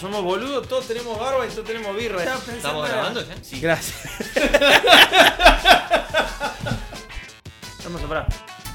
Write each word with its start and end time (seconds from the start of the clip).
Somos 0.00 0.22
boludos, 0.22 0.68
todos 0.68 0.86
tenemos 0.86 1.18
barba 1.18 1.46
y 1.46 1.50
todos 1.50 1.64
tenemos 1.64 1.96
birra. 1.96 2.22
¿Estamos 2.22 2.88
grabando 2.88 3.26
ya? 3.26 3.34
Sí. 3.42 3.60
Gracias. 3.60 3.96
Vamos 7.84 8.02
a 8.02 8.06
parar. 8.08 8.26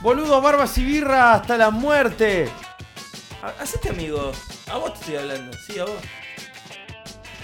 Boludos, 0.01 0.41
barbas 0.41 0.75
y 0.79 0.83
birra 0.85 1.33
hasta 1.33 1.57
la 1.57 1.69
muerte. 1.69 2.49
Ha- 3.43 3.61
Hacete 3.61 3.89
amigo. 3.89 4.31
A 4.71 4.77
vos 4.77 4.93
te 4.93 4.99
estoy 5.01 5.15
hablando. 5.17 5.55
Sí, 5.67 5.77
a 5.79 5.83
vos. 5.85 5.93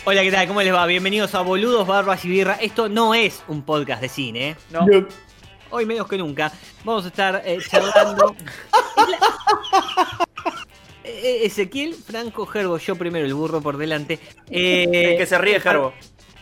Hola, 0.05 0.22
¿qué 0.23 0.31
tal? 0.31 0.48
¿Cómo 0.48 0.62
les 0.62 0.73
va? 0.73 0.86
Bienvenidos 0.86 1.36
a 1.36 1.41
Boludos, 1.41 1.86
Barbas 1.86 2.23
y 2.25 2.30
Birra. 2.30 2.53
Esto 2.53 2.88
no 2.89 3.14
es 3.14 3.44
un 3.48 3.62
podcast 3.62 4.02
de 4.02 4.09
cine, 4.09 4.50
¿eh? 4.52 4.55
No. 4.72 4.86
Hoy 5.70 5.86
menos 5.86 6.08
que 6.08 6.17
nunca 6.17 6.52
vamos 6.84 7.05
a 7.05 7.09
estar 7.09 7.44
eh, 7.45 7.59
charlando. 7.70 8.36
Ezequiel, 11.43 11.93
Franco, 11.93 12.45
Gerbo, 12.45 12.77
yo 12.77 12.95
primero, 12.95 13.25
el 13.25 13.34
burro 13.34 13.61
por 13.61 13.77
delante. 13.77 14.20
Eh, 14.49 14.84
El 15.11 15.17
que 15.17 15.25
se 15.25 15.38
ríe, 15.38 15.59
Gerbo. 15.59 15.93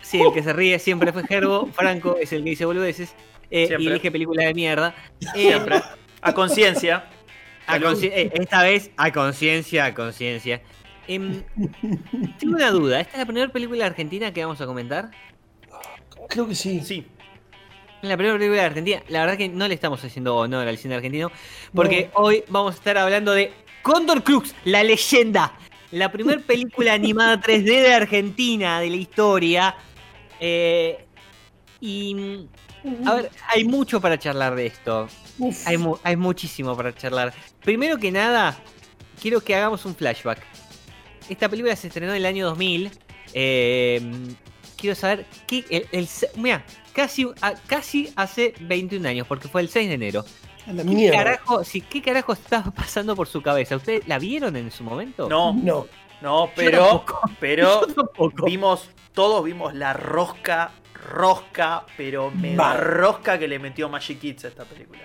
Sí, 0.01 0.21
el 0.21 0.31
que 0.33 0.43
se 0.43 0.53
ríe 0.53 0.77
siempre 0.79 1.11
fue 1.11 1.25
Gerbo. 1.25 1.67
Franco 1.73 2.17
es 2.21 2.31
el 2.31 2.43
que 2.43 2.51
dice 2.51 2.65
boludeces 2.65 3.15
eh, 3.49 3.75
y 3.79 3.88
elige 3.88 4.11
películas 4.11 4.45
de 4.45 4.53
mierda. 4.53 4.95
Eh, 5.19 5.27
Siempre. 5.33 5.81
A 6.22 6.33
conciencia. 6.33 7.05
eh, 7.67 8.31
esta 8.33 8.63
vez 8.63 8.91
a 8.97 9.11
conciencia, 9.11 9.85
a 9.85 9.94
conciencia. 9.94 10.61
Em, 11.07 11.44
tengo 12.39 12.55
una 12.55 12.72
duda. 12.72 13.00
¿Esta 13.02 13.13
es 13.13 13.19
la 13.19 13.25
primera 13.25 13.52
película 13.52 13.85
argentina 13.85 14.31
que 14.33 14.44
vamos 14.44 14.61
a 14.61 14.66
comentar? 14.66 15.11
creo 16.29 16.47
que 16.47 16.55
sí. 16.55 16.81
Sí. 16.81 17.05
La 18.02 18.17
primera 18.17 18.38
película 18.38 18.61
de 18.61 18.67
Argentina, 18.67 19.03
la 19.07 19.22
verdad 19.22 19.38
que 19.38 19.50
no 19.50 19.67
le 19.67 19.73
estamos 19.73 20.03
haciendo 20.03 20.35
honor 20.35 20.67
al 20.67 20.77
cine 20.77 20.95
argentino, 20.95 21.31
porque 21.73 22.09
hoy 22.13 22.44
vamos 22.50 22.75
a 22.75 22.77
estar 22.77 22.97
hablando 22.97 23.31
de 23.31 23.52
Condor 23.86 24.23
Crux, 24.23 24.55
la 24.64 24.83
leyenda, 24.83 25.53
la 25.91 26.11
primera 26.11 26.41
película 26.47 26.94
animada 26.94 27.39
3D 27.39 27.64
de 27.66 27.94
Argentina 27.94 28.80
de 28.80 28.89
la 28.89 28.95
historia. 28.95 29.75
Eh, 30.39 31.05
y 31.80 32.47
a 33.06 33.13
ver, 33.13 33.30
hay 33.47 33.63
mucho 33.63 34.02
para 34.02 34.17
charlar 34.17 34.56
de 34.56 34.66
esto. 34.66 35.08
Hay, 35.67 35.78
mu- 35.78 35.97
hay 36.03 36.16
muchísimo 36.16 36.75
para 36.75 36.95
charlar. 36.95 37.31
Primero 37.63 37.97
que 37.97 38.11
nada, 38.11 38.58
quiero 39.22 39.39
que 39.41 39.53
hagamos 39.56 39.86
un 39.86 39.95
flashback. 39.95 40.39
Esta 41.30 41.47
película 41.47 41.75
se 41.75 41.88
estrenó 41.88 42.11
en 42.13 42.17
el 42.17 42.25
año 42.25 42.47
2000. 42.47 42.89
eh, 43.33 44.02
quiero 44.78 44.95
saber 44.95 45.28
qué. 45.45 45.63
El, 45.69 45.88
el 45.91 46.08
mira, 46.38 46.66
casi, 46.94 47.28
casi 47.67 48.11
hace 48.16 48.56
21 48.61 49.08
años, 49.08 49.28
porque 49.28 49.47
fue 49.47 49.61
el 49.61 49.69
6 49.69 49.88
de 49.89 49.94
enero. 49.94 50.25
A 50.67 50.73
la 50.73 50.83
¿Qué 50.83 50.89
mierda. 50.89 51.17
carajo, 51.17 51.63
sí, 51.63 51.81
¿Qué 51.81 52.02
carajo 52.02 52.33
estaba 52.33 52.71
pasando 52.71 53.16
por 53.16 53.27
su 53.27 53.41
cabeza? 53.41 53.75
¿Ustedes 53.75 54.08
la 54.08 54.17
vieron 54.19 54.55
en 54.55 54.72
su 54.72 54.83
momento? 54.83 55.30
No, 55.30 55.53
No. 55.53 55.85
no, 56.22 56.49
pero. 56.55 57.03
Pero 57.39 57.81
vimos, 58.45 58.89
todos 59.13 59.44
vimos 59.44 59.73
la 59.75 59.94
rosca, 59.94 60.72
rosca, 61.11 61.85
pero 61.97 62.31
mega 62.31 62.55
Mal. 62.55 62.77
rosca 62.81 63.38
que 63.38 63.47
le 63.47 63.59
metió 63.59 63.89
Magic 63.89 64.19
Kids 64.19 64.45
a 64.45 64.47
esta 64.47 64.63
película. 64.66 65.02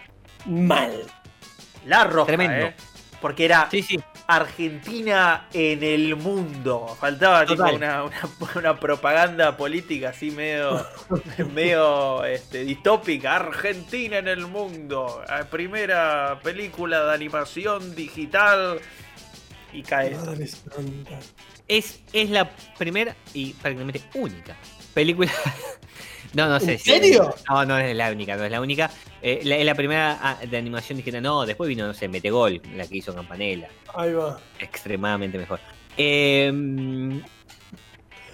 Mal. 0.47 0.93
La 1.87 2.05
rosca, 2.05 2.27
Tremendo. 2.35 2.67
¿eh? 2.67 2.75
Porque 3.21 3.45
era 3.45 3.69
Sí, 3.71 3.83
sí. 3.83 3.99
Argentina 4.37 5.47
en 5.53 5.83
el 5.83 6.17
mundo. 6.17 6.97
Faltaba 7.01 7.45
tipo 7.47 7.63
una, 7.77 8.05
una- 8.05 8.29
una 8.57 8.81
propaganda 8.81 9.57
política 9.57 10.11
así 10.11 10.31
medio, 10.31 10.87
medio 11.55 12.25
este, 12.25 12.65
distópica. 12.65 13.37
Argentina 13.37 14.19
en 14.19 14.29
el 14.29 14.47
mundo. 14.47 15.23
Primera 15.51 16.39
película 16.43 17.05
de 17.07 17.15
animación 17.15 17.95
digital. 17.95 18.81
Y 19.73 19.83
cae 19.83 20.13
esto. 20.13 20.27
Madre 20.27 20.47
santa. 20.47 21.19
Es, 21.69 22.01
es 22.13 22.31
la 22.31 22.51
primera 22.79 23.15
y 23.33 23.53
prácticamente 23.53 24.03
única 24.15 24.57
película. 24.95 25.31
No, 26.35 26.49
no 26.49 26.61
sé. 26.61 26.73
¿En 26.73 26.79
si- 26.79 26.91
serio? 26.91 27.35
no, 27.49 27.65
no 27.65 27.79
es 27.79 27.95
la 27.97 28.11
única, 28.11 28.37
no 28.37 28.45
es 28.45 28.51
la 28.51 28.61
única. 28.61 28.91
Eh, 29.23 29.41
la- 29.45 29.57
es 29.57 29.65
la 29.65 29.75
primera 29.75 30.19
ah, 30.23 30.37
de 30.45 30.57
animación 30.57 30.97
digital. 30.99 31.23
No, 31.23 31.45
después 31.47 31.69
vino, 31.69 31.87
no 31.87 31.95
sé, 31.95 32.09
Metegol, 32.09 32.61
la 32.77 32.87
que 32.87 32.97
hizo 32.99 33.15
Campanella. 33.15 33.69
Ahí 33.95 34.13
va. 34.13 34.39
Extremadamente 34.59 35.37
mejor. 35.39 35.61
Eh, 35.97 36.47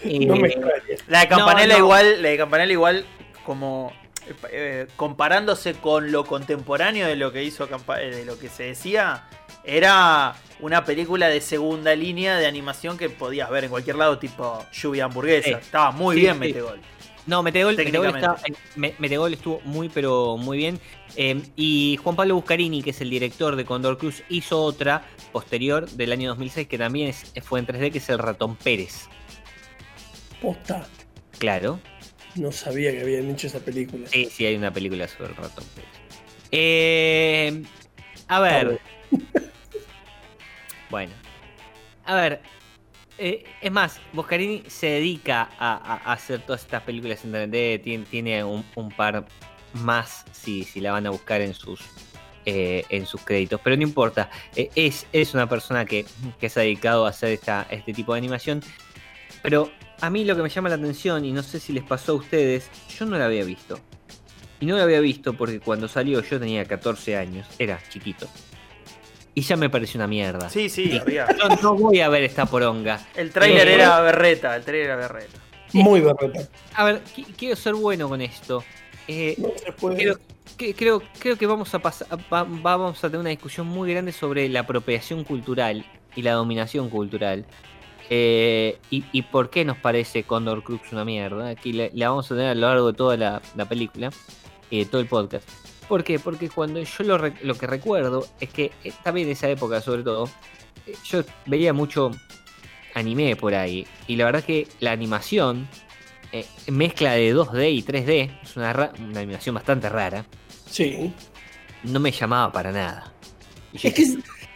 eh, 0.05 0.27
No 0.27 0.37
me 0.37 0.49
extrañes. 0.49 1.05
La 1.09 1.21
de 1.21 1.29
Campanella 1.29 1.67
No, 1.75 1.79
no. 1.79 1.85
igual, 1.85 2.23
la 2.23 2.29
de 2.29 2.37
Campanella 2.37 2.73
igual 2.73 3.07
como 3.45 3.93
eh, 4.51 4.87
comparándose 4.97 5.75
con 5.75 6.11
lo 6.11 6.25
contemporáneo 6.25 7.07
de 7.07 7.17
lo 7.17 7.33
que 7.33 7.45
hizo 7.45 7.69
Campa- 7.69 8.01
eh, 8.01 8.11
de 8.15 8.25
lo 8.25 8.39
que 8.39 8.49
se 8.49 8.65
decía, 8.65 9.25
era 9.65 10.35
una 10.61 10.85
película 10.85 11.29
de 11.29 11.41
segunda 11.41 11.95
línea 11.95 12.37
de 12.37 12.47
animación 12.47 12.99
que 12.99 13.09
podías 13.09 13.49
ver 13.51 13.65
en 13.65 13.71
cualquier 13.71 13.97
lado, 13.97 14.19
tipo 14.19 14.65
lluvia 14.73 15.05
hamburguesa. 15.05 15.51
Estaba 15.59 15.93
muy 15.93 16.17
Sí, 16.17 16.23
bien 16.23 16.35
sí. 16.35 16.41
Metegol. 16.41 16.81
No, 17.27 17.43
Metegol, 17.43 17.77
Metegol, 17.77 18.07
está- 18.15 18.37
eh, 18.47 18.53
Me- 18.77 18.95
Metegol 18.99 19.35
estuvo 19.35 19.61
muy, 19.65 19.89
pero 19.89 20.37
muy 20.37 20.59
bien. 20.59 20.79
Eh, 21.17 21.43
y 21.57 21.99
Juan 22.03 22.15
Pablo 22.15 22.37
Buscarini, 22.37 22.83
que 22.83 22.91
es 22.91 23.01
el 23.01 23.11
director 23.11 23.57
de 23.57 23.65
Condor 23.65 23.99
Cruz, 23.99 24.23
hizo 24.29 24.63
otra 24.63 25.03
posterior 25.33 25.89
del 25.91 26.13
año 26.13 26.29
2006 26.31 26.69
que 26.69 26.79
también 26.79 27.09
es- 27.09 27.33
fue 27.43 27.59
en 27.59 27.67
3D, 27.67 27.91
que 27.91 27.99
es 27.99 28.09
El 28.11 28.19
Ratón 28.19 28.55
Pérez. 28.57 29.09
Posta. 30.41 30.87
Claro. 31.39 31.81
No 32.37 32.53
sabía 32.53 32.93
que 32.93 33.01
habían 33.01 33.29
hecho 33.31 33.47
esa 33.49 33.61
película. 33.61 34.07
Sí, 34.09 34.27
sí, 34.31 34.47
hay 34.47 34.55
una 34.55 34.73
película 34.73 35.09
sobre 35.09 35.31
el 35.31 35.37
Ratón 35.37 35.65
Pérez. 35.75 35.91
Eh, 36.53 37.63
a 38.29 38.41
ver. 38.41 38.81
bueno. 40.91 41.13
A 42.05 42.15
ver. 42.15 42.41
Eh, 43.19 43.45
es 43.61 43.73
más, 43.73 44.01
Boscarini 44.13 44.63
se 44.69 44.87
dedica 44.87 45.51
a, 45.59 45.75
a- 45.95 46.13
hacer 46.13 46.41
todas 46.43 46.63
estas 46.63 46.83
películas 46.83 47.25
en 47.25 47.33
3D. 47.33 48.07
Tiene, 48.11 48.45
un 48.45 48.65
par 48.97 49.27
más 49.75 50.25
si, 50.33 50.65
si 50.65 50.81
la 50.81 50.93
van 50.93 51.07
a 51.07 51.11
buscar 51.11 51.41
en 51.41 51.55
sus 51.55 51.81
eh, 52.49 52.85
en 52.91 53.07
sus 53.07 53.23
créditos. 53.23 53.61
Pero 53.63 53.77
no 53.77 53.83
importa. 53.83 54.31
eh, 54.55 54.71
es, 54.77 55.07
es 55.13 55.35
una 55.35 55.49
persona 55.49 55.85
que, 55.85 56.07
que 56.39 56.49
se 56.49 56.61
ha 56.61 56.63
dedicado 56.63 57.05
a 57.07 57.11
hacer 57.11 57.31
esta, 57.33 57.67
este 57.71 57.93
tipo 57.93 58.13
de 58.15 58.19
animación. 58.19 58.63
Pero 59.43 59.71
a 60.01 60.11
mí 60.11 60.25
lo 60.25 60.37
que 60.37 60.43
me 60.43 60.49
llama 60.49 60.69
la 60.69 60.77
atención, 60.77 61.25
y 61.25 61.33
no 61.33 61.43
sé 61.43 61.59
si 61.59 61.73
les 61.73 61.83
pasó 61.83 62.13
a 62.13 62.15
ustedes, 62.17 62.71
yo 62.97 63.05
no 63.07 63.19
la 63.19 63.27
había 63.27 63.45
visto. 63.45 63.81
Y 64.61 64.67
no 64.67 64.77
la 64.77 64.85
había 64.85 65.01
visto 65.01 65.35
porque 65.35 65.59
cuando 65.61 65.89
salió 65.89 66.23
yo 66.23 66.39
tenía 66.39 66.65
14 66.65 67.17
años, 67.17 67.47
era 67.59 67.81
chiquito. 67.89 68.29
Y 69.39 69.43
ya 69.43 69.55
me 69.57 69.69
pareció 69.69 69.99
una 69.99 70.07
mierda. 70.07 70.49
Sí, 70.49 70.71
sí, 70.71 70.97
había. 70.99 71.27
Yo 71.37 71.49
no 71.63 71.75
voy 71.75 72.01
a 72.01 72.09
ver 72.09 72.23
esta 72.23 72.47
poronga. 72.47 73.07
El 73.15 73.31
trailer 73.33 73.69
Eh, 73.69 73.75
era 73.75 74.01
berreta, 74.01 74.57
el 74.57 74.65
trailer 74.65 74.87
era 74.87 74.97
berreta. 74.97 75.39
Muy 75.75 76.01
berreta. 76.01 76.49
A 76.75 76.85
ver, 76.85 77.03
qui- 77.15 77.27
quiero 77.37 77.55
ser 77.55 77.75
bueno 77.75 78.09
con 78.09 78.23
esto. 78.23 78.65
Eh, 79.07 79.35
No 79.37 79.51
se 79.63 79.73
puede. 79.73 79.97
creo, 79.99 80.19
que, 80.57 80.75
creo, 80.75 81.03
creo 81.19 81.37
que 81.37 81.47
vamos 81.47 81.75
a 81.75 81.79
pasar, 81.81 82.09
va- 82.33 82.47
vamos 82.49 82.97
a 83.05 83.09
tener 83.09 83.21
una 83.21 83.29
discusión 83.29 83.67
muy 83.67 83.93
grande 83.93 84.11
sobre 84.13 84.49
la 84.49 84.61
apropiación 84.61 85.23
cultural 85.23 85.85
y 86.15 86.23
la 86.23 86.33
dominación 86.33 86.89
cultural. 86.89 87.45
Eh, 88.09 88.79
y, 88.91 89.05
y 89.13 89.21
por 89.21 89.51
qué 89.51 89.67
nos 89.67 89.77
parece 89.77 90.23
Condor 90.23 90.63
Crux 90.65 90.93
una 90.93 91.05
mierda. 91.05 91.49
Aquí 91.51 91.75
la, 91.75 91.89
la 91.93 92.09
vamos 92.09 92.25
a 92.33 92.35
tener 92.37 92.51
a 92.53 92.55
lo 92.55 92.67
largo 92.69 92.87
de 92.93 92.97
toda 92.97 93.17
la, 93.19 93.43
la 93.55 93.67
película 93.69 94.11
y 94.71 94.79
de 94.79 94.87
todo 94.87 95.03
el 95.03 95.09
podcast. 95.09 95.47
¿Por 95.89 96.03
qué? 96.05 96.19
Porque 96.19 96.49
cuando 96.49 96.81
yo 96.83 97.05
lo, 97.05 97.19
lo 97.43 97.55
que 97.57 97.67
recuerdo 97.67 98.27
es 98.41 98.49
que 98.51 98.73
eh, 98.85 98.93
también 99.05 99.29
en 99.29 99.33
esa 99.33 99.49
época, 99.49 99.81
sobre 99.81 100.03
todo, 100.03 100.29
eh, 100.87 100.95
yo 101.05 101.23
veía 101.47 101.73
mucho 101.73 102.11
anime 102.95 103.37
por 103.37 103.55
ahí. 103.55 103.87
Y 104.07 104.17
la 104.17 104.25
verdad 104.25 104.43
que 104.45 104.67
la 104.81 104.93
animación, 104.93 105.69
eh, 106.33 106.45
mezcla 106.69 107.13
de 107.13 107.35
2D 107.35 107.71
y 107.73 107.83
3D, 107.83 108.39
es 108.43 108.57
una, 108.57 108.73
ra- 108.73 108.93
una 108.99 109.21
animación 109.21 109.55
bastante 109.55 109.89
rara, 109.89 110.25
Sí. 110.69 111.13
no 111.85 112.01
me 112.01 112.11
llamaba 112.11 112.51
para 112.53 112.73
nada. 112.73 113.13
Yo 113.75 113.89
Es 113.91 113.95
que 113.95 114.03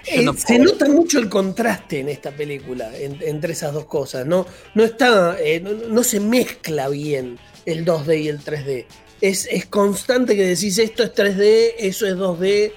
eh, 0.07 0.23
no 0.25 0.33
se 0.33 0.59
nota 0.59 0.89
mucho 0.89 1.19
el 1.19 1.29
contraste 1.29 2.01
en 2.01 2.09
esta 2.09 2.31
película, 2.33 2.91
en- 2.97 3.19
entre 3.23 3.53
esas 3.53 3.73
dos 3.75 3.85
cosas. 3.85 4.27
No, 4.27 4.47
no 4.75 4.83
está, 4.83 5.37
eh, 5.39 5.61
no, 5.61 5.71
no 5.89 6.03
se 6.03 6.19
mezcla 6.19 6.89
bien 6.89 7.39
el 7.67 7.85
2D 7.85 8.23
y 8.23 8.29
el 8.29 8.41
3D. 8.41 8.87
Es, 9.21 9.47
es 9.51 9.67
constante 9.67 10.35
que 10.37 10.43
decís 10.45 10.79
esto 10.79 11.03
es 11.03 11.15
3D, 11.15 11.75
eso 11.79 12.07
es 12.07 12.15
2D 12.17 12.73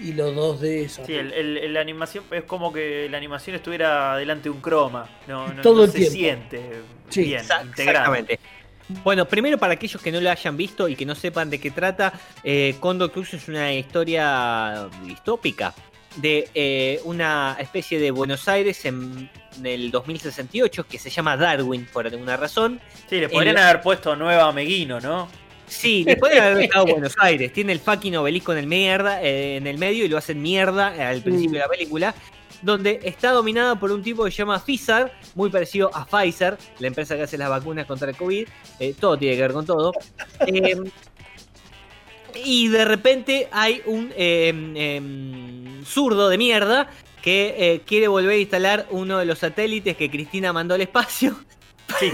y 0.00 0.12
lo 0.12 0.32
2D 0.32 0.84
es 0.84 1.00
Sí, 1.06 1.14
el, 1.14 1.72
la 1.72 1.80
animación 1.80 2.24
es 2.32 2.42
como 2.44 2.72
que 2.72 3.08
la 3.08 3.16
animación 3.16 3.54
estuviera 3.56 4.16
delante 4.16 4.44
de 4.44 4.50
un 4.50 4.60
croma. 4.60 5.08
No, 5.28 5.52
no, 5.52 5.62
Todo 5.62 5.76
no 5.78 5.84
el 5.84 5.90
se 5.92 5.98
tiempo. 5.98 6.14
siente 6.14 6.70
Sí, 7.10 7.22
bien, 7.24 7.42
integrado. 7.42 8.14
Exactamente. 8.14 8.40
Bueno, 9.04 9.26
primero 9.26 9.56
para 9.56 9.74
aquellos 9.74 10.02
que 10.02 10.10
no 10.12 10.20
lo 10.20 10.30
hayan 10.30 10.56
visto 10.56 10.88
y 10.88 10.96
que 10.96 11.06
no 11.06 11.14
sepan 11.14 11.48
de 11.48 11.58
qué 11.60 11.70
trata, 11.70 12.12
eh, 12.42 12.74
Condor 12.80 13.12
Cruz 13.12 13.32
es 13.34 13.48
una 13.48 13.72
historia 13.72 14.88
distópica 15.06 15.72
de 16.16 16.48
eh, 16.54 17.00
una 17.04 17.56
especie 17.60 17.98
de 17.98 18.10
Buenos 18.10 18.46
Aires 18.46 18.84
en, 18.84 19.30
en 19.58 19.66
el 19.66 19.90
2068 19.90 20.86
que 20.86 20.98
se 20.98 21.08
llama 21.08 21.36
Darwin 21.36 21.86
por 21.92 22.06
alguna 22.06 22.36
razón. 22.36 22.80
Sí, 23.08 23.20
le 23.20 23.28
podrían 23.28 23.56
El- 23.56 23.62
haber 23.62 23.80
puesto 23.80 24.14
Nueva 24.16 24.52
Meguino, 24.52 25.00
¿no? 25.00 25.28
Sí, 25.66 26.04
después 26.04 26.32
de 26.32 26.40
haber 26.40 26.64
estado 26.64 26.86
en 26.86 26.92
Buenos 26.94 27.14
Aires, 27.18 27.52
tiene 27.52 27.72
el 27.72 27.80
fucking 27.80 28.16
obelisco 28.16 28.52
en 28.52 28.58
el, 28.58 28.66
mierda, 28.66 29.22
eh, 29.22 29.56
en 29.56 29.66
el 29.66 29.78
medio 29.78 30.04
y 30.04 30.08
lo 30.08 30.18
hacen 30.18 30.40
mierda 30.42 30.88
al 31.08 31.22
principio 31.22 31.54
de 31.54 31.60
la 31.60 31.68
película, 31.68 32.14
donde 32.62 33.00
está 33.04 33.30
dominada 33.30 33.78
por 33.78 33.92
un 33.92 34.02
tipo 34.02 34.24
que 34.24 34.30
se 34.30 34.38
llama 34.38 34.58
Pfizer, 34.58 35.12
muy 35.34 35.50
parecido 35.50 35.90
a 35.94 36.06
Pfizer, 36.06 36.56
la 36.78 36.86
empresa 36.86 37.16
que 37.16 37.22
hace 37.22 37.38
las 37.38 37.48
vacunas 37.48 37.86
contra 37.86 38.10
el 38.10 38.16
COVID, 38.16 38.46
eh, 38.80 38.94
todo 38.98 39.18
tiene 39.18 39.36
que 39.36 39.42
ver 39.42 39.52
con 39.52 39.66
todo. 39.66 39.92
Eh, 40.46 40.76
y 42.34 42.68
de 42.68 42.84
repente 42.84 43.48
hay 43.52 43.82
un 43.86 44.12
eh, 44.16 44.48
em, 44.48 45.84
zurdo 45.84 46.28
de 46.28 46.38
mierda 46.38 46.88
que 47.22 47.54
eh, 47.56 47.80
quiere 47.86 48.08
volver 48.08 48.32
a 48.32 48.38
instalar 48.38 48.86
uno 48.90 49.18
de 49.18 49.24
los 49.24 49.38
satélites 49.38 49.96
que 49.96 50.10
Cristina 50.10 50.52
mandó 50.52 50.74
al 50.74 50.82
espacio. 50.82 51.36
Sí. 51.98 52.12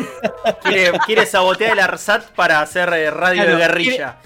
Quiere, 0.63 0.99
quiere 1.07 1.27
sabotear 1.27 1.73
el 1.73 1.81
ARSAT 1.81 2.31
para 2.33 2.61
hacer 2.61 2.89
eh, 2.93 3.11
radio 3.11 3.43
Claro, 3.43 3.57
de 3.57 3.63
guerrilla. 3.63 4.17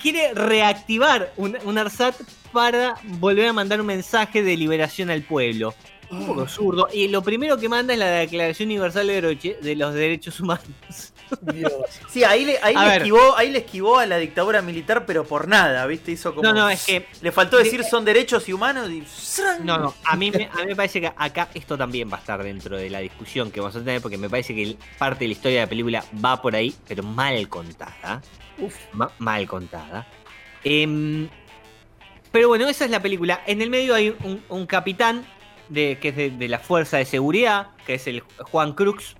quiere 0.00 0.32
reactivar 0.34 1.32
un, 1.36 1.56
un 1.64 1.78
ARSAT 1.78 2.14
para 2.52 2.94
volver 3.04 3.48
a 3.48 3.52
mandar 3.52 3.80
un 3.80 3.86
mensaje 3.86 4.42
de 4.42 4.56
liberación 4.56 5.10
al 5.10 5.22
pueblo. 5.22 5.74
Un 6.10 6.26
poco 6.26 6.46
zurdo. 6.46 6.88
Y 6.92 7.08
lo 7.08 7.22
primero 7.22 7.58
que 7.58 7.68
manda 7.68 7.92
es 7.92 7.98
la 7.98 8.06
Declaración 8.06 8.68
Universal 8.68 9.06
de 9.06 9.74
los 9.76 9.94
Derechos 9.94 10.38
Humanos. 10.38 11.12
Dios. 11.40 11.72
Sí, 12.08 12.22
ahí 12.22 12.44
le, 12.44 12.58
ahí, 12.62 12.74
le 12.76 12.96
esquivó, 12.96 13.36
ahí 13.36 13.50
le 13.50 13.58
esquivó 13.58 13.98
a 13.98 14.06
la 14.06 14.18
dictadura 14.18 14.62
militar, 14.62 15.04
pero 15.06 15.24
por 15.24 15.48
nada, 15.48 15.84
¿viste? 15.86 16.12
Hizo 16.12 16.34
como. 16.34 16.42
No, 16.44 16.52
no, 16.52 16.68
es 16.70 16.84
que. 16.86 17.06
Le 17.22 17.32
faltó 17.32 17.56
decir 17.58 17.82
son 17.84 18.04
derechos 18.04 18.48
y 18.48 18.52
humanos. 18.52 18.88
No, 19.62 19.78
no, 19.78 19.94
a 20.04 20.16
mí, 20.16 20.30
me, 20.30 20.44
a 20.52 20.56
mí 20.58 20.66
me 20.66 20.76
parece 20.76 21.00
que 21.00 21.12
acá 21.16 21.48
esto 21.54 21.76
también 21.76 22.10
va 22.10 22.16
a 22.16 22.20
estar 22.20 22.42
dentro 22.42 22.76
de 22.76 22.88
la 22.90 23.00
discusión 23.00 23.50
que 23.50 23.60
vamos 23.60 23.74
a 23.76 23.80
tener, 23.80 24.00
porque 24.00 24.18
me 24.18 24.30
parece 24.30 24.54
que 24.54 24.76
parte 24.98 25.24
de 25.24 25.28
la 25.28 25.32
historia 25.32 25.60
de 25.60 25.66
la 25.66 25.70
película 25.70 26.04
va 26.24 26.40
por 26.40 26.54
ahí, 26.54 26.74
pero 26.86 27.02
mal 27.02 27.48
contada. 27.48 28.22
Uf. 28.58 28.74
Ma- 28.92 29.10
mal 29.18 29.46
contada. 29.48 30.06
Em, 30.62 31.28
pero 32.30 32.48
bueno, 32.48 32.68
esa 32.68 32.84
es 32.84 32.90
la 32.90 33.02
película. 33.02 33.42
En 33.46 33.60
el 33.62 33.70
medio 33.70 33.94
hay 33.94 34.14
un, 34.22 34.42
un 34.48 34.66
capitán 34.66 35.26
de, 35.68 35.98
que 36.00 36.08
es 36.08 36.16
de, 36.16 36.30
de 36.30 36.48
la 36.48 36.58
fuerza 36.58 36.96
de 36.98 37.04
seguridad, 37.04 37.68
que 37.86 37.94
es 37.94 38.06
el 38.06 38.20
Juan 38.20 38.72
Crux, 38.72 39.14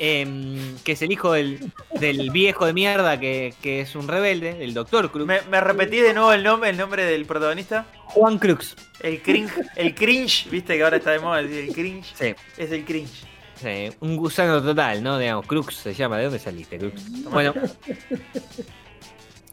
em, 0.00 0.76
que 0.78 0.92
es 0.92 1.02
el 1.02 1.12
hijo 1.12 1.32
del, 1.32 1.60
del 2.00 2.30
viejo 2.30 2.66
de 2.66 2.72
mierda 2.72 3.20
que, 3.20 3.54
que 3.62 3.82
es 3.82 3.94
un 3.94 4.08
rebelde, 4.08 4.64
el 4.64 4.74
doctor 4.74 5.12
Crux. 5.12 5.26
¿Me, 5.26 5.42
me 5.42 5.60
repetís 5.60 6.02
de 6.02 6.14
nuevo 6.14 6.32
el 6.32 6.42
nombre, 6.42 6.70
el 6.70 6.76
nombre 6.76 7.04
del 7.04 7.26
protagonista? 7.26 7.86
Juan 8.06 8.38
Crux. 8.38 8.74
El 9.00 9.22
cringe, 9.22 9.52
el 9.76 9.94
cringe, 9.94 10.48
viste 10.50 10.76
que 10.76 10.82
ahora 10.82 10.96
está 10.96 11.12
de 11.12 11.20
moda 11.20 11.42
decir 11.42 11.68
el 11.68 11.74
cringe. 11.74 12.12
Sí. 12.14 12.34
Es 12.58 12.72
el 12.72 12.84
cringe. 12.84 13.24
Sí, 13.54 13.90
un 14.00 14.16
gusano 14.16 14.62
total, 14.62 15.02
¿no? 15.02 15.18
Digamos, 15.18 15.46
Crux 15.46 15.74
se 15.74 15.92
llama. 15.92 16.16
¿De 16.16 16.24
dónde 16.24 16.38
saliste, 16.38 16.78
Crux? 16.78 17.22
Bueno. 17.24 17.54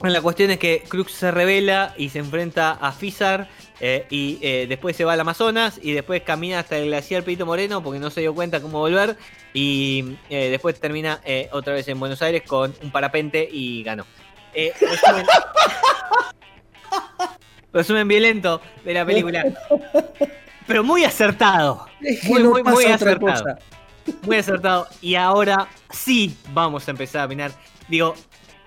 La 0.01 0.21
cuestión 0.21 0.51
es 0.51 0.59
que 0.59 0.83
Crux 0.87 1.11
se 1.11 1.31
revela 1.31 1.95
y 1.97 2.09
se 2.09 2.19
enfrenta 2.19 2.73
a 2.73 2.91
Fizar 2.91 3.49
eh, 3.79 4.05
y 4.11 4.37
eh, 4.41 4.67
después 4.69 4.95
se 4.95 5.03
va 5.03 5.13
al 5.13 5.19
Amazonas 5.19 5.79
y 5.81 5.91
después 5.91 6.21
camina 6.21 6.59
hasta 6.59 6.77
el 6.77 6.85
glaciar 6.85 7.23
Perito 7.23 7.47
Moreno 7.47 7.81
porque 7.81 7.99
no 7.99 8.11
se 8.11 8.21
dio 8.21 8.35
cuenta 8.35 8.61
cómo 8.61 8.77
volver 8.77 9.17
y 9.59 10.15
eh, 10.29 10.51
después 10.51 10.79
termina 10.79 11.19
eh, 11.25 11.49
otra 11.51 11.73
vez 11.73 11.87
en 11.87 11.99
Buenos 11.99 12.21
Aires 12.21 12.43
con 12.45 12.75
un 12.83 12.91
parapente 12.91 13.49
y 13.51 13.81
ganó. 13.81 14.05
Eh, 14.53 14.71
resumen, 14.79 15.25
resumen 17.73 18.07
violento 18.07 18.61
de 18.85 18.93
la 18.93 19.03
película. 19.03 19.43
Pero 20.67 20.83
muy 20.83 21.05
acertado. 21.05 21.87
Muy, 22.25 22.43
muy, 22.43 22.61
muy 22.61 22.85
acertado. 22.85 23.57
Muy 24.21 24.37
acertado. 24.37 24.87
Y 25.01 25.15
ahora 25.15 25.67
sí 25.89 26.37
vamos 26.53 26.87
a 26.87 26.91
empezar 26.91 27.21
a 27.21 27.25
opinar. 27.25 27.51
Digo, 27.87 28.13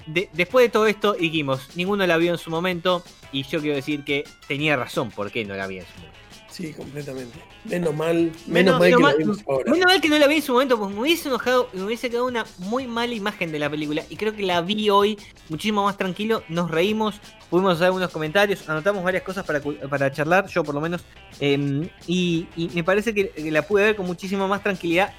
de- 0.06 0.28
después 0.32 0.66
de 0.66 0.70
todo 0.70 0.88
esto 0.88 1.12
dijimos, 1.12 1.68
ninguno 1.76 2.04
la 2.04 2.16
vio 2.16 2.32
en 2.32 2.38
su 2.38 2.50
momento. 2.50 3.04
Y 3.30 3.44
yo 3.44 3.60
quiero 3.60 3.76
decir 3.76 4.02
que 4.02 4.24
tenía 4.48 4.74
razón 4.74 5.12
por 5.12 5.30
qué 5.30 5.44
no 5.44 5.54
la 5.54 5.68
vi 5.68 5.78
en 5.78 5.84
su 5.86 5.92
momento. 5.98 6.18
Sí, 6.60 6.72
completamente. 6.72 7.38
Menos 7.64 7.94
mal, 7.94 8.16
menos, 8.16 8.38
Menos- 8.46 8.78
mal 8.80 8.90
que 8.90 8.96
menos 9.18 9.36
mal- 9.38 9.44
ahora. 9.48 9.72
Menos 9.72 9.86
mal 9.86 10.00
que 10.00 10.08
no 10.08 10.18
la 10.18 10.26
vi 10.26 10.36
en 10.36 10.42
su 10.42 10.52
momento, 10.52 10.78
pues 10.78 10.90
me 10.94 11.00
hubiese 11.00 11.28
enojado 11.28 11.68
y 11.72 11.76
me 11.78 11.84
hubiese 11.84 12.10
quedado 12.10 12.26
una 12.26 12.44
muy 12.58 12.86
mala 12.86 13.14
imagen 13.14 13.50
de 13.52 13.58
la 13.58 13.70
película. 13.70 14.02
Y 14.10 14.16
creo 14.16 14.34
que 14.34 14.42
la 14.42 14.60
vi 14.60 14.90
hoy 14.90 15.18
muchísimo 15.48 15.84
más 15.84 15.96
tranquilo. 15.96 16.42
Nos 16.48 16.70
reímos, 16.70 17.20
pudimos 17.48 17.74
hacer 17.74 17.86
algunos 17.86 18.10
comentarios, 18.10 18.68
anotamos 18.68 19.02
varias 19.02 19.22
cosas 19.22 19.44
para, 19.46 19.60
para 19.60 20.12
charlar, 20.12 20.46
yo 20.48 20.62
por 20.64 20.74
lo 20.74 20.80
menos. 20.80 21.02
Eh, 21.40 21.88
y, 22.06 22.46
y 22.56 22.68
me 22.74 22.84
parece 22.84 23.14
que, 23.14 23.30
que 23.30 23.50
la 23.50 23.62
pude 23.62 23.84
ver 23.84 23.96
con 23.96 24.06
muchísima 24.06 24.46
más 24.46 24.62
tranquilidad 24.62 25.12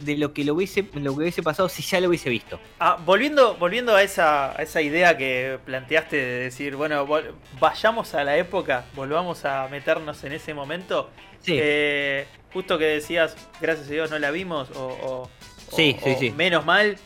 de 0.00 0.16
lo 0.16 0.32
que 0.32 0.44
lo 0.44 0.54
hubiese, 0.54 0.82
lo 0.94 1.12
que 1.14 1.20
hubiese 1.20 1.42
pasado 1.42 1.68
si 1.68 1.82
ya 1.82 2.00
lo 2.00 2.08
hubiese 2.08 2.30
visto. 2.30 2.58
Ah, 2.78 2.98
volviendo, 3.04 3.54
volviendo 3.56 3.94
a 3.94 4.02
esa, 4.02 4.52
a 4.58 4.62
esa 4.62 4.80
idea 4.82 5.16
que 5.16 5.58
planteaste 5.64 6.16
de 6.16 6.38
decir, 6.44 6.76
bueno, 6.76 7.06
vol- 7.06 7.32
vayamos 7.60 8.14
a 8.14 8.24
la 8.24 8.36
época, 8.36 8.84
volvamos 8.94 9.44
a 9.44 9.68
meternos 9.68 10.22
en 10.24 10.32
ese 10.32 10.54
momento. 10.54 11.10
Sí, 11.42 11.56
Eh, 11.60 12.26
justo 12.52 12.76
que 12.78 12.84
decías, 12.84 13.36
gracias 13.60 13.88
a 13.88 13.90
Dios 13.92 14.10
no 14.10 14.18
la 14.18 14.30
vimos, 14.30 14.70
o, 14.76 14.80
o- 14.86 15.22
o- 15.22 15.76
Sí, 15.76 15.96
o 16.02 16.18
sí. 16.18 16.30
menos 16.30 16.64
mal. 16.64 16.96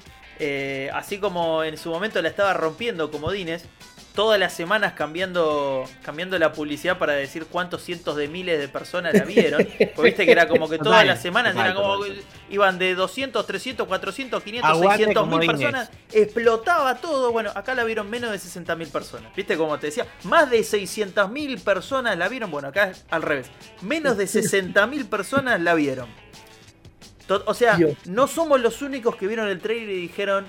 eh, 0.41 0.91
así 0.93 1.19
como 1.19 1.63
en 1.63 1.79
su 1.79 1.91
momento 1.91 2.21
la 2.21 2.29
estaba 2.29 2.53
rompiendo 2.55 3.09
como 3.13 3.31
Dines, 3.31 3.67
todas 4.15 4.39
las 4.39 4.53
semanas 4.53 4.93
cambiando, 4.93 5.85
cambiando 6.03 6.39
la 6.39 6.53
publicidad 6.53 6.99
para 6.99 7.15
decir 7.15 7.47
cuántos 7.47 7.83
cientos 7.83 8.17
de 8.17 8.29
miles 8.29 8.61
de 8.61 8.69
personas 8.69 9.13
la 9.13 9.25
vieron. 9.25 9.67
Porque 9.95 10.11
viste 10.11 10.25
que 10.25 10.33
era 10.33 10.47
como 10.49 10.69
que 10.69 10.79
todas 10.79 11.05
las 11.05 11.21
semanas 11.21 11.55
eran 11.55 11.75
como, 11.75 12.05
iban 12.49 12.79
de 12.79 12.95
200, 12.95 13.45
300, 13.45 13.87
400, 13.87 14.43
500, 14.43 14.71
Aguante 14.71 15.05
600 15.05 15.29
mil 15.29 15.47
personas. 15.47 15.91
Explotaba 16.13 16.95
todo. 16.97 17.33
Bueno, 17.33 17.51
acá 17.55 17.75
la 17.75 17.85
vieron 17.85 18.09
menos 18.09 18.31
de 18.31 18.39
60 18.39 18.77
mil 18.77 18.89
personas. 18.89 19.35
¿Viste 19.35 19.57
como 19.57 19.79
te 19.79 19.89
decía? 19.89 20.07
Más 20.23 20.49
de 20.49 20.63
600 20.63 21.29
mil 21.31 21.59
personas 21.59 22.17
la 22.17 22.29
vieron. 22.29 22.51
Bueno, 22.51 22.69
acá 22.69 22.91
es 22.91 23.05
al 23.11 23.23
revés. 23.23 23.51
Menos 23.83 24.17
de 24.17 24.29
60 24.29 24.87
mil 24.87 25.07
personas 25.07 25.61
la 25.61 25.75
vieron. 25.75 26.09
O 27.47 27.55
sea, 27.55 27.77
Dios. 27.77 27.95
no 28.05 28.29
somos 28.29 28.61
los 28.61 28.83
únicos 28.83 29.17
que 29.17 29.27
vieron 29.27 29.49
el 29.49 29.59
trailer 29.59 29.89
y 29.89 30.03
dijeron, 30.03 30.47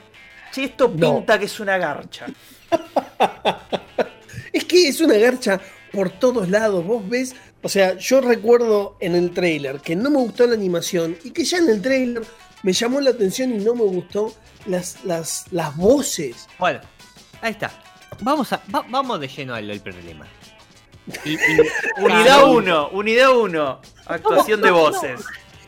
che, 0.56 0.63
esto 0.66 0.92
No. 0.96 1.18
pinta 1.18 1.38
que 1.40 1.46
es 1.46 1.60
una 1.60 1.78
garcha. 1.78 2.25
Es 4.54 4.64
que 4.66 4.88
es 4.88 5.02
una 5.02 5.16
garcha 5.18 5.59
por 5.92 6.09
todos 6.09 6.50
lados. 6.50 6.85
Vos 6.85 7.07
ves, 7.07 7.35
o 7.62 7.68
sea, 7.69 7.97
yo 7.97 8.21
recuerdo 8.21 8.95
en 9.02 9.16
el 9.16 9.31
trailer 9.31 9.81
que 9.81 9.95
no 9.95 10.09
me 10.09 10.18
gustó 10.18 10.47
la 10.47 10.54
animación 10.54 11.18
y 11.24 11.31
que 11.31 11.44
ya 11.44 11.57
en 11.57 11.69
el 11.69 11.81
trailer 11.81 12.24
me 12.64 12.71
llamó 12.74 13.02
la 13.02 13.09
atención 13.12 13.54
y 13.54 13.57
no 13.64 13.76
me 13.76 13.83
gustó 13.83 14.33
las, 14.66 15.04
las, 15.04 15.45
las 15.52 15.76
voces. 15.76 16.47
bueno, 16.57 16.80
ahí 17.42 17.52
está. 17.52 17.69
Vamos, 18.21 18.54
a, 18.54 18.62
va- 18.74 18.85
vamos 18.90 19.19
de 19.19 19.28
lleno 19.28 19.54
al, 19.56 19.69
al 19.69 19.81
problema. 19.81 20.26
Y- 21.26 21.31
y- 21.33 21.38
Unidad 22.02 22.26
Cada- 22.26 22.45
1, 22.45 22.90
unidad 22.94 23.38
1. 23.38 23.81
Actuación 24.06 24.62
de 24.62 24.71
voces. 24.71 25.19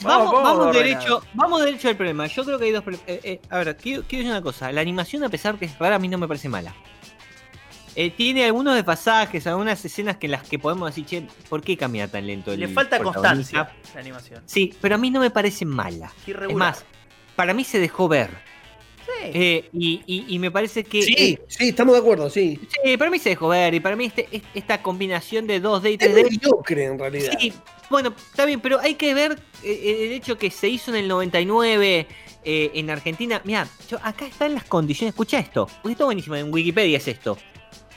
Vamos, 0.03 0.31
vamos, 0.31 0.73
derecho, 0.73 1.23
vamos 1.33 1.63
derecho 1.63 1.89
al 1.89 1.95
problema. 1.95 2.27
Yo 2.27 2.45
creo 2.45 2.59
que 2.59 2.65
hay 2.65 2.71
dos 2.71 2.83
problemas. 2.83 3.07
Eh, 3.09 3.19
eh, 3.23 3.41
a 3.49 3.57
ver, 3.57 3.75
quiero, 3.77 4.03
quiero 4.03 4.23
decir 4.23 4.31
una 4.31 4.41
cosa. 4.41 4.71
La 4.71 4.81
animación, 4.81 5.23
a 5.23 5.29
pesar 5.29 5.57
que 5.57 5.65
es 5.65 5.77
rara, 5.79 5.95
a 5.95 5.99
mí 5.99 6.07
no 6.07 6.17
me 6.17 6.27
parece 6.27 6.49
mala. 6.49 6.73
Eh, 7.95 8.11
tiene 8.11 8.45
algunos 8.45 8.75
de 8.75 8.83
pasajes, 8.83 9.47
algunas 9.47 9.83
escenas 9.83 10.17
que 10.17 10.27
en 10.27 10.33
las 10.33 10.43
que 10.43 10.59
podemos 10.59 10.87
decir, 10.93 11.05
che, 11.05 11.27
¿por 11.49 11.61
qué 11.63 11.75
cambia 11.75 12.07
tan 12.07 12.27
lento 12.27 12.51
el 12.53 12.59
Le 12.59 12.67
falta 12.67 13.01
constancia 13.01 13.71
la 13.95 13.99
animación. 13.99 14.43
Sí, 14.45 14.71
pero 14.79 14.93
a 14.93 14.97
mí 14.99 15.09
no 15.09 15.19
me 15.19 15.31
parece 15.31 15.65
mala. 15.65 16.11
Es 16.27 16.53
más, 16.53 16.85
para 17.35 17.55
mí 17.55 17.63
se 17.63 17.79
dejó 17.79 18.07
ver. 18.07 18.29
Sí. 19.07 19.31
Eh, 19.33 19.69
y, 19.73 20.01
y- 20.05 20.25
y 20.35 20.39
me 20.39 20.51
parece 20.51 20.83
que. 20.83 21.01
Sí, 21.01 21.15
eh, 21.17 21.41
sí, 21.47 21.69
estamos 21.69 21.93
de 21.93 21.99
acuerdo, 22.01 22.29
sí. 22.29 22.59
sí, 22.83 22.97
para 22.97 23.09
mí 23.09 23.19
se 23.19 23.29
dejó 23.29 23.47
ver. 23.47 23.73
Y 23.73 23.79
para 23.79 23.95
mí 23.95 24.05
este, 24.05 24.27
es- 24.31 24.43
esta 24.53 24.81
combinación 24.83 25.47
de 25.47 25.61
2D 25.61 25.91
y 25.91 25.93
Es 25.93 25.99
3D. 25.99 26.23
mediocre 26.29 26.85
en 26.85 26.99
realidad. 26.99 27.31
Sí, 27.39 27.53
bueno, 27.89 28.13
está 28.31 28.45
bien, 28.45 28.59
pero 28.59 28.79
hay 28.79 28.95
que 28.95 29.13
ver 29.13 29.39
eh, 29.63 30.05
el 30.07 30.11
hecho 30.11 30.37
que 30.37 30.51
se 30.51 30.67
hizo 30.67 30.91
en 30.91 30.97
el 30.97 31.07
99 31.07 32.05
eh, 32.43 32.71
en 32.75 32.89
Argentina. 32.89 33.41
Mira, 33.45 33.67
yo 33.89 33.97
acá 34.03 34.25
están 34.27 34.53
las 34.53 34.65
condiciones. 34.65 35.13
Escucha 35.13 35.39
esto, 35.39 35.67
porque 35.81 35.93
esto 35.93 36.03
es 36.03 36.07
buenísimo. 36.07 36.35
En 36.35 36.53
Wikipedia 36.53 36.97
es 36.97 37.07
esto. 37.07 37.37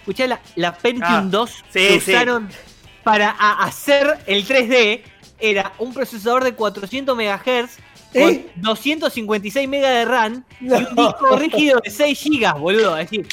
Escucha 0.01 0.27
la, 0.27 0.41
la 0.57 0.77
Pentium 0.77 1.05
Ah, 1.09 1.23
2 1.29 1.51
sí, 1.51 1.63
que 1.73 2.01
sí. 2.01 2.11
usaron 2.13 2.49
para 3.05 3.31
hacer 3.31 4.19
el 4.27 4.47
3D. 4.47 5.03
Era 5.43 5.73
un 5.79 5.93
procesador 5.95 6.45
de 6.45 6.55
400 6.55 7.17
MHz 7.17 7.79
con 8.13 8.23
¿Eh? 8.23 8.47
256 8.57 9.69
MB 9.69 9.73
de 9.81 10.05
RAM 10.05 10.45
y 10.61 10.69
un 10.71 10.85
disco 10.97 11.37
rígido 11.37 11.81
de 11.85 11.91
6 11.91 12.25
GB, 12.25 12.59
boludo. 12.59 12.97
Es 12.99 13.11
decir, 13.11 13.27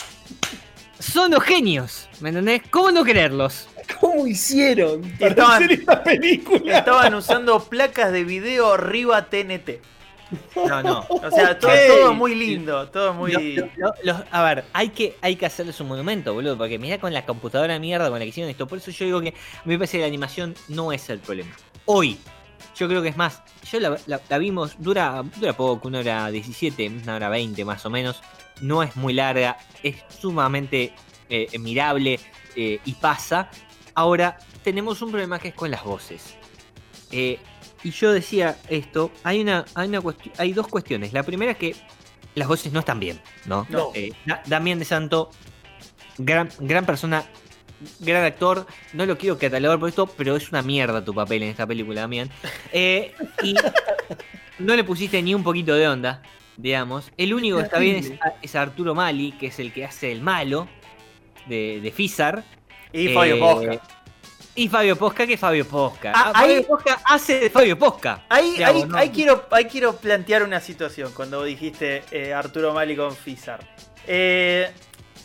son 0.99 1.31
los 1.31 1.43
genios, 1.43 2.07
¿me 2.19 2.29
entendés? 2.29 2.61
¿Cómo 2.69 2.91
no 2.91 3.03
quererlos? 3.03 3.67
¿Cómo 3.99 4.27
hicieron 4.27 5.01
para 5.19 5.29
Estaban- 5.31 5.63
hacer 5.63 5.71
esta 5.79 6.03
película? 6.03 6.77
Estaban 6.79 7.13
usando 7.15 7.59
placas 7.63 8.11
de 8.11 8.23
video 8.23 8.77
Riva 8.77 9.29
TNT. 9.29 9.79
No, 10.55 10.83
no. 10.83 11.05
O 11.09 11.31
sea, 11.31 11.57
todo, 11.57 11.71
todo 11.87 12.13
muy 12.13 12.35
lindo, 12.35 12.89
todo 12.89 13.13
muy... 13.13 13.33
A 14.31 14.43
ver, 14.43 14.65
hay 14.73 14.89
que, 14.89 15.15
hay 15.21 15.37
que 15.37 15.45
hacerles 15.45 15.79
un 15.79 15.87
monumento, 15.87 16.33
boludo, 16.33 16.57
porque 16.57 16.77
mira 16.77 16.99
con 16.99 17.13
la 17.13 17.25
computadora 17.25 17.73
de 17.73 17.79
mierda 17.79 18.09
con 18.09 18.19
la 18.19 18.25
que 18.25 18.29
hicieron 18.29 18.49
esto. 18.51 18.67
Por 18.67 18.79
eso 18.79 18.91
yo 18.91 19.05
digo 19.05 19.21
que 19.21 19.29
a 19.29 19.31
mí 19.63 19.73
me 19.73 19.77
parece 19.77 19.97
que 19.97 20.01
la 20.01 20.07
animación 20.07 20.53
no 20.67 20.91
es 20.91 21.09
el 21.09 21.19
problema. 21.19 21.51
Hoy, 21.85 22.17
yo 22.77 22.87
creo 22.87 23.01
que 23.01 23.09
es 23.09 23.17
más, 23.17 23.41
yo 23.71 23.79
la, 23.79 23.97
la- 24.07 24.21
la 24.29 24.37
vimos, 24.37 24.75
dura, 24.79 25.23
dura 25.37 25.53
poco, 25.55 25.87
una 25.87 25.99
hora 25.99 26.29
17, 26.29 26.87
una 27.03 27.15
hora 27.15 27.29
20 27.29 27.63
más 27.65 27.85
o 27.85 27.89
menos. 27.89 28.21
No 28.61 28.81
es 28.83 28.95
muy 28.95 29.13
larga, 29.13 29.57
es 29.83 29.97
sumamente 30.19 30.93
eh, 31.29 31.47
mirable 31.59 32.19
eh, 32.55 32.79
y 32.85 32.93
pasa. 32.93 33.49
Ahora, 33.93 34.37
tenemos 34.63 35.01
un 35.01 35.09
problema 35.11 35.39
que 35.39 35.49
es 35.49 35.53
con 35.53 35.69
las 35.71 35.83
voces. 35.83 36.35
Eh, 37.11 37.39
y 37.83 37.91
yo 37.91 38.11
decía 38.11 38.57
esto, 38.69 39.11
hay 39.23 39.41
una, 39.41 39.65
hay 39.75 39.87
una 39.89 40.01
hay 40.37 40.53
dos 40.53 40.67
cuestiones. 40.67 41.13
La 41.13 41.23
primera 41.23 41.51
es 41.51 41.57
que 41.57 41.75
las 42.35 42.47
voces 42.47 42.73
no 42.73 42.79
están 42.79 42.99
bien, 42.99 43.21
¿no? 43.45 43.65
No. 43.69 43.91
Eh, 43.93 44.11
Da- 44.25 44.41
Damián 44.45 44.79
de 44.79 44.85
Santo, 44.85 45.29
gran, 46.17 46.49
gran 46.59 46.85
persona, 46.85 47.23
gran 47.99 48.23
actor. 48.23 48.65
No 48.93 49.05
lo 49.05 49.17
quiero 49.17 49.37
catalogar 49.37 49.79
por 49.79 49.89
esto, 49.89 50.07
pero 50.07 50.35
es 50.35 50.49
una 50.49 50.61
mierda 50.61 51.03
tu 51.03 51.13
papel 51.13 51.43
en 51.43 51.49
esta 51.49 51.65
película, 51.67 52.01
Damián. 52.01 52.29
Eh, 52.71 53.13
y 53.43 53.55
no 54.59 54.75
le 54.75 54.83
pusiste 54.83 55.21
ni 55.21 55.33
un 55.35 55.43
poquito 55.43 55.73
de 55.75 55.87
onda, 55.87 56.21
digamos. 56.57 57.11
El 57.17 57.33
único 57.33 57.57
que 57.57 57.63
está 57.63 57.79
bien 57.79 57.95
es, 57.97 58.13
es 58.41 58.55
Arturo 58.55 58.95
Mali, 58.95 59.31
que 59.33 59.47
es 59.47 59.59
el 59.59 59.71
que 59.73 59.85
hace 59.85 60.11
el 60.11 60.21
malo 60.21 60.67
de, 61.47 61.79
de 61.81 61.91
Fizar. 61.91 62.43
Y 62.93 63.09
Fabio 63.13 63.35
Eh, 63.35 63.39
Posca. 63.39 63.81
Y 64.55 64.69
Fabio 64.69 64.95
Posca, 64.95 65.27
que 65.27 65.33
es 65.35 65.39
Fabio 65.39 65.67
Posca. 65.67 66.13
Ah, 66.15 66.31
Ah, 66.33 66.39
Fabio 66.41 66.55
ahí- 66.57 66.63
Posca 66.63 66.99
hace 67.05 67.39
de 67.41 67.49
Fabio 67.51 67.77
Posca. 67.77 68.25
Ahí, 68.27 68.53
digamos, 68.53 68.83
ahí, 68.83 68.89
¿no? 68.89 68.97
ahí 68.97 69.09
quiero, 69.11 69.45
ahí 69.51 69.65
quiero 69.65 69.97
plantear 69.97 70.41
una 70.41 70.59
situación 70.59 71.11
cuando 71.13 71.43
dijiste 71.43 72.01
eh, 72.09 72.33
Arturo 72.33 72.73
Mali 72.73 72.95
con 72.95 73.15
Fizar. 73.15 73.59
Eh, 74.07 74.71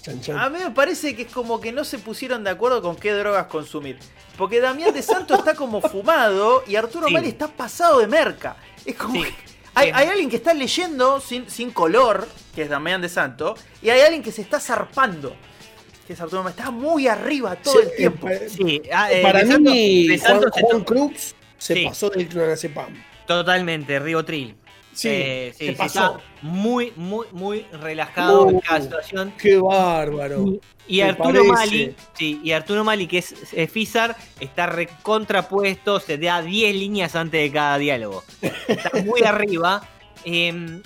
Chan, 0.03 0.21
chan. 0.21 0.37
a 0.39 0.49
mí 0.51 0.59
me 0.59 0.71
parece 0.73 1.15
que 1.15 1.23
es 1.23 1.33
como 1.33 1.61
que 1.61 1.71
no 1.73 1.85
se 1.85 1.99
pusieron 1.99 2.43
de 2.45 2.51
acuerdo 2.51 2.83
con 2.83 2.97
qué 2.97 3.13
drogas 3.13 3.47
consumir. 3.47 3.99
Porque 4.37 4.61
Damián 4.61 4.93
de 4.93 5.03
Santo 5.03 5.35
está 5.35 5.55
como 5.55 5.81
fumado 5.81 6.65
y 6.67 6.75
Arturo 6.77 7.07
Sí. 7.07 7.13
Mali 7.15 7.29
está 7.29 7.47
pasado 7.49 8.01
de 8.01 8.07
merca. 8.09 8.57
Es 8.85 8.97
como 8.97 9.23
Sí. 9.23 9.31
que 9.31 9.53
hay, 9.75 9.91
alguien 10.09 10.29
que 10.29 10.37
está 10.37 10.53
leyendo 10.55 11.21
sin, 11.21 11.49
sin 11.49 11.71
color, 11.71 12.27
que 12.55 12.63
es 12.63 12.69
Damián 12.69 13.01
de 13.01 13.09
Santo, 13.09 13.55
y 13.81 13.91
hay 13.91 14.01
alguien 14.01 14.23
que 14.23 14.33
se 14.33 14.43
está 14.43 14.59
zarpando, 14.61 15.35
que 16.07 16.13
es 16.15 16.21
Arturo 16.21 16.43
Mali. 16.43 16.57
Está 16.59 16.71
muy 16.71 17.07
arriba 17.07 17.55
todo 17.57 17.75
Sí, 17.75 17.81
el 17.85 17.97
tiempo. 17.97 18.29
eh, 18.29 18.49
Sí, 18.51 18.83
ah, 18.93 19.11
eh, 19.13 19.23
Para 19.23 19.41
de 19.45 19.47
Santo- 19.53 19.71
mí, 19.71 20.09
de 20.09 20.19
Juan, 20.19 20.41
Santo 20.53 20.85
Cruz 20.85 21.35
se 21.59 21.75
Sí. 21.75 21.85
pasó 21.87 22.11
del 22.11 22.27
clonazepam. 22.29 22.93
Totalmente, 23.27 23.99
Ribotril. 24.01 24.57
Sí, 24.93 25.09
Eh, 25.11 25.55
sí, 25.57 25.67
se 25.67 25.73
sí, 25.73 25.79
pasó. 25.79 26.07
está 26.17 26.32
muy, 26.43 26.93
muy, 26.97 27.27
muy 27.33 27.63
relajado 27.73 28.49
en 28.51 28.61
cada 28.61 28.81
situación. 28.83 29.33
Qué 29.39 29.57
bárbaro. 29.57 30.45
Y, 30.89 31.01
Arturo 31.01 31.45
parece. 31.47 31.49
Mali, 31.49 31.95
sí, 32.15 32.41
y 32.43 32.53
Arturo 32.53 32.85
Mali, 32.85 33.07
que 33.07 33.19
es, 33.19 33.35
es 33.53 33.71
Fizar, 33.71 34.17
está 34.41 34.67
recontrapuesto, 34.67 36.01
se 36.01 36.19
da 36.19 36.43
10 36.43 36.75
líneas 36.75 37.15
antes 37.15 37.41
de 37.41 37.51
cada 37.53 37.79
diálogo. 37.79 38.25
Está 38.69 38.91
muy 39.03 39.23
arriba. 39.25 39.89
Em, 40.25 40.83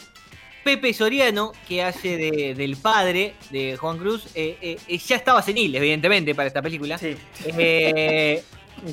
Pepe 0.62 0.92
Soriano, 0.92 1.52
que 1.68 1.82
hace 1.82 2.16
de- 2.16 2.54
del 2.54 2.76
padre 2.76 3.34
de 3.50 3.76
Juan 3.76 3.98
Cruz, 3.98 4.26
eh, 4.34 4.58
eh, 4.60 4.76
eh, 4.88 4.98
ya 4.98 5.16
estaba 5.16 5.40
senil, 5.40 5.74
evidentemente, 5.76 6.34
para 6.34 6.48
esta 6.48 6.60
película. 6.60 6.98
Sí. 6.98 7.16
Eh, 7.44 8.42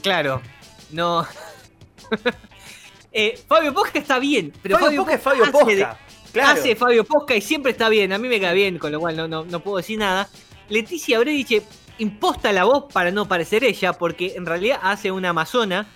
claro, 0.02 0.42
no. 0.92 1.26
Eh, 3.16 3.40
Fabio 3.48 3.72
Posca 3.76 4.00
está 4.00 4.18
bien, 4.18 4.52
pero 4.64 4.80
Fabio 4.80 5.02
Posca 5.02 5.14
es 5.16 5.22
Fabio 5.22 5.52
Posca. 5.52 6.00
Claro. 6.34 6.60
Hace 6.60 6.76
Fabio 6.76 7.06
Posca 7.06 7.36
y 7.36 7.42
siempre 7.42 7.72
está 7.72 7.90
bien, 7.90 8.12
a 8.12 8.18
mí 8.18 8.28
me 8.28 8.42
cae 8.42 8.56
bien, 8.56 8.80
con 8.80 8.92
lo 8.92 9.00
cual 9.00 9.16
no, 9.16 9.28
no, 9.28 9.46
no 9.46 9.60
puedo 9.62 9.78
decir 9.78 10.00
nada. 10.00 10.28
Leticia 10.68 11.20
Brediche 11.20 11.62
imposta 12.00 12.52
la 12.52 12.64
voz 12.64 12.92
para 12.92 13.12
no 13.12 13.28
parecer 13.28 13.64
ella, 13.64 13.94
porque 13.94 14.34
en 14.36 14.46
realidad 14.46 14.80
hace 14.82 15.12
una 15.12 15.30
amazona 15.30 15.88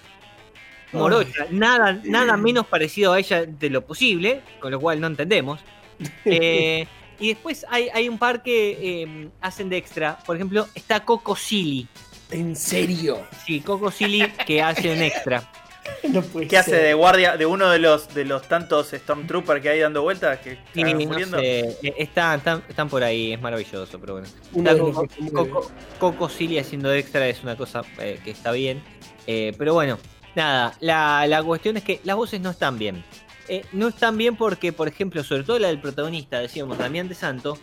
morocha, 0.93 1.47
nada, 1.49 1.99
nada 2.03 2.37
menos 2.37 2.67
parecido 2.67 3.13
a 3.13 3.19
ella 3.19 3.45
de 3.45 3.69
lo 3.69 3.85
posible, 3.85 4.41
con 4.59 4.71
lo 4.71 4.79
cual 4.79 5.01
no 5.01 5.07
entendemos. 5.07 5.59
Eh, 6.25 6.85
y 7.19 7.29
después 7.29 7.65
hay, 7.69 7.89
hay 7.91 8.07
un 8.07 8.19
par 8.19 8.43
que 8.43 9.01
eh, 9.01 9.29
hacen 9.41 9.69
de 9.69 9.77
extra, 9.77 10.19
por 10.23 10.35
ejemplo, 10.35 10.67
está 10.75 11.03
Coco 11.03 11.35
Silly. 11.35 11.87
En 12.29 12.55
serio. 12.55 13.25
Sí, 13.43 13.61
Coco 13.61 13.89
Silly 13.89 14.27
que 14.45 14.61
hace 14.61 14.93
un 14.93 15.01
extra. 15.01 15.49
No 16.09 16.21
puede 16.21 16.47
¿Qué 16.47 16.57
hace 16.57 16.75
de 16.75 16.93
guardia 16.93 17.35
de 17.37 17.45
uno 17.45 17.69
de 17.69 17.79
los 17.79 18.13
de 18.13 18.23
los 18.25 18.43
tantos 18.47 18.91
Stormtroopers 18.91 19.61
que 19.61 19.69
hay 19.69 19.79
dando 19.79 20.01
vueltas 20.03 20.39
que 20.39 20.51
Sí, 20.73 20.81
están 20.81 20.97
no 20.99 21.05
muriendo? 21.07 21.39
sé, 21.39 21.59
eh, 21.59 21.93
están, 21.97 22.37
están, 22.39 22.63
están 22.69 22.87
por 22.89 23.03
ahí, 23.03 23.33
es 23.33 23.41
maravilloso, 23.41 23.99
pero 23.99 24.13
bueno. 24.13 24.27
Coco. 24.53 25.07
Coco- 25.33 25.71
Coco 25.99 26.29
Silly 26.29 26.59
haciendo 26.59 26.93
extra 26.93 27.27
es 27.27 27.43
una 27.43 27.55
cosa 27.57 27.81
eh, 27.99 28.19
que 28.23 28.31
está 28.31 28.51
bien. 28.51 28.81
Eh, 29.25 29.53
pero 29.57 29.73
bueno, 29.73 29.97
nada, 30.35 30.73
la, 30.79 31.25
la 31.27 31.43
cuestión 31.43 31.75
es 31.77 31.83
que 31.83 31.99
las 32.03 32.15
voces 32.15 32.39
no 32.39 32.51
están 32.51 32.77
bien. 32.77 33.03
Eh, 33.49 33.65
no 33.73 33.87
están 33.89 34.17
bien 34.17 34.35
porque, 34.35 34.71
por 34.73 34.87
ejemplo, 34.87 35.23
sobre 35.23 35.43
todo 35.43 35.59
la 35.59 35.67
del 35.69 35.79
protagonista, 35.81 36.39
decíamos, 36.39 36.77
Damián 36.77 37.09
de 37.09 37.15
Santo, 37.15 37.57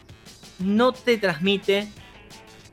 no 0.58 0.92
te 0.92 1.16
transmite 1.18 1.88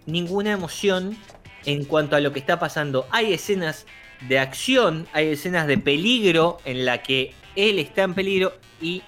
ninguna 0.06 0.52
emoción 0.52 1.18
en 1.66 1.86
cuanto 1.86 2.16
a 2.16 2.20
lo 2.20 2.34
que 2.34 2.40
está 2.40 2.60
pasando. 2.60 3.06
Hay 3.12 3.34
escenas 3.34 3.86
de 4.28 4.40
acción, 4.40 5.08
hay 5.14 5.30
escenas 5.30 5.68
de 5.68 5.78
peligro 5.78 6.60
en 6.66 6.86
la 6.86 7.02
que 7.02 7.34
él 7.56 7.80
está 7.80 8.04
en 8.04 8.14
peligro 8.14 8.54
y 8.82 9.02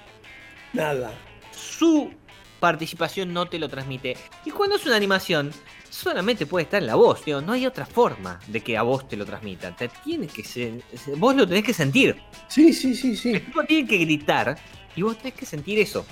Nada. 0.73 1.11
su 1.51 2.11
participación 2.59 3.33
no 3.33 3.45
te 3.47 3.59
lo 3.59 3.69
transmite. 3.69 4.15
Y 4.45 4.51
cuando 4.51 4.77
es 4.77 4.85
una 4.85 4.95
animación, 4.95 5.51
solamente 5.89 6.45
puede 6.45 6.63
estar 6.63 6.81
en 6.81 6.87
la 6.87 6.95
voz, 6.95 7.23
digo, 7.25 7.41
no 7.41 7.53
hay 7.53 7.65
otra 7.65 7.85
forma 7.85 8.39
de 8.47 8.61
que 8.61 8.77
a 8.77 8.81
vos 8.83 9.07
te 9.07 9.17
lo 9.17 9.25
transmitan. 9.25 9.75
Te 9.75 9.89
tiene 10.03 10.27
que 10.27 10.43
ser, 10.43 10.81
vos 11.17 11.35
lo 11.35 11.47
tenés 11.47 11.63
que 11.63 11.73
sentir. 11.73 12.15
Sí, 12.47 12.73
sí, 12.73 12.95
sí, 12.95 13.15
sí. 13.15 13.33
El 13.33 13.45
tipo 13.45 13.63
tiene 13.63 13.87
que 13.87 13.97
gritar 13.97 14.57
y 14.95 15.01
vos 15.01 15.17
tenés 15.17 15.33
que 15.33 15.45
sentir 15.45 15.79
eso. 15.79 16.05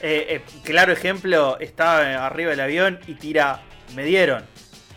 Eh, 0.00 0.26
eh, 0.30 0.42
claro 0.62 0.92
ejemplo, 0.92 1.58
está 1.58 2.24
arriba 2.24 2.50
del 2.50 2.60
avión 2.60 3.00
y 3.06 3.14
tira, 3.14 3.62
me 3.96 4.04
dieron, 4.04 4.44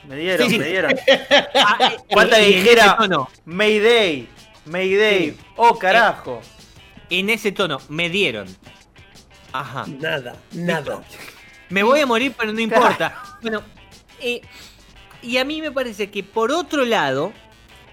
me 0.07 0.15
dieron, 0.17 0.47
Sí, 0.47 0.53
sí. 0.53 0.59
me 0.59 0.65
dieron. 0.67 0.93
Ah, 1.55 1.91
Falta 2.13 2.41
y- 2.41 2.51
que 2.53 2.57
dijera- 2.63 2.97
tono, 2.97 3.29
Mayday, 3.45 4.27
Mayday, 4.65 5.31
Sí. 5.31 5.37
oh 5.57 5.77
carajo. 5.77 6.41
en 7.09 7.29
ese 7.29 7.51
tono, 7.51 7.79
me 7.89 8.09
dieron. 8.09 8.47
Ajá. 9.53 9.85
Nada, 9.87 10.35
nada. 10.53 11.03
Me 11.69 11.83
voy 11.83 11.99
a 11.99 12.05
morir, 12.05 12.33
pero 12.37 12.53
no 12.53 12.59
importa. 12.59 13.17
Bueno, 13.41 13.63
eh, 14.21 14.41
y 15.23 15.37
a 15.37 15.45
mí 15.45 15.61
me 15.61 15.71
parece 15.71 16.09
que 16.11 16.23
por 16.23 16.51
otro 16.51 16.85
lado, 16.85 17.33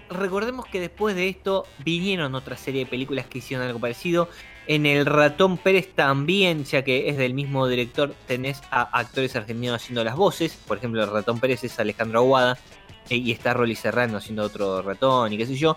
recordemos 0.09 0.65
que 0.67 0.79
después 0.79 1.15
de 1.15 1.27
esto 1.29 1.65
vinieron 1.79 2.35
otra 2.35 2.55
serie 2.55 2.85
de 2.85 2.89
películas 2.89 3.25
que 3.25 3.39
hicieron 3.39 3.65
algo 3.65 3.79
parecido. 3.79 4.29
En 4.71 4.85
El 4.85 5.07
Ratón 5.07 5.57
Pérez 5.57 5.89
también, 5.95 6.63
ya 6.63 6.83
que 6.83 7.09
es 7.09 7.17
del 7.17 7.33
mismo 7.33 7.67
director, 7.67 8.13
tenés 8.27 8.61
a 8.69 8.83
actores 8.99 9.35
argentinos 9.35 9.81
haciendo 9.81 10.03
las 10.03 10.15
voces. 10.15 10.55
Por 10.67 10.77
ejemplo, 10.77 11.03
El 11.03 11.09
Ratón 11.09 11.39
Pérez 11.39 11.63
es 11.63 11.79
Alejandro 11.79 12.19
Aguada 12.19 12.55
eh, 13.09 13.15
y 13.15 13.31
está 13.31 13.55
Rolly 13.55 13.73
Serrano 13.75 14.17
haciendo 14.17 14.43
otro 14.43 14.83
ratón 14.83 15.33
y 15.33 15.37
qué 15.39 15.47
sé 15.47 15.55
yo. 15.55 15.75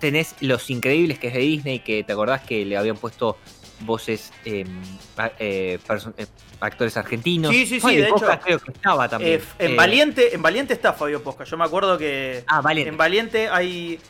Tenés 0.00 0.34
Los 0.40 0.70
Increíbles, 0.70 1.20
que 1.20 1.28
es 1.28 1.34
de 1.34 1.38
Disney, 1.40 1.78
que 1.78 2.02
te 2.02 2.12
acordás 2.12 2.42
que 2.42 2.64
le 2.64 2.76
habían 2.76 2.96
puesto 2.96 3.38
voces 3.82 4.32
eh, 4.44 4.64
a- 5.16 5.30
eh, 5.38 5.78
eh, 6.18 6.26
actores 6.58 6.96
argentinos. 6.96 7.52
Sí, 7.52 7.60
sí, 7.64 7.74
sí, 7.76 7.80
Fabio 7.80 8.02
de 8.06 8.08
Posca 8.08 8.34
hecho, 8.34 8.42
creo 8.42 8.58
que 8.58 8.72
estaba 8.72 9.08
también. 9.08 9.40
En, 9.60 9.76
Valiente, 9.76 10.34
en 10.34 10.42
Valiente 10.42 10.74
está 10.74 10.92
Fabio 10.94 11.22
Posca. 11.22 11.44
Yo 11.44 11.56
me 11.56 11.64
acuerdo 11.64 11.96
que 11.96 12.42
Ah, 12.48 12.60
vale. 12.60 12.88
en 12.88 12.96
Valiente 12.96 13.48
hay. 13.48 14.00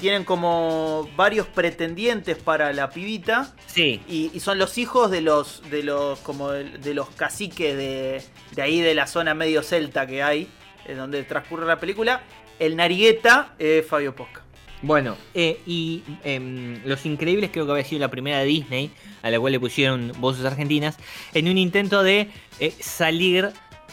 Eh, 0.00 0.02
tienen 0.02 0.24
como 0.24 1.08
varios 1.16 1.46
pretendientes 1.46 2.38
para 2.38 2.72
la 2.72 2.90
pibita. 2.90 3.54
Sí, 3.66 4.00
Y, 4.08 4.30
y 4.34 4.40
son 4.40 4.58
los 4.58 4.78
hijos 4.78 5.10
de 5.10 5.20
los. 5.20 5.62
de 5.70 5.82
los. 5.82 6.18
como 6.20 6.50
de, 6.50 6.64
de 6.78 6.94
los 6.94 7.08
caciques 7.10 7.76
de. 7.76 8.22
de 8.52 8.62
ahí 8.62 8.80
de 8.80 8.94
la 8.94 9.06
zona 9.06 9.34
medio 9.34 9.62
celta 9.62 10.06
que 10.06 10.22
hay. 10.22 10.48
En 10.86 10.96
donde 10.96 11.22
transcurre 11.24 11.66
la 11.66 11.78
película. 11.78 12.22
El 12.58 12.76
Narigueta 12.76 13.54
es 13.58 13.86
Fabio 13.86 14.14
Posca. 14.14 14.42
Bueno, 14.82 15.16
eh, 15.34 15.60
y 15.66 16.02
em, 16.24 16.80
Los 16.86 17.04
Increíbles 17.04 17.50
creo 17.52 17.66
que 17.66 17.72
había 17.72 17.84
sido 17.84 18.00
la 18.00 18.08
primera 18.08 18.38
de 18.38 18.46
Disney, 18.46 18.90
a 19.22 19.30
la 19.30 19.38
cual 19.38 19.52
le 19.52 19.60
pusieron 19.60 20.12
voces 20.18 20.44
argentinas, 20.44 20.96
en 21.34 21.48
un 21.48 21.58
intento 21.58 22.02
de 22.02 22.28
eh, 22.60 22.72
salir 22.80 23.50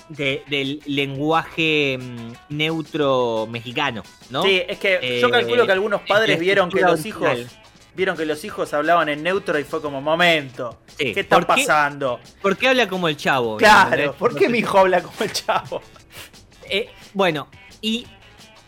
de- 0.09 0.43
del 0.47 0.81
lenguaje 0.85 1.97
mm, 1.99 2.55
neutro 2.55 3.47
mexicano, 3.49 4.03
¿no? 4.29 4.43
Sí, 4.43 4.61
es 4.67 4.77
que 4.79 4.99
Eh, 5.01 5.19
yo 5.21 5.29
calculo 5.29 5.65
que 5.65 5.71
algunos 5.71 6.01
padres 6.01 6.39
vieron 6.39 6.69
que 6.69 6.81
los 6.81 7.05
hijos. 7.05 7.23
original. 7.29 7.51
Vieron 7.95 8.15
que 8.15 8.25
los 8.27 8.43
hijos 8.45 8.71
hablaban 8.75 9.09
en 9.09 9.23
neutro 9.23 9.57
y 9.57 9.63
fue 9.63 9.81
como, 9.81 10.01
momento, 10.01 10.77
Sí, 10.99 11.13
¿qué 11.15 11.21
está 11.21 11.35
¿por 11.37 11.47
qué? 11.55 11.63
pasando? 11.63 12.19
Porque 12.43 12.67
habla 12.67 12.87
como 12.87 13.07
el 13.09 13.17
chavo. 13.17 13.57
Claro, 13.57 13.89
¿entendés? 13.89 14.15
¿por 14.17 14.35
qué 14.35 14.49
mi 14.49 14.59
hijo 14.59 14.77
habla 14.77 15.01
como 15.01 15.15
el 15.21 15.31
chavo? 15.33 15.81
Eh, 16.69 16.89
bueno, 17.13 17.47
y 17.81 18.05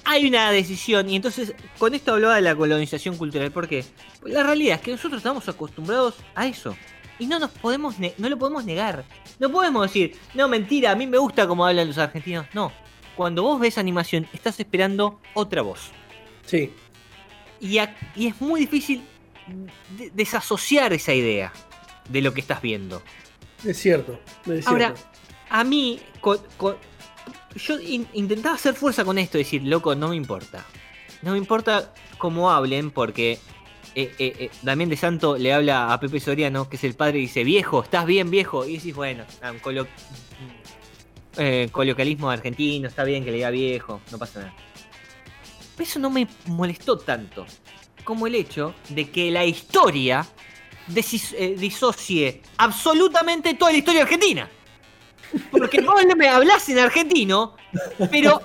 hay 0.04 0.26
una 0.28 0.50
decisión, 0.52 1.08
y 1.12 1.16
entonces 1.16 1.54
con 1.78 1.94
esto 1.94 2.14
hablaba 2.14 2.36
de 2.38 2.42
la 2.42 2.56
colonización 2.56 3.18
cultural, 3.18 3.52
porque 3.52 3.86
la 4.24 4.42
realidad 4.42 4.78
es 4.78 4.82
que 4.82 4.92
nosotros 4.94 5.20
estamos 5.20 5.48
acostumbrados 5.48 6.16
a 6.34 6.48
eso. 6.48 6.76
Y 7.20 7.28
no 7.28 7.38
nos 7.38 7.52
podemos 7.52 7.96
no 8.00 8.30
lo 8.30 8.38
podemos 8.38 8.66
negar. 8.66 9.04
No 9.40 9.52
podemos 9.52 9.84
decir, 9.88 10.18
no, 10.34 10.48
mentira, 10.48 10.92
a 10.92 10.96
mí 10.96 11.06
me 11.06 11.18
gusta 11.18 11.48
cómo 11.48 11.66
hablan 11.66 11.88
los 11.88 11.98
argentinos. 11.98 12.46
No. 12.54 12.72
Cuando 13.16 13.44
vos 13.44 13.60
ves 13.60 13.78
animación, 13.78 14.28
estás 14.34 14.60
esperando 14.60 15.20
otra 15.34 15.62
voz. 15.62 15.92
Sí. 16.46 16.72
Y, 17.60 17.78
a- 17.80 17.96
y 18.16 18.28
es 18.28 18.40
muy 18.42 18.62
difícil 18.62 19.04
de- 19.98 20.10
desasociar 20.12 20.94
esa 20.94 21.14
idea 21.14 21.52
de 22.08 22.22
lo 22.22 22.34
que 22.34 22.40
estás 22.42 22.62
viendo. 22.62 23.02
Es 23.66 23.78
cierto. 23.78 24.18
es 24.46 24.66
Ahora, 24.66 24.96
cierto. 24.96 25.20
a 25.50 25.64
mí, 25.66 26.00
yo 27.56 27.80
in- 27.80 28.08
intentaba 28.14 28.56
hacer 28.56 28.74
fuerza 28.76 29.04
con 29.04 29.18
esto, 29.18 29.38
decir, 29.38 29.64
loco, 29.64 29.94
no 29.96 30.08
me 30.10 30.16
importa. 30.16 30.66
No 31.22 31.34
me 31.34 31.38
importa 31.38 31.94
cómo 32.18 32.50
hablen, 32.52 32.92
porque 32.92 33.40
eh, 33.96 34.14
eh, 34.20 34.34
eh, 34.40 34.50
Damián 34.62 34.90
de 34.90 34.98
Santo 34.98 35.38
le 35.38 35.54
habla 35.54 35.92
a 35.94 36.00
Pepe 36.00 36.20
Soriano, 36.20 36.70
que 36.70 36.76
es 36.78 36.84
el 36.84 36.96
padre, 36.96 37.20
y 37.20 37.22
dice, 37.24 37.44
viejo, 37.44 37.84
¿estás 37.84 38.06
bien, 38.06 38.30
viejo? 38.30 38.66
Y 38.66 38.78
decís, 38.78 38.96
bueno, 38.96 39.26
un 39.52 39.60
colo- 39.60 39.88
eh, 41.38 41.70
coloquialismo 41.72 42.30
argentino, 42.30 42.88
está 42.88 43.04
bien 43.04 43.24
que 43.24 43.32
le 43.32 43.38
diga 43.38 43.50
viejo, 43.50 44.02
no 44.12 44.18
pasa 44.18 44.40
nada. 44.40 44.54
Pero 45.76 45.90
eso 45.90 46.00
no 46.00 46.10
me 46.10 46.28
molestó 46.48 46.98
tanto 46.98 47.46
como 48.04 48.28
el 48.28 48.36
hecho 48.36 48.74
de 48.90 49.10
que 49.10 49.32
la 49.32 49.46
historia 49.46 50.26
disocie 50.88 52.42
absolutamente 52.58 53.54
toda 53.54 53.72
la 53.72 53.78
historia 53.78 54.02
argentina. 54.02 54.50
Porque 55.52 55.82
vos 55.82 56.04
me 56.18 56.28
hablás 56.28 56.68
en 56.70 56.80
argentino, 56.80 57.56
pero 58.10 58.42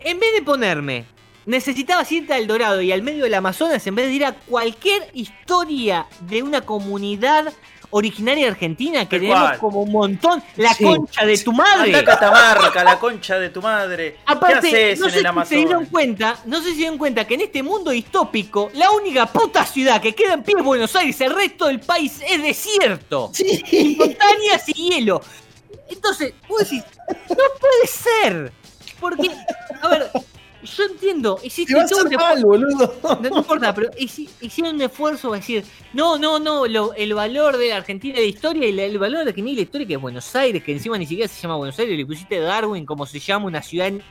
en 0.00 0.18
vez 0.18 0.34
de 0.34 0.42
ponerme, 0.42 1.04
necesitabas 1.48 2.10
irte 2.12 2.34
al 2.34 2.46
Dorado 2.46 2.80
y 2.82 2.92
al 2.92 3.02
medio 3.02 3.24
del 3.24 3.34
Amazonas, 3.34 3.86
en 3.86 3.94
vez 3.94 4.06
de 4.06 4.12
ir 4.12 4.24
a 4.24 4.32
cualquier 4.34 5.08
historia 5.14 6.06
de 6.20 6.42
una 6.42 6.60
comunidad 6.60 7.52
originaria 7.90 8.48
argentina 8.48 9.08
que 9.08 9.18
tenemos 9.18 9.40
cual. 9.48 9.58
como 9.58 9.80
un 9.80 9.90
montón, 9.92 10.42
la 10.56 10.74
Sí, 10.74 10.84
concha 10.84 11.24
de 11.24 11.38
tu 11.38 11.52
madre. 11.54 11.96
Anda 11.96 12.04
Catamarca, 12.04 12.84
la 12.84 12.98
concha 12.98 13.38
de 13.38 13.48
tu 13.48 13.62
madre. 13.62 14.18
Aparte, 14.26 14.68
¿Qué 14.70 14.92
haces 14.92 15.00
no 15.00 15.06
en 15.06 15.12
sé 15.12 15.18
el 15.20 15.24
si 15.24 15.46
se 15.46 15.54
dieron 15.56 15.72
Amazonas? 15.72 15.90
cuenta, 15.90 16.38
no 16.44 16.58
sé 16.58 16.64
si 16.64 16.70
se 16.72 16.76
dieron 16.76 16.98
cuenta 16.98 17.26
que 17.26 17.34
en 17.34 17.40
este 17.40 17.62
mundo 17.62 17.90
distópico, 17.92 18.70
la 18.74 18.90
única 18.90 19.24
puta 19.24 19.64
ciudad 19.64 20.02
que 20.02 20.14
queda 20.14 20.34
en 20.34 20.42
pie 20.42 20.56
es 20.58 20.64
Buenos 20.64 20.94
Aires, 20.96 21.18
el 21.22 21.34
resto 21.34 21.66
del 21.68 21.80
país 21.80 22.20
es 22.28 22.42
desierto. 22.42 23.30
Sí. 23.32 23.96
montañas 23.98 24.68
y 24.68 24.72
hielo. 24.90 25.22
Entonces, 25.88 26.34
vos 26.46 26.58
decís, 26.60 26.84
no 27.30 27.36
puede 27.58 27.86
ser. 27.86 28.52
Porque, 29.00 29.30
a 29.80 29.88
ver, 29.88 30.10
yo 30.62 30.84
entiendo, 30.84 31.38
hiciste 31.42 31.72
Te 31.72 31.78
va 31.78 31.84
a 31.84 31.86
todo 31.86 32.00
hacer 32.06 32.16
un 32.18 32.22
mal, 32.22 32.42
boludo. 32.42 32.94
no, 33.02 33.30
no 33.30 33.38
importa, 33.38 33.74
pero 33.74 33.90
hici- 33.92 34.28
hicieron 34.40 34.74
un 34.74 34.82
esfuerzo 34.82 35.28
para 35.28 35.40
decir, 35.40 35.64
no, 35.92 36.18
no, 36.18 36.38
no, 36.38 36.66
lo- 36.66 36.94
el 36.94 37.14
valor 37.14 37.56
de 37.56 37.68
la 37.68 37.76
Argentina 37.76 38.14
de 38.16 38.20
la 38.22 38.26
historia 38.26 38.66
y 38.68 38.72
la- 38.72 38.84
el 38.84 38.98
valor 38.98 39.18
de 39.20 39.24
la 39.26 39.30
Argentina 39.30 39.52
y 39.52 39.56
la 39.56 39.62
historia 39.62 39.86
que 39.86 39.94
es 39.94 40.00
Buenos 40.00 40.34
Aires, 40.36 40.62
que 40.64 40.72
encima 40.72 40.98
ni 40.98 41.06
siquiera 41.06 41.28
se 41.28 41.40
llama 41.40 41.56
Buenos 41.56 41.78
Aires, 41.78 41.96
le 41.96 42.04
pusiste 42.06 42.40
Darwin 42.40 42.84
como 42.84 43.06
se 43.06 43.18
llama 43.20 43.46
una 43.46 43.62
ciudad 43.62 43.86
en 43.88 44.02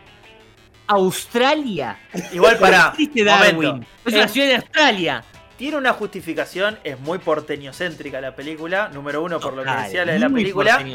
Australia. 0.88 2.00
Igual 2.34 2.58
para. 2.58 2.94
Darwin, 3.14 3.56
momento. 3.56 3.88
es 4.06 4.14
una 4.14 4.24
Eh, 4.24 4.30
ciudad 4.30 4.50
en 4.52 4.56
Australia. 4.58 5.24
Tiene 5.58 5.78
una 5.78 5.92
justificación, 5.94 6.78
es 6.84 7.00
muy 7.00 7.18
porteñocéntrica 7.18 8.22
la 8.22 8.36
película, 8.36 8.90
número 8.94 9.24
uno 9.24 9.40
por 9.40 9.54
lo 9.54 9.64
que 9.64 9.72
decía 9.72 10.06
la 10.06 10.14
de 10.14 10.20
la 10.20 10.30
película. 10.30 10.86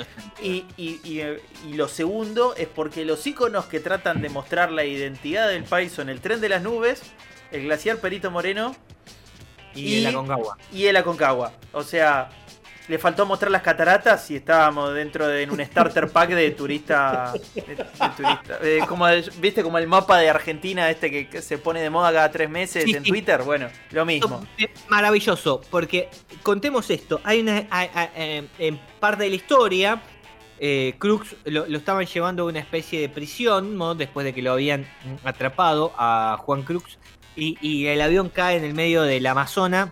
Y, 0.41 0.65
y- 0.77 1.01
y- 1.03 1.23
y 1.69 1.75
lo 1.75 1.89
segundo 1.89 2.55
es 2.57 2.69
porque 2.69 3.05
los 3.05 3.27
iconos 3.27 3.65
que 3.65 3.81
tratan 3.81 4.23
de 4.23 4.29
mostrar 4.29 4.71
la 4.71 4.85
identidad 4.85 5.49
del 5.49 5.65
país 5.65 5.91
son 5.91 6.09
el 6.09 6.21
tren 6.21 6.41
de 6.41 6.49
las 6.49 6.63
nubes, 6.63 7.03
el 7.51 7.65
glaciar 7.65 7.97
Perito 7.99 8.31
Moreno 8.31 8.77
Y, 9.75 9.95
y- 9.97 10.01
la 10.03 10.13
Concagua. 10.13 10.57
y 10.73 10.87
el 10.87 10.97
Aconcagua. 10.97 11.53
O 11.73 11.83
sea, 11.83 12.29
le 12.89 12.99
faltó 12.99 13.25
mostrar 13.27 13.51
las 13.51 13.63
cataratas 13.63 14.31
y 14.31 14.37
estábamos 14.37 14.93
dentro 14.95 15.27
de 15.29 15.43
en 15.45 15.51
un 15.51 15.65
starter 15.65 16.09
pack 16.09 16.31
de 16.31 16.51
turista. 16.51 17.33
de- 17.55 17.63
de 17.63 17.77
turista. 18.17 18.59
Eh, 18.63 18.81
como 18.89 19.07
el- 19.09 19.31
¿Viste 19.41 19.63
como 19.63 19.79
el 19.79 19.87
mapa 19.87 20.19
de 20.19 20.29
Argentina 20.29 20.91
este 20.91 21.11
que, 21.11 21.29
que 21.29 21.43
se 21.43 21.59
pone 21.59 21.81
de 21.81 21.91
moda 21.91 22.13
cada 22.13 22.31
tres 22.31 22.51
meses 22.51 22.85
Sí, 22.85 22.93
en 22.95 23.05
sí. 23.05 23.11
Twitter? 23.11 23.43
Bueno, 23.43 23.69
lo 23.93 24.05
mismo. 24.05 24.45
Maravilloso, 24.89 25.61
porque 25.71 26.09
contemos 26.43 26.91
esto. 26.91 27.21
Hay 27.25 27.41
una. 27.41 27.67
hay- 27.71 27.91
hay- 27.95 28.09
eh, 28.17 28.47
en 28.59 28.79
parte 29.01 29.25
de 29.25 29.31
la 29.31 29.37
historia, 29.37 30.03
eh, 30.59 30.95
Crux 30.99 31.35
lo, 31.45 31.67
lo 31.67 31.79
estaban 31.79 32.05
llevando 32.07 32.43
a 32.43 32.47
una 32.47 32.59
especie 32.59 33.01
de 33.01 33.09
prisión, 33.09 33.77
¿no? 33.79 33.95
Después 33.95 34.25
de 34.25 34.35
que 34.35 34.43
lo 34.43 34.53
habían 34.53 34.87
atrapado 35.25 35.93
a 35.97 36.37
Juan 36.41 36.63
Crux. 36.63 36.99
Y, 37.35 37.57
y 37.67 37.87
el 37.87 38.01
avión 38.03 38.29
cae 38.29 38.57
en 38.59 38.65
el 38.65 38.75
medio 38.75 39.03
del 39.03 39.27
Amazonas. 39.27 39.89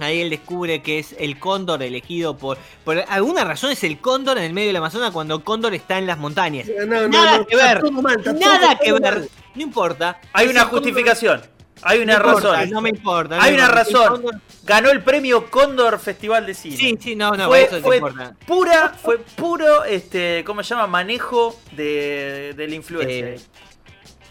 Ahí 0.00 0.20
él 0.20 0.30
descubre 0.30 0.82
que 0.82 0.98
es 0.98 1.14
el 1.18 1.38
cóndor 1.38 1.82
elegido 1.82 2.36
por. 2.36 2.58
Por 2.84 3.04
alguna 3.08 3.44
razón 3.44 3.70
es 3.70 3.84
el 3.84 3.98
cóndor 4.00 4.38
en 4.38 4.44
el 4.44 4.52
medio 4.52 4.68
del 4.68 4.76
Amazonas 4.76 5.12
cuando 5.12 5.44
Cóndor 5.44 5.72
está 5.74 5.98
en 5.98 6.06
las 6.06 6.18
montañas. 6.18 6.66
No, 6.66 6.84
no, 6.86 7.08
Nada 7.08 7.38
no, 7.38 7.46
que 7.46 7.56
ver. 7.56 7.82
mal, 7.92 8.22
Nada 8.38 8.78
que 8.78 8.92
mal. 8.92 9.00
ver. 9.00 9.28
No 9.54 9.62
importa. 9.62 10.20
Hay 10.32 10.48
una 10.48 10.62
cóndor- 10.64 10.70
justificación. 10.70 11.42
Hay 11.82 12.00
una 12.00 12.18
no 12.18 12.26
importa, 12.28 12.52
razón. 12.52 12.70
No 12.70 12.80
me 12.80 12.88
importa. 12.88 13.36
no 13.36 13.42
Hay 13.42 13.50
me 13.52 13.56
una 13.58 13.66
importa. 13.68 13.84
Razón. 13.84 14.22
cóndor- 14.22 14.40
Ganó 14.64 14.90
el 14.90 15.02
premio 15.02 15.50
Cóndor 15.50 15.98
Festival 15.98 16.46
de 16.46 16.54
Cine. 16.54 16.76
Sí, 16.76 16.96
sí, 16.98 17.14
no, 17.14 17.32
no, 17.36 17.48
fue, 17.48 17.64
eso 17.64 17.76
no 17.76 17.82
fue 17.82 17.96
importa. 17.96 18.34
pura, 18.46 18.94
fue 19.00 19.18
puro, 19.18 19.84
este, 19.84 20.42
¿cómo 20.44 20.62
se 20.62 20.70
llama? 20.74 20.86
Manejo 20.86 21.60
de, 21.72 22.54
de 22.56 22.66
la 22.68 22.74
influencia. 22.74 23.26
Eh, 23.28 23.40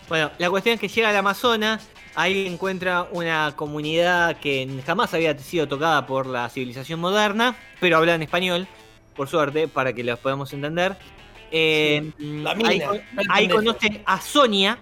Bueno, 0.10 0.32
la 0.40 0.50
cuestión 0.50 0.74
es 0.76 0.82
que 0.82 0.88
llega 0.88 1.10
al 1.10 1.16
Amazonas, 1.16 1.88
ahí 2.16 2.48
encuentra 2.48 3.08
una 3.12 3.54
comunidad 3.56 4.40
que 4.40 4.68
jamás 4.86 5.14
había 5.14 5.38
sido 5.38 5.68
tocada 5.68 6.06
por 6.06 6.26
la 6.28 6.50
civilización 6.50 7.00
moderna, 7.00 7.56
pero 7.80 7.98
habla 7.98 8.16
en 8.16 8.24
español, 8.24 8.68
por 9.16 9.28
suerte, 9.28 9.68
para 9.68 9.94
que 9.94 10.04
los 10.04 10.20
podamos 10.20 10.54
entender. 10.54 10.96
Eh, 11.52 12.12
La 12.18 12.52
ahí, 12.52 12.80
mina. 12.80 12.90
ahí 13.30 13.48
conoce 13.48 14.02
a 14.06 14.20
Sonia. 14.22 14.80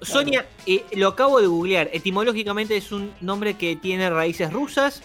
Sonia, 0.00 0.46
eh, 0.66 0.84
lo 0.96 1.08
acabo 1.08 1.40
de 1.40 1.46
googlear, 1.46 1.88
etimológicamente 1.92 2.76
es 2.76 2.90
un 2.90 3.12
nombre 3.20 3.54
que 3.54 3.76
tiene 3.76 4.10
raíces 4.10 4.52
rusas, 4.52 5.02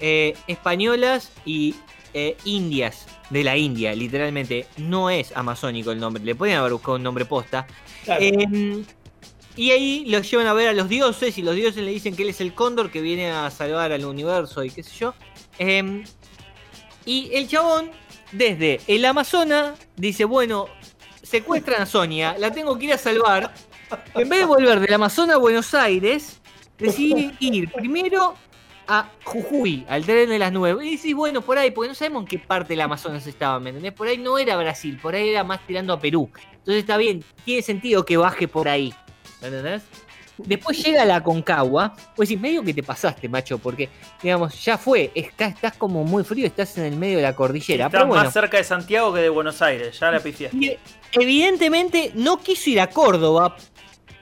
eh, 0.00 0.34
españolas 0.46 1.32
y 1.44 1.74
indias, 2.44 3.06
de 3.30 3.44
la 3.44 3.56
India, 3.56 3.94
literalmente. 3.94 4.66
No 4.76 5.10
es 5.10 5.34
amazónico 5.36 5.92
el 5.92 6.00
nombre, 6.00 6.22
le 6.22 6.34
pueden 6.34 6.56
haber 6.56 6.72
buscado 6.72 6.96
un 6.96 7.02
nombre 7.02 7.24
posta. 7.24 7.66
Claro. 8.04 8.24
Y 9.54 9.70
ahí 9.70 10.04
los 10.06 10.30
llevan 10.30 10.46
a 10.46 10.54
ver 10.54 10.68
a 10.68 10.72
los 10.72 10.88
dioses 10.88 11.36
y 11.36 11.42
los 11.42 11.54
dioses 11.54 11.82
le 11.82 11.90
dicen 11.90 12.16
que 12.16 12.22
él 12.22 12.30
es 12.30 12.40
el 12.40 12.54
cóndor 12.54 12.90
que 12.90 13.00
viene 13.00 13.30
a 13.30 13.50
salvar 13.50 13.92
al 13.92 14.04
universo 14.04 14.64
y 14.64 14.70
qué 14.70 14.82
sé 14.82 14.92
yo. 14.96 15.14
Eh, 15.58 16.04
y 17.04 17.30
el 17.34 17.48
chabón, 17.48 17.90
desde 18.32 18.80
el 18.86 19.04
Amazonas, 19.04 19.78
dice, 19.96 20.24
bueno, 20.24 20.66
secuestran 21.22 21.82
a 21.82 21.86
Sonia, 21.86 22.36
la 22.38 22.50
tengo 22.52 22.78
que 22.78 22.86
ir 22.86 22.92
a 22.94 22.98
salvar. 22.98 23.52
En 24.14 24.28
vez 24.28 24.40
de 24.40 24.44
volver 24.46 24.80
del 24.80 24.94
Amazonas 24.94 25.36
a 25.36 25.38
Buenos 25.38 25.74
Aires, 25.74 26.40
decide 26.78 27.34
ir 27.40 27.70
primero 27.70 28.34
a 28.86 29.10
Jujuy, 29.24 29.84
al 29.88 30.04
tren 30.04 30.30
de 30.30 30.38
las 30.38 30.52
nubes. 30.52 30.76
Y 30.82 30.96
decís, 30.96 31.14
bueno, 31.14 31.42
por 31.42 31.58
ahí, 31.58 31.70
porque 31.70 31.88
no 31.88 31.94
sabemos 31.94 32.22
en 32.22 32.28
qué 32.28 32.38
parte 32.38 32.72
del 32.72 32.80
Amazonas 32.80 33.26
estaba, 33.26 33.58
¿me? 33.60 33.92
Por 33.92 34.08
ahí 34.08 34.18
no 34.18 34.38
era 34.38 34.56
Brasil, 34.56 34.98
por 35.00 35.14
ahí 35.14 35.28
era 35.28 35.44
más 35.44 35.66
tirando 35.66 35.92
a 35.92 36.00
Perú. 36.00 36.30
Entonces 36.52 36.76
está 36.76 36.96
bien, 36.96 37.24
tiene 37.44 37.62
sentido 37.62 38.04
que 38.04 38.16
baje 38.16 38.48
por 38.48 38.68
ahí. 38.68 38.94
¿Me 39.42 39.48
entendés? 39.48 39.82
Después 40.38 40.82
llega 40.82 41.04
la 41.04 41.22
Concagua, 41.22 41.94
pues 42.16 42.30
decís, 42.30 42.40
medio 42.40 42.62
que 42.64 42.72
te 42.72 42.82
pasaste, 42.82 43.28
macho, 43.28 43.58
porque, 43.58 43.90
digamos, 44.22 44.64
ya 44.64 44.78
fue, 44.78 45.12
está- 45.14 45.44
estás 45.46 45.76
como 45.76 46.04
muy 46.04 46.24
frío, 46.24 46.46
estás 46.46 46.78
en 46.78 46.84
el 46.84 46.96
medio 46.96 47.18
de 47.18 47.22
la 47.24 47.36
cordillera. 47.36 47.86
Estás 47.86 48.06
bueno, 48.06 48.24
más 48.24 48.32
cerca 48.32 48.56
de 48.56 48.64
Santiago 48.64 49.12
que 49.12 49.20
de 49.20 49.28
Buenos 49.28 49.60
Aires, 49.60 50.00
ya 50.00 50.10
la 50.10 50.20
pifié. 50.20 50.48
y 50.52 50.72
evidentemente 51.12 52.12
no 52.14 52.38
quiso 52.38 52.70
ir 52.70 52.80
a 52.80 52.88
Córdoba, 52.88 53.56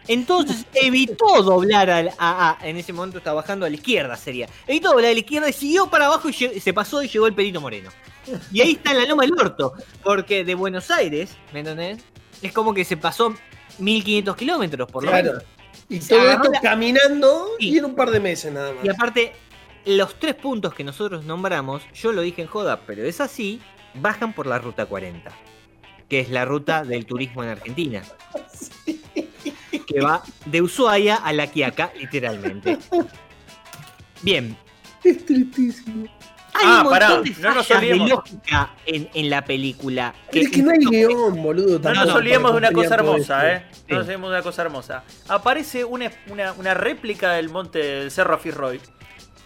entonces 0.08 0.66
evitó 0.74 1.24
doblar 1.42 1.88
al- 1.90 2.12
a, 2.18 2.58
a- 2.60 2.66
en 2.68 2.76
ese 2.76 2.92
momento 2.92 3.18
estaba 3.18 3.40
bajando 3.42 3.64
a 3.64 3.68
la 3.68 3.76
izquierda 3.76 4.16
sería. 4.16 4.48
Evitó 4.66 4.90
doblar 4.90 5.10
a 5.10 5.14
la 5.14 5.18
izquierda 5.20 5.48
y 5.48 5.52
siguió 5.52 5.88
para 5.88 6.06
abajo 6.06 6.28
y 6.28 6.32
se 6.32 6.72
pasó 6.74 7.02
y 7.02 7.08
llegó 7.08 7.26
el 7.28 7.34
Perito 7.34 7.60
Moreno. 7.60 7.90
Y 8.52 8.60
ahí 8.60 8.72
está 8.72 8.90
en 8.90 8.98
la 8.98 9.04
loma 9.06 9.22
del 9.22 9.32
orto, 9.32 9.72
porque 10.02 10.44
de 10.44 10.54
Buenos 10.54 10.90
Aires, 10.90 11.36
¿me 11.52 11.60
entendés? 11.60 11.98
Es 12.42 12.52
como 12.52 12.74
que 12.74 12.84
se 12.84 12.96
pasó 12.96 13.34
1500 13.80 14.36
kilómetros 14.36 14.90
por 14.90 15.04
lo 15.04 15.10
Claro. 15.10 15.26
menos. 15.32 15.44
Y 15.88 15.98
todo 16.00 16.20
agarró 16.20 16.42
esto 16.44 16.52
la- 16.52 16.60
caminando 16.60 17.46
Sí. 17.58 17.70
y 17.70 17.78
en 17.78 17.84
un 17.86 17.94
par 17.94 18.10
de 18.10 18.20
meses 18.20 18.52
nada 18.52 18.72
más. 18.72 18.84
Y 18.84 18.88
aparte, 18.88 19.32
los 19.86 20.14
tres 20.18 20.34
puntos 20.36 20.74
que 20.74 20.84
nosotros 20.84 21.24
nombramos, 21.24 21.82
yo 21.94 22.12
lo 22.12 22.22
dije 22.22 22.42
en 22.42 22.48
joda, 22.48 22.80
pero 22.86 23.04
es 23.04 23.20
así, 23.20 23.60
bajan 23.94 24.32
por 24.32 24.46
la 24.46 24.58
ruta 24.58 24.86
40, 24.86 25.32
que 26.08 26.20
es 26.20 26.30
la 26.30 26.44
ruta 26.44 26.84
del 26.84 27.06
turismo 27.06 27.42
en 27.42 27.50
Argentina. 27.50 28.02
Que 29.86 30.00
va 30.00 30.22
de 30.46 30.62
Ushuaia 30.62 31.16
a 31.16 31.32
La 31.32 31.48
Quiaca, 31.48 31.92
literalmente. 31.98 32.78
Bien, 34.22 34.56
Es 35.02 35.24
tristísimo. 35.26 36.06
Hay 36.54 36.60
Ah, 36.64 36.68
un 36.68 36.74
montón 36.84 36.90
pará, 36.90 37.20
de 37.22 37.30
no 37.40 37.54
nos 37.54 37.66
fallas 37.66 37.82
de 37.82 37.96
lógica 38.08 38.70
en, 38.86 39.08
en 39.14 39.30
la 39.30 39.44
película. 39.44 40.14
Pero 40.30 40.44
es 40.46 40.50
que 40.50 40.62
no 40.62 40.70
hay 40.72 40.78
guion, 40.78 41.42
boludo. 41.42 41.78
No 41.78 41.94
nos 42.04 42.14
olvidemos 42.14 42.52
de 42.52 42.58
una 42.58 42.72
cosa 42.72 42.94
hermosa. 42.94 43.52
¿eh? 43.52 43.66
No 43.88 43.96
nos 43.96 44.04
olvidemos 44.04 44.30
de 44.30 44.36
una 44.36 44.42
cosa 44.42 44.62
hermosa. 44.62 45.04
Aparece 45.28 45.84
una, 45.84 46.10
una, 46.28 46.52
una 46.52 46.74
réplica 46.74 47.32
del 47.32 47.48
monte 47.50 47.78
del 47.78 48.10
Cerro 48.10 48.38
Fitzroy 48.38 48.80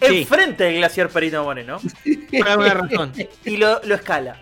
Sí. 0.00 0.18
enfrente 0.18 0.64
del 0.64 0.76
glaciar 0.76 1.08
Perito 1.08 1.42
Moreno 1.44 1.78
Por 2.38 2.48
alguna 2.48 2.74
razón. 2.74 3.12
y 3.44 3.56
lo, 3.56 3.80
lo 3.84 3.94
escala. 3.94 4.36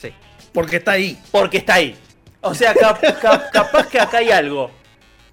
Sí. 0.00 0.12
Porque 0.52 0.76
está 0.76 0.92
ahí. 0.92 1.18
Porque 1.30 1.58
está 1.58 1.74
ahí. 1.74 1.96
O 2.40 2.54
sea, 2.54 2.72
cap- 2.74 3.00
cap- 3.20 3.50
capaz 3.52 3.86
que 3.88 4.00
acá 4.00 4.18
hay 4.18 4.30
algo. 4.30 4.70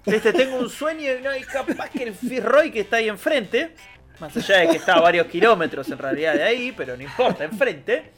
Este, 0.04 0.32
tengo 0.32 0.56
un 0.56 0.68
sueño 0.70 1.14
y 1.18 1.22
no, 1.22 1.34
y 1.36 1.42
capaz 1.42 1.88
que 1.90 2.02
el 2.04 2.14
Fitzroy 2.14 2.70
que 2.70 2.80
está 2.80 2.96
ahí 2.96 3.08
enfrente, 3.08 3.74
más 4.20 4.36
allá 4.36 4.58
de 4.58 4.68
que 4.68 4.76
está 4.76 4.94
a 4.94 5.00
varios 5.00 5.26
kilómetros 5.26 5.88
en 5.90 5.98
realidad 5.98 6.34
de 6.34 6.42
ahí, 6.42 6.72
pero 6.76 6.96
no 6.96 7.02
importa, 7.02 7.44
enfrente, 7.44 8.12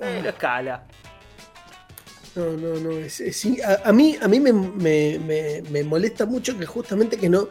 eh, 0.00 0.20
lo 0.22 0.28
escala. 0.28 0.84
No, 2.34 2.52
no, 2.52 2.74
no. 2.80 2.90
es- 2.92 3.20
es- 3.20 3.36
sí, 3.36 3.60
a, 3.60 3.80
a 3.88 3.92
mí, 3.92 4.16
a 4.20 4.28
mí 4.28 4.38
me, 4.40 4.52
me- 4.52 5.18
me- 5.18 5.62
me 5.70 5.82
molesta 5.84 6.24
mucho 6.26 6.56
que 6.58 6.66
justamente 6.66 7.16
que 7.16 7.28
no, 7.28 7.48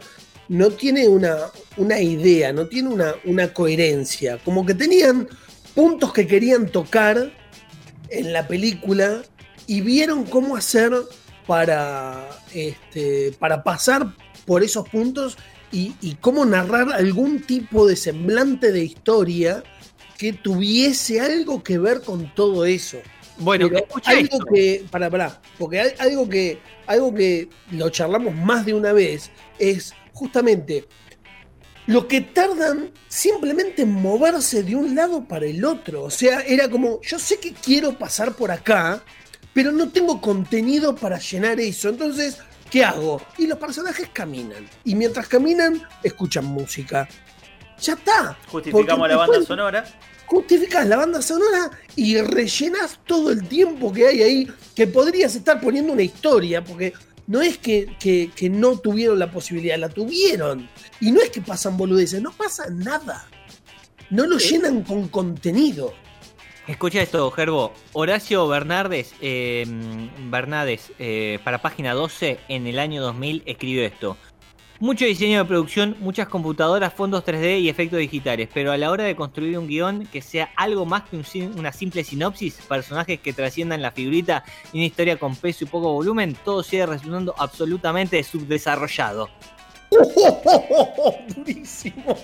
no 0.49 0.69
tiene 0.69 1.07
una, 1.07 1.37
una 1.77 1.99
idea, 1.99 2.53
no 2.53 2.67
tiene 2.67 2.89
una, 2.89 3.13
una 3.25 3.53
coherencia. 3.53 4.37
Como 4.45 4.65
que 4.65 4.73
tenían 4.73 5.27
puntos 5.75 6.13
que 6.13 6.25
querían 6.25 6.67
tocar 6.69 7.31
en 8.09 8.31
la 8.33 8.47
película 8.47 9.23
y 9.65 9.81
vieron 9.81 10.23
cómo 10.23 10.55
hacer 10.55 10.93
para, 11.45 12.29
este, 12.53 13.33
para 13.39 13.63
pasar 13.63 14.07
por 14.45 14.63
esos 14.63 14.87
puntos 14.87 15.37
y, 15.71 15.95
y 16.01 16.15
cómo 16.15 16.45
narrar 16.45 16.91
algún 16.93 17.41
tipo 17.41 17.87
de 17.87 17.95
semblante 17.95 18.71
de 18.71 18.83
historia 18.83 19.63
que 20.17 20.33
tuviese 20.33 21.21
algo 21.21 21.63
que 21.63 21.77
ver 21.77 22.01
con 22.01 22.33
todo 22.33 22.65
eso. 22.65 22.97
Bueno, 23.39 23.69
Pero 23.69 23.85
algo 24.05 24.37
esto. 24.37 24.45
que, 24.51 24.85
para, 24.89 25.09
para, 25.09 25.41
porque 25.59 25.79
hay 25.79 25.91
algo 25.99 26.27
que, 26.27 26.59
algo 26.87 27.13
que 27.13 27.49
lo 27.71 27.89
charlamos 27.89 28.33
más 28.33 28.65
de 28.65 28.73
una 28.73 28.93
vez 28.93 29.29
es 29.59 29.93
justamente 30.13 30.85
lo 31.85 32.07
que 32.07 32.21
tardan 32.21 32.91
simplemente 33.07 33.83
en 33.83 33.91
moverse 33.91 34.63
de 34.63 34.75
un 34.75 34.95
lado 34.95 35.25
para 35.25 35.45
el 35.45 35.63
otro. 35.63 36.03
O 36.03 36.09
sea, 36.09 36.41
era 36.41 36.69
como, 36.69 36.99
yo 37.01 37.17
sé 37.19 37.37
que 37.39 37.53
quiero 37.53 37.97
pasar 37.97 38.33
por 38.33 38.51
acá, 38.51 39.03
pero 39.53 39.71
no 39.71 39.89
tengo 39.89 40.19
contenido 40.19 40.95
para 40.95 41.17
llenar 41.19 41.59
eso. 41.59 41.89
Entonces, 41.89 42.37
¿qué 42.69 42.83
hago? 42.83 43.21
Y 43.37 43.47
los 43.47 43.57
personajes 43.57 44.09
caminan. 44.13 44.67
Y 44.83 44.95
mientras 44.95 45.27
caminan, 45.27 45.81
escuchan 46.03 46.45
música. 46.45 47.07
Ya 47.81 47.93
está. 47.93 48.37
Justificamos 48.47 49.07
la 49.07 49.17
banda 49.17 49.33
sonora. 49.47 49.85
justificas 50.25 50.85
la 50.87 50.97
banda 50.97 51.21
sonora 51.21 51.71
y 51.95 52.19
rellenas 52.19 52.99
todo 53.05 53.31
el 53.31 53.47
tiempo 53.47 53.93
que 53.93 54.07
hay 54.07 54.21
ahí, 54.23 54.51
que 54.75 54.85
podrías 54.87 55.33
estar 55.35 55.61
poniendo 55.61 55.93
una 55.93 56.01
historia, 56.03 56.61
porque 56.63 56.91
no 57.27 57.41
es 57.41 57.57
que, 57.57 57.95
que- 57.99 58.31
que 58.35 58.49
no 58.49 58.77
tuvieron 58.77 59.19
la 59.19 59.31
posibilidad, 59.31 59.77
la 59.77 59.89
tuvieron. 59.89 60.67
Y 60.99 61.11
no 61.11 61.21
es 61.21 61.29
que 61.29 61.39
pasan 61.41 61.77
boludeces, 61.77 62.21
no 62.21 62.31
pasa 62.31 62.65
nada. 62.69 63.25
No 64.09 64.25
lo 64.25 64.37
llenan 64.37 64.83
con 64.83 65.07
contenido. 65.07 65.93
Escucha 66.67 67.01
esto, 67.01 67.31
Gerbo. 67.31 67.73
Horacio 67.93 68.45
Bernardes, 68.45 69.15
eh, 69.21 69.65
Bernades, 70.29 70.91
eh, 70.99 71.39
para 71.45 71.61
página 71.61 71.93
12, 71.93 72.39
en 72.49 72.67
el 72.67 72.77
año 72.77 73.01
2000, 73.01 73.43
escribió 73.45 73.85
esto. 73.85 74.17
Mucho 74.79 75.05
diseño 75.05 75.39
de 75.39 75.45
producción, 75.45 75.95
muchas 75.99 76.27
computadoras, 76.27 76.93
fondos 76.93 77.23
3D 77.23 77.61
y 77.61 77.69
efectos 77.69 77.99
digitales, 77.99 78.49
pero 78.53 78.73
a 78.73 78.77
la 78.77 78.91
hora 78.91 79.05
de 79.05 79.15
construir 79.15 79.57
un 79.57 79.67
guion 79.67 80.05
que 80.07 80.21
sea 80.21 80.51
algo 80.57 80.85
más 80.85 81.03
que 81.03 81.15
un 81.15 81.25
una 81.57 81.71
simple 81.71 82.03
sinopsis, 82.03 82.59
personajes 82.67 83.21
que 83.21 83.31
trasciendan 83.31 83.81
la 83.81 83.91
figurita 83.91 84.43
y 84.73 84.77
una 84.77 84.85
historia 84.85 85.17
con 85.17 85.37
peso 85.37 85.63
y 85.63 85.67
poco 85.67 85.93
volumen, 85.93 86.37
todo 86.43 86.63
sigue 86.63 86.85
resultando 86.85 87.33
absolutamente 87.37 88.21
subdesarrollado. 88.23 89.29
Durísimo. 91.35 92.15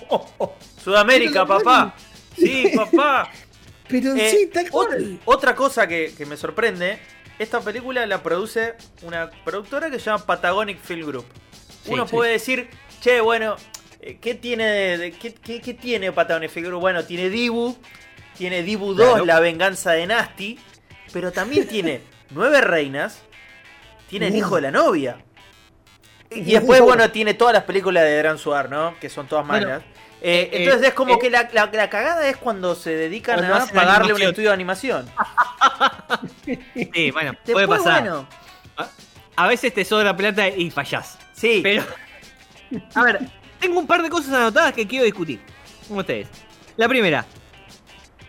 Sudamérica, 0.76 1.46
papá. 1.46 1.94
Sí, 2.36 2.70
papá. 2.76 3.30
Pero 3.88 4.14
Eh, 4.14 4.30
sí, 4.30 4.46
tal 4.52 4.70
cual. 4.70 5.18
otra 5.24 5.54
cosa 5.54 5.86
que, 5.86 6.14
que 6.16 6.24
me 6.26 6.36
sorprende, 6.36 6.98
esta 7.38 7.60
película 7.60 8.06
la 8.06 8.22
produce 8.22 8.74
una 9.02 9.30
productora 9.44 9.90
que 9.90 9.98
se 9.98 10.06
llama 10.06 10.24
Patagonic 10.24 10.80
Film 10.80 11.06
Group. 11.06 11.26
Sí, 11.84 11.90
Uno 11.92 12.06
sí. 12.06 12.14
puede 12.14 12.32
decir, 12.32 12.68
che, 13.00 13.20
bueno, 13.20 13.56
eh, 14.00 14.18
¿qué 14.20 14.34
tiene, 14.34 14.64
de, 14.64 14.98
de- 14.98 15.12
qué, 15.12 15.34
qué- 15.34 15.60
qué 15.60 15.74
tiene 15.74 16.12
Patagonic 16.12 16.50
Film 16.50 16.66
Group? 16.68 16.80
Bueno, 16.80 17.04
tiene 17.04 17.28
Dibu, 17.28 17.76
tiene 18.38 18.62
Dibu 18.62 18.94
2, 18.94 19.06
Claro. 19.10 19.24
La 19.26 19.40
venganza 19.40 19.92
de 19.92 20.06
Nasty, 20.06 20.58
pero 21.12 21.30
también 21.32 21.66
tiene 21.68 22.00
Nueve 22.30 22.60
Reinas, 22.62 23.20
tiene 24.08 24.28
El 24.28 24.36
hijo 24.36 24.56
de 24.56 24.62
la 24.62 24.70
novia. 24.70 25.18
Y 26.30 26.40
y 26.40 26.52
después, 26.54 26.80
bueno, 26.80 27.10
tiene 27.10 27.34
todas 27.34 27.52
las 27.54 27.64
películas 27.64 28.04
de 28.04 28.16
Gran 28.16 28.38
Suar, 28.38 28.68
¿no? 28.70 28.94
Que 28.98 29.08
son 29.10 29.28
todas 29.28 29.44
malas. 29.46 29.82
Eh, 30.26 30.48
entonces 30.52 30.88
es 30.88 30.94
como 30.94 31.14
eh, 31.14 31.18
que 31.20 31.28
la, 31.30 31.48
la- 31.52 31.66
la 31.72 31.90
cagada 31.90 32.26
es 32.28 32.36
cuando 32.38 32.74
se 32.74 32.90
dedican 32.90 33.36
Cuando 33.36 33.54
a 33.56 33.66
pagarle 33.66 34.14
un 34.14 34.22
animación. 34.22 34.28
estudio 34.30 34.48
de 34.48 34.54
animación. 34.54 35.10
Sí, 36.92 37.10
bueno, 37.10 37.32
Después, 37.44 37.66
puede 37.66 37.68
pasar. 37.68 38.00
bueno, 38.02 38.28
A 39.36 39.46
veces 39.48 39.72
te 39.74 39.84
sobra 39.84 40.16
plata 40.16 40.48
y 40.48 40.70
fallás. 40.70 41.18
sí, 41.32 41.60
Pero, 41.62 41.84
a 42.94 43.02
ver, 43.02 43.20
tengo 43.60 43.78
un 43.80 43.86
par 43.86 44.02
de 44.02 44.10
cosas 44.10 44.32
anotadas 44.34 44.72
que 44.72 44.86
quiero 44.86 45.04
discutir 45.04 45.40
con 45.88 45.98
ustedes. 45.98 46.28
La 46.76 46.88
primera, 46.88 47.24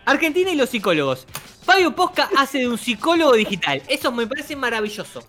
Argentina 0.05 0.51
y 0.51 0.55
los 0.55 0.69
psicólogos. 0.69 1.25
Fabio 1.63 1.95
Posca 1.95 2.29
hace 2.38 2.60
de 2.60 2.67
un 2.67 2.77
psicólogo 2.77 3.34
digital. 3.34 3.81
Eso 3.88 4.12
me 4.12 4.27
parece 4.27 4.55
maravilloso. 4.55 5.25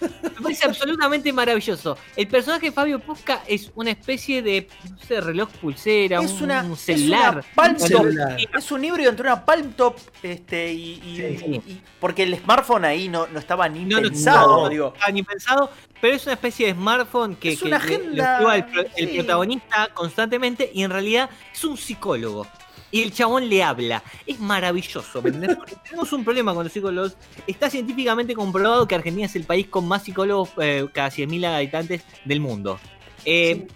Me 0.00 0.30
parece 0.42 0.66
absolutamente 0.66 1.32
maravilloso. 1.32 1.96
El 2.16 2.28
personaje 2.28 2.66
de 2.66 2.72
Fabio 2.72 2.98
Posca 3.00 3.42
es 3.46 3.70
una 3.74 3.90
especie 3.90 4.42
de, 4.42 4.68
no 4.90 4.98
sé, 4.98 5.20
reloj 5.20 5.48
pulsera, 5.60 6.20
es 6.20 6.32
un, 6.32 6.42
una, 6.44 6.62
un 6.62 6.72
es 6.72 6.80
celular. 6.80 7.44
una 7.56 7.74
Top. 7.76 7.86
celular. 7.86 8.36
Es 8.56 8.72
un 8.72 8.84
híbrido 8.84 9.10
entre 9.10 9.26
una 9.26 9.44
Palm 9.44 9.72
Top 9.72 9.96
este, 10.22 10.72
y, 10.72 10.92
y- 11.04 11.16
Sí. 11.38 11.44
y- 11.46 11.70
y- 11.72 11.82
porque 12.00 12.24
el 12.24 12.36
smartphone 12.38 12.84
ahí 12.84 13.08
no, 13.08 13.26
no 13.28 13.38
estaba 13.38 13.68
ni 13.68 13.84
No, 13.84 14.00
pensado, 14.00 14.62
no, 14.64 14.68
digo. 14.68 14.92
estaba 14.94 15.12
ni 15.12 15.22
pensado, 15.22 15.70
pero 16.00 16.16
es 16.16 16.24
una 16.24 16.34
especie 16.34 16.66
de 16.66 16.72
smartphone 16.74 17.36
que, 17.36 17.52
Es 17.52 17.60
que 17.60 17.68
una 17.68 17.78
le- 17.78 17.86
le 17.88 17.94
agenda, 18.22 18.54
el, 18.56 18.64
pro- 18.66 18.82
el 18.96 19.08
sí. 19.10 19.14
protagonista 19.16 19.88
constantemente 19.94 20.70
y 20.74 20.82
en 20.82 20.90
realidad 20.90 21.30
es 21.52 21.64
un 21.64 21.76
psicólogo. 21.76 22.46
Y 22.90 23.02
el 23.02 23.12
chabón 23.12 23.48
le 23.48 23.62
habla. 23.62 24.02
Es 24.26 24.38
maravilloso, 24.38 25.20
tenemos 25.20 26.12
un 26.12 26.22
problema 26.24 26.54
con 26.54 26.62
los 26.64 26.72
psicólogos. 26.72 27.16
Está 27.46 27.68
científicamente 27.68 28.34
comprobado 28.34 28.86
que 28.86 28.94
Argentina 28.94 29.26
es 29.26 29.34
el 29.36 29.44
país 29.44 29.66
con 29.68 29.86
más 29.88 30.04
psicólogos 30.04 30.50
eh, 30.58 30.86
cada 30.92 31.08
100.000 31.10 31.44
habitantes 31.46 32.02
del 32.24 32.38
mundo. 32.40 32.78
Eh, 33.24 33.66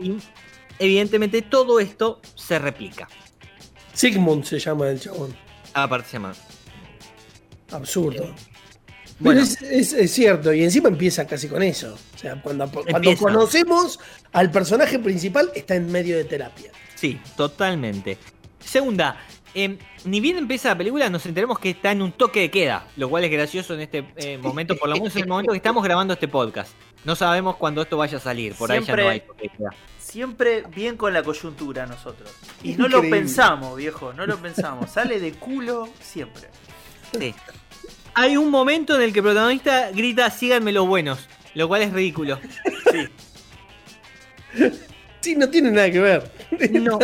y 0.00 0.14
evidentemente 0.78 1.42
todo 1.42 1.78
esto 1.78 2.20
se 2.34 2.58
replica. 2.58 3.08
Sigmund 3.92 4.44
se 4.44 4.58
llama 4.58 4.88
el 4.90 4.98
chabón. 5.00 5.36
Aparte 5.74 6.08
se 6.08 6.12
llama. 6.14 6.34
Absurdo. 7.70 8.22
Pero 8.24 8.34
Bueno, 9.20 9.40
es, 9.42 9.60
es- 9.62 9.92
es 9.92 10.12
cierto, 10.12 10.52
y 10.52 10.62
encima 10.62 10.88
empieza 10.88 11.26
casi 11.26 11.48
con 11.48 11.62
eso. 11.62 11.96
O 12.14 12.18
sea, 12.18 12.40
cuando, 12.40 12.70
cuando 12.70 13.16
conocemos 13.16 13.98
al 14.32 14.50
personaje 14.50 14.98
principal, 15.00 15.50
está 15.54 15.74
en 15.74 15.90
medio 15.90 16.16
de 16.16 16.24
terapia. 16.24 16.70
Sí, 16.94 17.20
totalmente. 17.36 18.16
Segunda, 18.68 19.16
eh, 19.54 19.78
ni 20.04 20.20
bien 20.20 20.36
empieza 20.36 20.68
la 20.68 20.76
película, 20.76 21.08
nos 21.08 21.24
enteramos 21.24 21.58
que 21.58 21.70
está 21.70 21.90
en 21.90 22.02
un 22.02 22.12
toque 22.12 22.40
de 22.40 22.50
queda, 22.50 22.86
lo 22.96 23.08
cual 23.08 23.24
es 23.24 23.30
gracioso 23.30 23.72
en 23.72 23.80
este 23.80 24.04
eh, 24.16 24.36
momento, 24.36 24.76
por 24.76 24.90
lo 24.90 24.94
menos 25.00 25.16
en 25.16 25.22
el 25.22 25.28
momento 25.28 25.52
que 25.52 25.56
estamos 25.56 25.82
grabando 25.82 26.12
este 26.12 26.28
podcast. 26.28 26.72
No 27.04 27.16
sabemos 27.16 27.56
cuándo 27.56 27.80
esto 27.80 27.96
vaya 27.96 28.18
a 28.18 28.20
salir, 28.20 28.54
por 28.54 28.70
ahí 28.70 28.82
Siempre- 28.82 29.02
ya 29.02 29.08
no 29.08 29.12
hay 29.12 29.20
toque 29.20 29.42
de 29.44 29.48
queda. 29.56 29.70
Siempre 29.98 30.62
bien 30.74 30.96
con 30.98 31.14
la 31.14 31.22
coyuntura 31.22 31.86
nosotros. 31.86 32.30
Y 32.62 32.74
no 32.74 32.88
lo 32.88 33.00
pensamos, 33.00 33.76
viejo, 33.76 34.12
no 34.12 34.26
lo 34.26 34.36
pensamos. 34.38 34.90
Sale 34.90 35.18
de 35.18 35.32
culo 35.32 35.88
siempre. 36.00 36.48
Sí. 37.18 37.34
Hay 38.14 38.36
un 38.36 38.50
momento 38.50 38.96
en 38.96 39.02
el 39.02 39.12
que 39.12 39.20
el 39.20 39.24
protagonista 39.24 39.90
grita 39.92 40.30
síganme 40.30 40.72
los 40.72 40.86
buenos, 40.86 41.26
lo 41.54 41.68
cual 41.68 41.82
es 41.82 41.92
ridículo. 41.92 42.38
Sí. 42.92 43.08
Sí, 45.28 45.36
no 45.36 45.50
tiene 45.50 45.70
nada 45.70 45.90
que 45.90 46.00
ver. 46.00 46.30
No. 46.80 46.98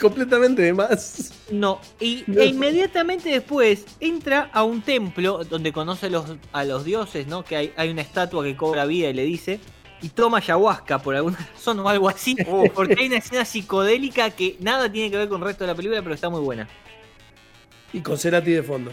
Completamente 0.00 0.62
de 0.62 0.72
más. 0.72 1.32
No, 1.52 1.80
y 2.00 2.24
No. 2.26 2.40
e 2.40 2.46
inmediatamente 2.46 3.28
después 3.28 3.86
entra 4.00 4.50
a 4.52 4.64
un 4.64 4.82
templo 4.82 5.44
donde 5.44 5.72
conoce 5.72 6.06
a 6.06 6.10
los, 6.10 6.24
a 6.50 6.64
los 6.64 6.84
dioses, 6.84 7.28
¿no? 7.28 7.44
Que 7.44 7.54
hay, 7.54 7.72
hay 7.76 7.90
una 7.90 8.02
estatua 8.02 8.42
que 8.42 8.56
cobra 8.56 8.84
vida 8.84 9.10
y 9.10 9.12
le 9.12 9.22
dice, 9.22 9.60
y 10.02 10.08
toma 10.08 10.38
ayahuasca 10.38 10.98
por 10.98 11.14
alguna 11.14 11.38
razón 11.54 11.78
o 11.78 11.88
algo 11.88 12.08
así, 12.08 12.36
porque 12.74 12.96
hay 12.98 13.06
una 13.06 13.18
escena 13.18 13.44
psicodélica 13.44 14.30
que 14.32 14.56
nada 14.58 14.90
tiene 14.90 15.08
que 15.12 15.16
ver 15.18 15.28
con 15.28 15.40
el 15.40 15.46
resto 15.46 15.62
de 15.62 15.68
la 15.68 15.76
película, 15.76 16.02
pero 16.02 16.16
está 16.16 16.28
muy 16.28 16.40
buena. 16.40 16.68
Y 17.92 18.00
con 18.00 18.18
Cerati 18.18 18.50
de 18.50 18.64
fondo. 18.64 18.92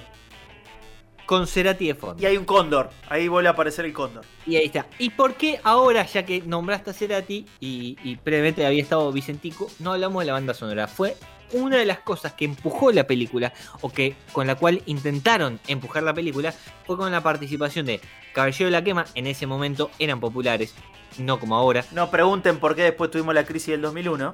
Con 1.25 1.47
Cerati 1.47 1.87
de 1.87 1.95
fondo. 1.95 2.21
Y 2.21 2.25
hay 2.25 2.37
un 2.37 2.45
cóndor. 2.45 2.89
Ahí 3.09 3.27
vuelve 3.27 3.47
a 3.49 3.51
aparecer 3.53 3.85
el 3.85 3.93
cóndor. 3.93 4.23
Y 4.45 4.57
ahí 4.57 4.65
está. 4.65 4.85
¿Y 4.99 5.09
por 5.09 5.33
qué 5.35 5.59
ahora, 5.63 6.05
ya 6.05 6.25
que 6.25 6.41
nombraste 6.41 6.91
a 6.91 6.93
Cerati 6.93 7.45
y, 7.59 7.97
y 8.03 8.15
previamente 8.17 8.65
había 8.65 8.81
estado 8.81 9.11
Vicentico, 9.11 9.69
no 9.79 9.93
hablamos 9.93 10.21
de 10.21 10.27
la 10.27 10.33
banda 10.33 10.53
sonora? 10.53 10.87
Fue 10.87 11.15
una 11.51 11.77
de 11.77 11.85
las 11.85 11.99
cosas 11.99 12.33
que 12.33 12.45
empujó 12.45 12.91
la 12.91 13.05
película, 13.05 13.53
o 13.81 13.89
que 13.89 14.15
con 14.33 14.47
la 14.47 14.55
cual 14.55 14.81
intentaron 14.87 15.59
empujar 15.67 16.03
la 16.03 16.13
película, 16.13 16.53
fue 16.85 16.97
con 16.97 17.11
la 17.11 17.21
participación 17.21 17.85
de 17.85 18.01
Caballero 18.33 18.65
de 18.65 18.71
la 18.71 18.83
Quema, 18.83 19.05
en 19.15 19.27
ese 19.27 19.45
momento 19.47 19.89
eran 19.99 20.19
populares, 20.19 20.73
no 21.19 21.39
como 21.39 21.55
ahora. 21.55 21.85
No 21.91 22.09
pregunten 22.11 22.57
por 22.59 22.75
qué 22.75 22.81
después 22.83 23.11
tuvimos 23.11 23.33
la 23.35 23.45
crisis 23.45 23.67
del 23.69 23.81
2001. 23.81 24.33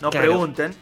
No 0.00 0.10
Claro. 0.10 0.26
pregunten. 0.26 0.74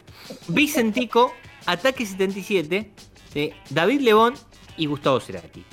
Vicentico, 0.47 1.33
Ataque 1.65 2.05
77, 2.05 2.91
de 3.33 3.55
David 3.69 4.01
Lebón 4.01 4.33
y 4.77 4.85
Gustavo 4.85 5.19
Cerati. 5.19 5.63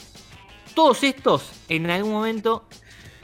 Todos 0.75 1.03
estos 1.03 1.51
en 1.69 1.91
algún 1.91 2.13
momento 2.13 2.65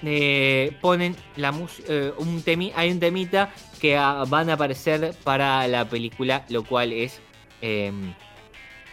eh, 0.02 0.76
ponen 0.80 1.16
la 1.36 1.54
eh, 1.88 2.12
un 2.18 2.42
temi 2.42 2.72
hay 2.74 2.90
un 2.90 3.00
temita 3.00 3.52
que 3.80 3.96
ah, 3.96 4.24
van 4.28 4.50
a 4.50 4.54
aparecer 4.54 5.14
para 5.24 5.66
la 5.68 5.88
película, 5.88 6.44
lo 6.48 6.64
cual 6.64 6.92
es 6.92 7.20
eh, 7.62 7.92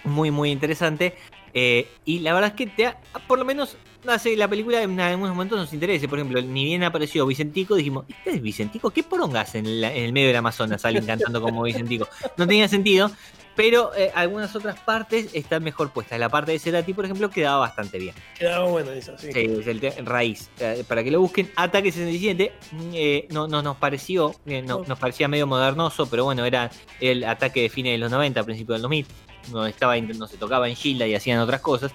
muy 0.04 0.32
muy 0.32 0.52
interesante. 0.52 1.16
Eh, 1.54 1.90
y 2.06 2.20
la 2.20 2.34
verdad 2.34 2.52
es 2.52 2.56
que 2.56 2.68
te 2.68 2.94
por 3.28 3.38
lo 3.40 3.46
menos 3.46 3.76
hace 4.08 4.36
la 4.38 4.48
película 4.48 4.82
en 4.82 5.00
algunos 5.00 5.32
momentos 5.36 5.60
nos 5.60 5.74
interese. 5.74 6.08
Por 6.08 6.20
ejemplo, 6.20 6.42
ni 6.42 6.64
bien 6.66 6.84
apareció 6.84 7.26
Vicentico, 7.26 7.76
dijimos, 7.76 8.06
¿este 8.08 8.32
es 8.32 8.42
Vicentico? 8.42 8.90
¿Qué 8.92 9.04
porongas 9.04 9.56
en, 9.56 9.82
la- 9.82 9.94
en 9.94 10.06
el 10.06 10.14
medio 10.14 10.28
del 10.28 10.38
Amazonas 10.38 10.82
salen 10.82 11.06
cantando 11.06 11.42
como 11.42 11.64
Vicentico? 11.64 12.08
No 12.38 12.48
tenía 12.48 12.68
sentido, 12.68 13.12
pero 13.56 13.92
eh, 13.96 14.12
algunas 14.16 14.56
otras 14.56 14.80
partes 14.80 15.30
están 15.34 15.64
mejor 15.64 15.92
puestas. 15.92 16.20
La 16.20 16.30
parte 16.30 16.52
de 16.54 16.60
Cerati, 16.60 16.94
por 16.94 17.06
ejemplo, 17.06 17.30
quedaba 17.30 17.60
bastante 17.60 17.98
bien. 18.00 18.16
Quedaba 18.38 18.66
bueno 18.66 18.92
eso, 18.92 19.18
sí. 19.18 19.32
Sí, 19.34 19.40
es 19.60 19.68
el 19.68 19.80
te- 19.80 20.02
raíz. 20.04 20.50
Eh, 20.60 20.84
para 20.88 21.04
que 21.04 21.12
lo 21.12 21.20
busquen, 21.20 21.52
Ataque 21.56 21.92
67 21.92 22.52
mm, 22.72 22.92
eh, 22.94 23.28
no, 23.32 23.48
no 23.48 23.62
nos 23.62 23.78
pareció, 23.78 24.34
no- 24.46 24.84
nos 24.88 24.98
parecía 25.00 25.28
medio 25.28 25.48
modernoso, 25.48 26.08
pero 26.10 26.24
bueno, 26.24 26.46
era 26.46 26.72
el 27.00 27.24
ataque 27.24 27.62
de 27.64 27.70
fines 27.70 27.94
de 27.94 27.98
los 27.98 28.10
90, 28.12 28.44
principios 28.44 28.76
del 28.76 28.82
2000, 28.84 29.06
no, 29.52 29.66
estaba, 29.66 29.98
no 29.98 30.28
se 30.28 30.38
tocaba 30.38 30.70
en 30.70 30.76
Gilda 30.76 31.06
y 31.08 31.16
hacían 31.16 31.40
otras 31.40 31.62
cosas. 31.62 31.92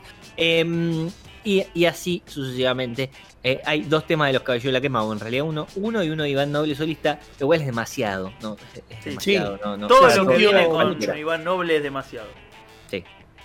Y, 1.47 1.65
y 1.75 1.85
así 1.87 2.23
sucesivamente. 2.27 3.09
Eh, 3.43 3.61
hay 3.65 3.83
dos 3.83 4.05
temas 4.07 4.27
de 4.29 4.33
los 4.33 4.43
caballeros 4.43 4.65
de 4.67 4.73
la 4.73 4.81
quema, 4.81 5.03
o 5.05 5.13
en 5.13 5.21
realidad 5.21 5.45
uno, 5.45 5.67
uno 5.77 6.03
y 6.03 6.11
uno 6.11 6.25
de 6.25 6.31
Iván 6.31 6.51
Noble 6.51 6.75
solista, 6.75 7.21
lo 7.39 7.47
cual 7.47 7.61
es 7.61 7.67
demasiado. 7.67 8.33
No, 8.43 8.57
es, 8.75 8.83
es 8.91 9.05
Sí. 9.05 9.11
demasiado. 9.35 9.59
No, 9.65 9.77
no, 9.77 9.87
Todo 9.87 10.01
claro, 10.01 10.25
lo 10.25 10.31
que 10.31 10.37
viene 10.39 10.67
con. 10.67 11.19
Iván 11.19 11.45
Noble 11.45 11.77
es 11.77 11.83
demasiado. 11.85 12.27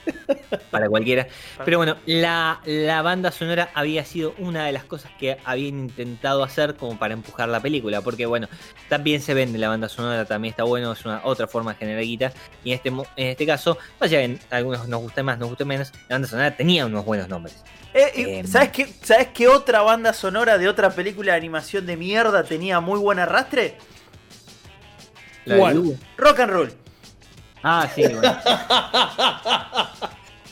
para 0.71 0.89
cualquiera. 0.89 1.27
Pero 1.65 1.77
bueno, 1.77 1.97
la, 2.05 2.61
la 2.65 3.01
banda 3.01 3.31
sonora 3.31 3.69
había 3.73 4.05
sido 4.05 4.33
una 4.37 4.65
de 4.65 4.71
las 4.71 4.83
cosas 4.83 5.11
que 5.19 5.37
habían 5.45 5.79
intentado 5.79 6.43
hacer 6.43 6.75
como 6.75 6.97
para 6.97 7.13
empujar 7.13 7.49
la 7.49 7.59
película. 7.59 8.01
Porque 8.01 8.25
bueno, 8.25 8.47
también 8.89 9.21
se 9.21 9.33
vende 9.33 9.57
la 9.57 9.69
banda 9.69 9.89
sonora, 9.89 10.25
también 10.25 10.51
está 10.51 10.63
bueno, 10.63 10.91
es 10.91 11.05
una 11.05 11.21
otra 11.23 11.47
forma 11.47 11.73
de 11.73 11.79
generar 11.79 12.03
guita. 12.03 12.33
Y 12.63 12.71
en 12.71 12.75
este, 12.75 12.89
en 12.89 13.27
este 13.27 13.45
caso, 13.45 13.77
vaya 13.99 14.19
bien, 14.19 14.39
a 14.49 14.57
algunos 14.57 14.87
nos 14.87 15.01
gusta 15.01 15.23
más, 15.23 15.37
nos 15.37 15.49
gusta 15.49 15.65
menos, 15.65 15.91
la 16.09 16.15
banda 16.15 16.27
sonora 16.27 16.55
tenía 16.55 16.85
unos 16.85 17.05
buenos 17.05 17.27
nombres. 17.27 17.63
Eh, 17.93 18.11
Em. 18.15 18.47
¿sabes, 18.47 18.69
qué, 18.69 18.87
¿Sabes 19.03 19.27
qué 19.33 19.47
otra 19.47 19.81
banda 19.81 20.13
sonora 20.13 20.57
de 20.57 20.67
otra 20.69 20.91
película 20.91 21.33
de 21.33 21.37
animación 21.37 21.85
de 21.85 21.97
mierda 21.97 22.43
tenía 22.43 22.79
muy 22.79 22.99
buen 22.99 23.19
arrastre? 23.19 23.77
Rock 26.17 26.39
and 26.39 26.51
Roll. 26.51 26.73
Ah, 27.63 27.89
sí, 27.93 28.01
bueno. 28.01 28.21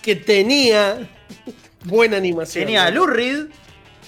que 0.02 0.16
tenía 0.16 1.08
buena 1.86 2.18
animación. 2.18 2.66
Tenía 2.66 2.86
a 2.86 2.92
Reed, 2.92 3.48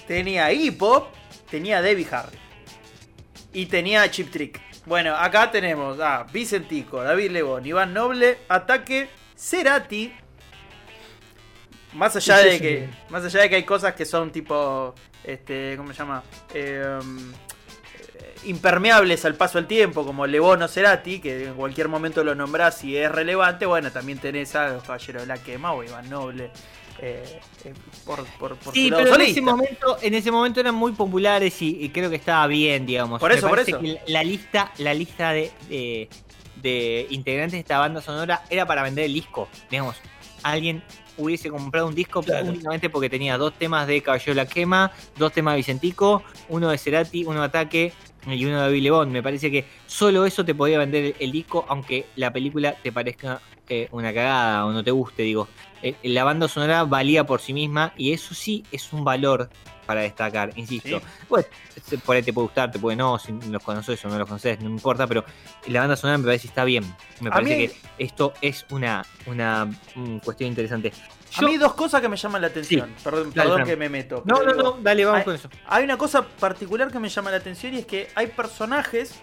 tenía 0.08 0.52
Iggy 0.52 0.72
Pop, 0.72 1.14
tenía 1.50 1.82
Debbie 1.82 2.08
Harry. 2.12 2.38
Y 3.54 3.66
tenía 3.66 4.04
a 4.04 4.12
Chip 4.12 4.32
Trick. 4.32 4.62
Bueno, 4.86 5.16
acá 5.16 5.52
tenemos 5.52 6.00
a 6.00 6.24
Vicentico, 6.24 7.04
David 7.04 7.32
Lebón, 7.32 7.66
Iván 7.66 7.94
Noble, 7.94 8.40
Ataque, 8.48 9.10
Cerati. 9.36 10.14
Más 11.94 12.16
allá 12.16 12.38
de 12.38 12.60
que. 12.60 12.90
Más 13.10 13.24
allá 13.24 13.42
de 13.42 13.50
que 13.50 13.56
hay 13.58 13.64
cosas 13.64 13.94
que 13.94 14.06
son 14.06 14.32
tipo. 14.32 14.96
Este. 15.24 15.76
¿Cómo 15.78 15.92
se 15.92 16.00
llama? 16.00 16.24
Eh, 16.54 16.82
eh, 16.84 17.00
impermeables 18.46 19.24
al 19.26 19.36
paso 19.36 19.58
del 19.58 19.68
tiempo, 19.68 20.06
como 20.06 20.26
Lebón 20.28 20.62
o 20.64 20.68
Cerati, 20.68 21.20
que 21.20 21.46
en 21.48 21.54
cualquier 21.54 21.88
momento 21.88 22.24
lo 22.24 22.36
nombrás 22.36 22.84
y 22.84 22.98
es 22.98 23.12
relevante, 23.12 23.66
bueno, 23.66 23.92
también 23.92 24.18
tenés 24.20 24.56
a 24.56 24.70
los 24.70 24.84
Caballeros 24.84 25.24
de 25.24 25.28
la 25.28 25.38
Quema 25.38 25.74
o 25.74 25.84
Iván 25.84 26.10
Noble. 26.10 26.52
eh, 27.00 27.40
eh, 27.64 27.74
por, 28.06 28.24
por, 28.38 28.56
por 28.58 28.74
Sí, 28.74 28.92
pero 28.96 29.16
en 29.16 29.22
ese, 29.22 29.42
momento, 29.42 29.98
en 30.02 30.14
ese 30.14 30.32
momento 30.32 30.60
eran 30.60 30.76
muy 30.76 30.92
populares 30.92 31.62
y, 31.62 31.78
y 31.84 31.90
creo 31.90 32.10
que 32.10 32.18
estaba 32.18 32.46
bien, 32.48 32.86
digamos. 32.86 33.20
Por 33.20 33.32
Me 33.32 33.38
eso, 33.38 33.48
por 33.50 33.60
eso. 33.60 33.80
que 33.80 33.88
la 33.88 34.02
la 34.08 34.24
lista, 34.24 34.72
la 34.78 34.94
lista 34.94 35.32
de, 35.32 35.52
de- 35.70 36.10
de 36.62 37.08
integrantes 37.10 37.54
de 37.54 37.60
esta 37.60 37.80
banda 37.80 38.02
sonora 38.02 38.44
era 38.52 38.68
para 38.68 38.84
vender 38.84 39.06
el 39.06 39.14
disco. 39.14 39.48
Digamos, 39.72 39.96
alguien 40.44 40.84
hubiese 41.18 41.50
comprado 41.50 41.88
un 41.88 41.96
disco 41.96 42.22
Claro. 42.22 42.48
únicamente 42.50 42.90
porque 42.90 43.10
tenía 43.10 43.38
dos 43.38 43.54
temas 43.58 43.88
de 43.88 44.02
Caballero 44.04 44.32
de 44.32 44.36
la 44.36 44.46
Quema, 44.48 44.92
dos 45.18 45.32
temas 45.34 45.54
de 45.54 45.58
Vicentico, 45.58 46.24
uno 46.50 46.70
de 46.70 46.78
Cerati, 46.78 47.26
uno 47.26 47.40
de 47.40 47.46
Ataque 47.48 47.94
y 48.28 48.46
uno 48.46 48.58
de 48.58 48.62
David 48.62 48.84
Lebón. 48.84 49.12
Me 49.12 49.24
parece 49.24 49.52
que 49.52 49.66
solo 49.88 50.26
eso 50.26 50.46
te 50.46 50.56
podía 50.56 50.78
vender 50.78 51.16
el 51.20 51.32
disco, 51.32 51.66
aunque 51.68 52.06
la 52.16 52.32
película 52.32 52.76
te 52.82 52.92
parezca 52.92 53.42
eh, 53.70 53.88
una 53.92 54.14
cagada 54.14 54.66
o 54.66 54.72
no 54.72 54.84
te 54.84 54.92
guste, 54.92 55.24
digo. 55.24 55.48
Eh, 55.82 55.96
la 56.04 56.24
banda 56.24 56.48
sonora 56.48 56.84
valía 56.84 57.26
por 57.26 57.42
sí 57.42 57.54
misma 57.54 57.94
y 57.98 58.14
eso 58.14 58.34
sí 58.34 58.64
es 58.72 58.94
un 58.94 59.04
valor 59.04 59.50
para 59.92 60.02
destacar, 60.02 60.52
insisto. 60.56 61.00
Sí. 61.00 61.06
Pues, 61.28 61.48
por 62.06 62.16
ahí 62.16 62.24
te 62.24 62.32
puede 62.32 62.46
gustar, 62.48 62.72
te 62.72 62.80
puede 62.80 62.96
no, 62.96 63.20
si 63.20 63.34
los 63.50 63.62
conoces 63.64 64.04
o 64.06 64.08
no 64.10 64.18
los 64.18 64.28
conoces, 64.28 64.60
no 64.62 64.70
importa, 64.70 65.06
pero 65.06 65.26
la 65.68 65.82
banda 65.82 65.96
sonora 65.98 66.18
me 66.18 66.24
parece 66.26 66.44
que 66.44 66.48
está 66.48 66.64
bien. 66.64 66.84
Me 67.20 67.30
A 67.30 67.34
parece 67.34 67.58
mí- 67.58 67.68
que 67.68 67.76
esto 68.06 68.34
es 68.42 68.66
una, 68.72 69.06
una 69.26 69.66
mm, 69.96 70.18
cuestión 70.20 70.48
interesante. 70.50 70.94
A 71.38 71.42
Yo- 71.42 71.48
mí 71.48 71.58
dos 71.58 71.74
cosas 71.74 72.02
que 72.02 72.10
me 72.10 72.16
llaman 72.18 72.42
la 72.42 72.48
atención. 72.48 72.94
Perdón, 73.04 73.32
Dale, 73.34 73.50
perdón 73.50 73.66
que 73.68 73.76
me 73.78 73.90
meto. 73.90 74.24
no, 74.26 74.44
no, 74.44 74.54
no, 74.54 74.72
dale, 74.82 75.04
vamos 75.06 75.20
Ay, 75.20 75.26
con 75.26 75.36
eso. 75.36 75.50
Hay 75.68 75.84
una 75.84 75.98
cosa 75.98 76.26
particular 76.28 76.92
que 76.92 77.00
me 77.00 77.10
llama 77.10 77.32
la 77.32 77.38
atención 77.38 77.74
y 77.74 77.80
es 77.80 77.86
que 77.86 78.08
hay 78.16 78.28
personajes 78.28 79.16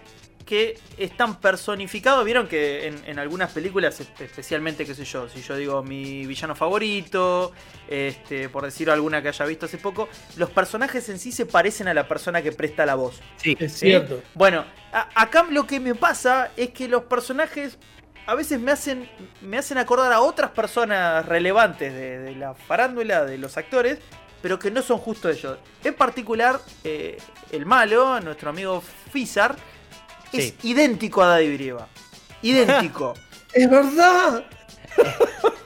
que 0.49 0.79
están 0.97 1.39
personificados. 1.39 2.25
Vieron 2.25 2.47
que 2.47 2.87
en, 2.87 2.99
en 3.05 3.19
algunas 3.19 3.51
películas, 3.51 4.01
espe- 4.01 4.23
especialmente, 4.25 4.83
qué 4.83 4.95
sé 4.95 5.05
yo, 5.05 5.29
si 5.29 5.43
yo 5.43 5.55
digo 5.55 5.83
mi 5.83 6.25
villano 6.25 6.55
favorito, 6.55 7.51
este, 7.87 8.49
por 8.49 8.63
decir 8.65 8.89
alguna 8.89 9.21
que 9.21 9.27
haya 9.27 9.45
visto 9.45 9.67
hace 9.67 9.77
poco, 9.77 10.09
los 10.37 10.49
personajes 10.49 11.07
en 11.09 11.19
sí 11.19 11.31
se 11.31 11.45
parecen 11.45 11.87
a 11.87 11.93
la 11.93 12.07
persona 12.07 12.41
que 12.41 12.51
presta 12.51 12.83
la 12.87 12.95
voz. 12.95 13.21
Sí, 13.37 13.55
Es 13.59 13.73
cierto. 13.73 14.23
Bueno, 14.33 14.65
a- 14.91 15.07
acá 15.13 15.45
lo 15.51 15.67
que 15.67 15.79
me 15.79 15.93
pasa 15.93 16.49
es 16.57 16.71
que 16.71 16.87
los 16.87 17.03
personajes 17.03 17.77
a 18.25 18.33
veces 18.33 18.59
me 18.59 18.71
hacen, 18.71 19.07
me 19.41 19.57
hacen 19.59 19.77
acordar 19.77 20.11
a 20.11 20.21
otras 20.21 20.49
personas 20.51 21.25
relevantes 21.27 21.93
de, 21.93 22.17
de 22.19 22.35
la 22.35 22.55
farándula, 22.55 23.23
de 23.25 23.37
los 23.37 23.55
actores, 23.55 23.99
pero 24.41 24.57
que 24.57 24.71
no 24.71 24.81
son 24.81 24.97
justo 24.97 25.29
ellos. 25.29 25.59
En 25.83 25.93
particular, 25.93 26.59
eh, 26.83 27.17
el 27.51 27.65
malo, 27.67 28.19
nuestro 28.21 28.49
amigo 28.49 28.81
Fizar, 29.11 29.55
es 30.33 30.45
Sí. 30.45 30.55
idéntico 30.63 31.21
a 31.21 31.27
Daddy 31.27 31.53
Brieva. 31.55 31.87
Idéntico. 32.41 33.13
Es 33.53 33.67
verdad. 33.69 34.45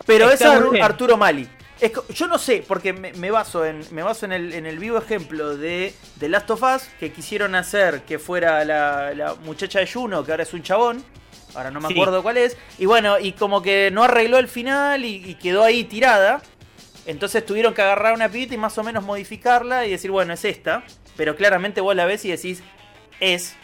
Pero 0.06 0.30
es 0.32 0.42
Ar- 0.42 0.70
bien. 0.70 0.84
Arturo 0.84 1.18
Mali. 1.18 1.48
Es 1.82 1.92
yo 2.14 2.28
no 2.28 2.38
sé, 2.38 2.64
porque 2.66 2.94
me, 2.94 3.12
me 3.14 3.30
baso, 3.30 3.66
en, 3.66 3.82
me 3.92 4.02
baso 4.04 4.26
en, 4.26 4.32
el, 4.32 4.54
en 4.54 4.66
el 4.66 4.80
vivo 4.80 4.98
ejemplo 4.98 5.58
de 5.58 5.94
The 6.20 6.30
Last 6.30 6.50
of 6.52 6.64
Us, 6.64 6.84
que 7.00 7.12
quisieron 7.12 7.56
hacer 7.56 8.04
que 8.04 8.20
fuera 8.20 8.64
la, 8.64 9.14
la 9.14 9.36
muchacha 9.36 9.80
de 9.80 9.88
Juno, 9.92 10.24
que 10.24 10.32
ahora 10.32 10.44
es 10.44 10.54
un 10.54 10.64
chabón. 10.64 11.04
Ahora 11.56 11.72
no 11.72 11.82
me 11.82 11.90
Sí. 11.90 11.94
acuerdo 11.94 12.24
cuál 12.24 12.38
es. 12.38 12.56
Y 12.80 12.86
bueno, 12.86 13.20
y 13.20 13.34
como 13.34 13.62
que 13.62 13.90
no 13.92 14.04
arregló 14.04 14.38
el 14.38 14.48
final 14.48 15.04
y, 15.04 15.16
y 15.30 15.36
quedó 15.36 15.64
ahí 15.64 15.84
tirada. 15.84 16.42
Entonces 17.06 17.46
tuvieron 17.46 17.74
que 17.74 17.82
agarrar 17.82 18.14
una 18.14 18.30
pibita 18.30 18.54
y 18.54 18.58
más 18.58 18.78
o 18.78 18.84
menos 18.84 19.04
modificarla 19.04 19.86
y 19.86 19.92
decir, 19.92 20.10
bueno, 20.10 20.34
es 20.34 20.46
esta. 20.46 20.84
Pero 21.18 21.36
claramente 21.36 21.82
vos 21.82 21.96
la 21.96 22.06
ves 22.06 22.24
y 22.24 22.32
decís, 22.32 22.64
es, 23.20 23.56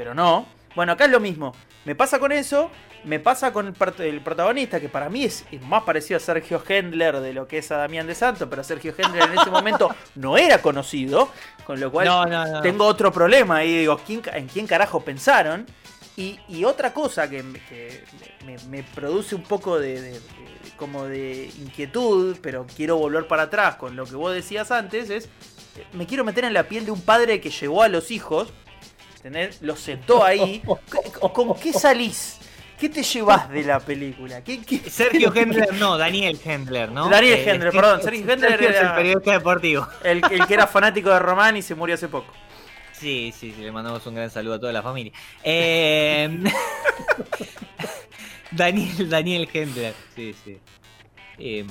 pero 0.00 0.14
no. 0.14 0.46
Bueno, 0.74 0.92
acá 0.92 1.04
es 1.04 1.10
lo 1.10 1.20
mismo. 1.20 1.54
Me 1.84 1.94
pasa 1.94 2.18
con 2.18 2.32
eso, 2.32 2.70
me 3.04 3.20
pasa 3.20 3.52
con 3.52 3.66
el, 3.98 4.20
protagonista, 4.22 4.80
que 4.80 4.88
para 4.88 5.10
mí 5.10 5.24
es, 5.24 5.44
más 5.68 5.82
parecido 5.82 6.16
a 6.16 6.20
Sergio 6.20 6.62
Hendler 6.66 7.20
de 7.20 7.34
lo 7.34 7.46
que 7.46 7.58
es 7.58 7.70
a 7.70 7.76
Damián 7.76 8.06
de 8.06 8.14
Santo, 8.14 8.48
pero 8.48 8.64
Sergio 8.64 8.94
Hendler 8.96 9.24
en 9.30 9.38
ese 9.38 9.50
momento 9.50 9.94
no 10.14 10.38
era 10.38 10.62
conocido, 10.62 11.28
con 11.66 11.78
lo 11.80 11.90
cual 11.92 12.06
no, 12.06 12.24
no, 12.24 12.46
no. 12.46 12.62
tengo 12.62 12.86
otro 12.86 13.12
problema 13.12 13.56
ahí, 13.56 13.80
digo, 13.80 14.00
¿quién 14.06 14.22
ca- 14.22 14.38
¿en 14.38 14.46
quién 14.48 14.66
carajo 14.66 15.00
pensaron? 15.04 15.66
Y, 16.16 16.40
y 16.48 16.64
otra 16.64 16.94
cosa 16.94 17.28
que, 17.28 17.42
me- 17.42 17.60
que 17.60 18.02
me, 18.46 18.56
me 18.70 18.82
produce 18.82 19.34
un 19.34 19.42
poco 19.42 19.78
de, 19.78 20.00
de- 20.00 20.10
de- 20.12 20.20
como 20.78 21.04
de 21.04 21.50
inquietud, 21.58 22.38
pero 22.40 22.66
quiero 22.74 22.96
volver 22.96 23.26
para 23.28 23.42
atrás 23.44 23.76
con 23.76 23.96
lo 23.96 24.06
que 24.06 24.16
vos 24.16 24.32
decías 24.32 24.70
antes, 24.70 25.10
es, 25.10 25.26
eh, 25.26 25.84
me 25.92 26.06
quiero 26.06 26.24
meter 26.24 26.44
en 26.44 26.54
la 26.54 26.62
piel 26.64 26.86
de 26.86 26.90
un 26.90 27.02
padre 27.02 27.38
que 27.42 27.50
llevó 27.50 27.82
a 27.82 27.88
los 27.88 28.10
hijos, 28.10 28.50
¿entendés? 29.24 29.60
Los 29.62 29.80
sentó 29.80 30.24
ahí. 30.24 30.62
¿Con, 31.20 31.30
con 31.32 31.58
qué 31.60 31.72
salís? 31.72 32.38
¿Qué 32.78 32.88
te 32.88 33.02
llevas 33.02 33.50
de 33.50 33.62
la 33.62 33.78
película? 33.78 34.42
¿Qué, 34.42 34.62
qué- 34.62 34.78
Sergio 34.88 35.30
Hendler, 35.34 35.74
no, 35.74 35.98
Daniel 35.98 36.40
Hendler, 36.42 36.90
¿no? 36.90 37.10
Daniel 37.10 37.34
Eh, 37.40 37.50
Hendler, 37.50 37.72
perdón, 37.72 38.02
Sergio 38.02 38.20
Hendler 38.32 38.52
Sergio 38.52 38.70
es 38.70 38.76
era- 38.76 38.88
el 38.88 38.94
periodista 38.96 39.32
deportivo. 39.32 39.86
el, 40.02 40.22
el 40.30 40.46
que 40.46 40.54
era 40.54 40.66
fanático 40.66 41.10
de 41.10 41.18
Román 41.18 41.58
y 41.58 41.62
se 41.62 41.74
murió 41.74 41.94
hace 41.96 42.08
poco. 42.08 42.32
Sí, 42.92 43.34
sí, 43.38 43.52
sí, 43.54 43.62
le 43.62 43.70
mandamos 43.70 44.06
un 44.06 44.14
gran 44.14 44.30
saludo 44.30 44.54
a 44.54 44.60
toda 44.60 44.72
la 44.72 44.82
familia. 44.82 45.12
Eh, 45.44 46.42
Daniel, 48.50 49.08
Daniel 49.08 49.48
Hendler, 49.52 49.94
sí, 50.16 50.34
sí. 50.44 50.58
Eh, 51.38 51.64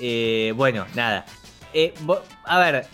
eh, 0.00 0.52
bueno, 0.56 0.86
nada. 0.94 1.24
Eh, 1.72 1.94
a 2.44 2.58
ver, 2.58 2.86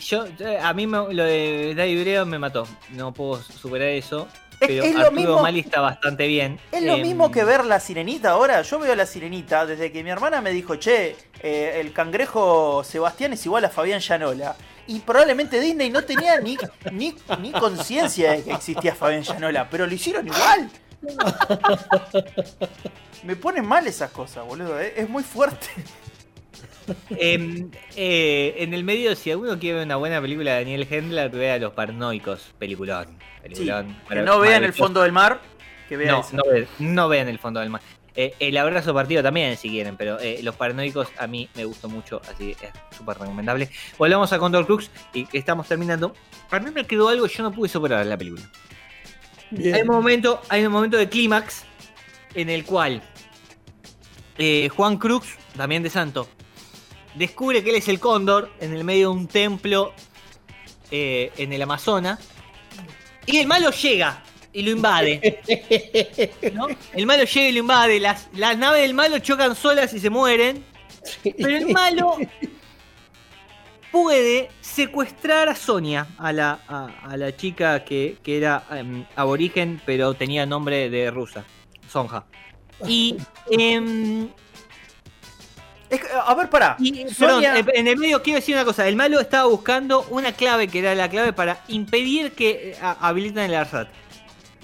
yo, 0.00 0.24
a 0.62 0.72
mí 0.74 0.86
me- 0.86 1.12
lo 1.14 1.24
de 1.24 1.74
David 1.76 2.00
Breo 2.02 2.26
me 2.26 2.38
mató. 2.38 2.66
No 2.90 3.12
puedo 3.12 3.42
superar 3.42 3.88
eso. 3.88 4.28
Es- 4.60 4.68
Pero 4.68 4.84
es 4.84 4.94
lo 4.94 5.10
mismo- 5.10 5.40
Mali 5.42 5.60
está 5.60 5.80
bastante 5.80 6.26
bien. 6.26 6.60
Es 6.70 6.82
lo 6.82 6.96
Eh, 6.96 7.02
mismo 7.02 7.30
que 7.30 7.44
ver 7.44 7.64
la 7.64 7.80
sirenita 7.80 8.30
ahora. 8.32 8.60
Yo 8.62 8.78
veo 8.78 8.94
la 8.94 9.06
sirenita 9.06 9.64
desde 9.64 9.90
que 9.90 10.04
mi 10.04 10.10
hermana 10.10 10.40
me 10.42 10.50
dijo, 10.50 10.76
che, 10.76 11.16
eh, 11.42 11.78
el 11.80 11.92
cangrejo 11.94 12.84
Sebastián 12.84 13.32
es 13.32 13.44
igual 13.46 13.64
a 13.64 13.70
Fabián 13.70 14.00
Llanola. 14.00 14.54
Y 14.86 14.98
probablemente 15.00 15.60
Disney 15.60 15.88
no 15.88 16.02
tenía 16.04 16.38
ni, 16.40 16.58
ni, 16.92 17.14
ni 17.40 17.52
conciencia 17.52 18.32
de 18.32 18.42
que 18.44 18.52
existía 18.52 18.94
Fabián 18.94 19.22
Llanola, 19.22 19.68
pero 19.70 19.86
lo 19.86 19.94
hicieron 19.94 20.26
igual. 20.26 20.68
Me 23.22 23.36
ponen 23.36 23.66
mal 23.66 23.86
esas 23.86 24.10
cosas, 24.10 24.44
boludo. 24.46 24.78
eh, 24.80 24.94
Es 24.96 25.08
muy 25.08 25.22
fuerte. 25.22 25.66
Em, 27.18 27.70
eh, 27.96 28.54
en 28.58 28.74
el 28.74 28.84
medio, 28.84 29.14
si 29.16 29.30
alguno 29.30 29.58
quiere 29.58 29.76
ver 29.78 29.86
una 29.86 29.96
buena 29.96 30.20
película 30.20 30.52
de 30.52 30.58
Daniel 30.60 30.86
Hendler, 30.90 31.30
vea 31.30 31.58
Los 31.58 31.72
Paranoicos, 31.72 32.52
peliculón. 32.58 33.06
Sí, 33.06 33.42
peliculón 33.42 33.96
que 34.08 34.14
marav- 34.14 34.24
no 34.24 34.38
vean 34.40 34.64
el 34.64 34.72
fondo 34.72 35.02
del 35.02 35.12
mar, 35.12 35.40
que 35.88 35.96
vean 35.96 36.10
No, 36.16 36.26
no, 36.32 36.42
ve- 36.50 36.68
no 36.78 37.08
vean 37.08 37.28
el 37.28 37.38
fondo 37.38 37.60
del 37.60 37.70
mar. 37.70 37.80
Eh, 38.16 38.34
el 38.40 38.56
abrazo 38.56 38.92
partido 38.92 39.22
también, 39.22 39.56
si 39.56 39.70
quieren, 39.70 39.96
pero 39.96 40.18
eh, 40.18 40.40
los 40.42 40.56
paranoicos 40.56 41.08
a 41.16 41.26
mí 41.28 41.48
me 41.54 41.64
gustó 41.64 41.88
mucho, 41.88 42.20
así 42.30 42.56
es 42.60 42.70
súper 42.96 43.18
recomendable. 43.18 43.70
Volvamos 43.98 44.32
a 44.32 44.38
Condor 44.38 44.66
Crux 44.66 44.90
y 45.14 45.26
que 45.26 45.38
estamos 45.38 45.68
terminando. 45.68 46.12
A 46.50 46.58
mí 46.58 46.70
me 46.72 46.84
quedó 46.84 47.08
algo 47.08 47.26
que 47.28 47.34
yo 47.34 47.44
no 47.44 47.52
pude 47.52 47.68
superar 47.68 48.02
en 48.02 48.08
la 48.10 48.18
película. 48.18 48.42
Bien. 49.52 49.74
Hay 49.76 49.82
un 49.82 49.88
momento, 49.88 50.42
hay 50.48 50.64
un 50.66 50.72
momento 50.72 50.96
de 50.96 51.08
clímax 51.08 51.64
en 52.34 52.50
el 52.50 52.64
cual 52.64 53.00
eh, 54.38 54.68
Juan 54.74 54.96
Crux, 54.96 55.28
también 55.56 55.82
de 55.82 55.90
Santo, 55.90 56.28
descubre 57.14 57.62
que 57.62 57.70
él 57.70 57.76
es 57.76 57.88
el 57.88 58.00
cóndor 58.00 58.50
en 58.60 58.72
el 58.74 58.84
medio 58.84 59.10
de 59.10 59.16
un 59.16 59.26
templo 59.26 59.92
eh, 60.90 61.32
en 61.36 61.52
el 61.52 61.62
Amazonas. 61.62 62.20
Y 63.26 63.38
el 63.38 63.46
malo 63.46 63.70
llega 63.70 64.22
y 64.52 64.62
lo 64.62 64.70
invade. 64.70 65.40
¿no? 66.52 66.68
El 66.92 67.06
malo 67.06 67.24
llega 67.24 67.48
y 67.48 67.52
lo 67.52 67.60
invade. 67.60 68.00
Las, 68.00 68.28
las 68.34 68.56
naves 68.56 68.82
del 68.82 68.94
malo 68.94 69.18
chocan 69.18 69.54
solas 69.54 69.92
y 69.94 70.00
se 70.00 70.10
mueren. 70.10 70.64
Pero 71.22 71.48
el 71.48 71.68
malo 71.68 72.16
puede 73.90 74.50
secuestrar 74.60 75.48
a 75.48 75.54
Sonia, 75.54 76.06
a 76.18 76.32
la, 76.32 76.60
a, 76.68 77.10
a 77.10 77.16
la 77.16 77.36
chica 77.36 77.84
que, 77.84 78.18
que 78.22 78.36
era 78.36 78.64
em, 78.70 79.04
aborigen, 79.16 79.80
pero 79.84 80.14
tenía 80.14 80.46
nombre 80.46 80.90
de 80.90 81.10
rusa, 81.10 81.44
Sonja. 81.88 82.24
Y, 82.86 83.16
em, 83.50 84.28
Es 85.90 86.00
que, 86.00 86.06
a 86.12 86.34
ver, 86.34 86.48
pará. 86.48 86.76
y, 86.78 86.92
Sonia- 87.12 87.52
perdón, 87.54 87.72
en 87.74 87.88
el 87.88 87.96
medio 87.96 88.22
quiero 88.22 88.38
decir 88.38 88.54
una 88.54 88.64
cosa. 88.64 88.86
El 88.86 88.94
malo 88.96 89.18
estaba 89.20 89.48
buscando 89.48 90.06
una 90.10 90.32
clave 90.32 90.68
que 90.68 90.78
era 90.78 90.94
la 90.94 91.10
clave 91.10 91.32
para 91.32 91.62
impedir 91.68 92.32
que 92.32 92.70
eh, 92.72 92.76
habiliten 93.00 93.44
el 93.44 93.54
ARSAT. 93.56 93.88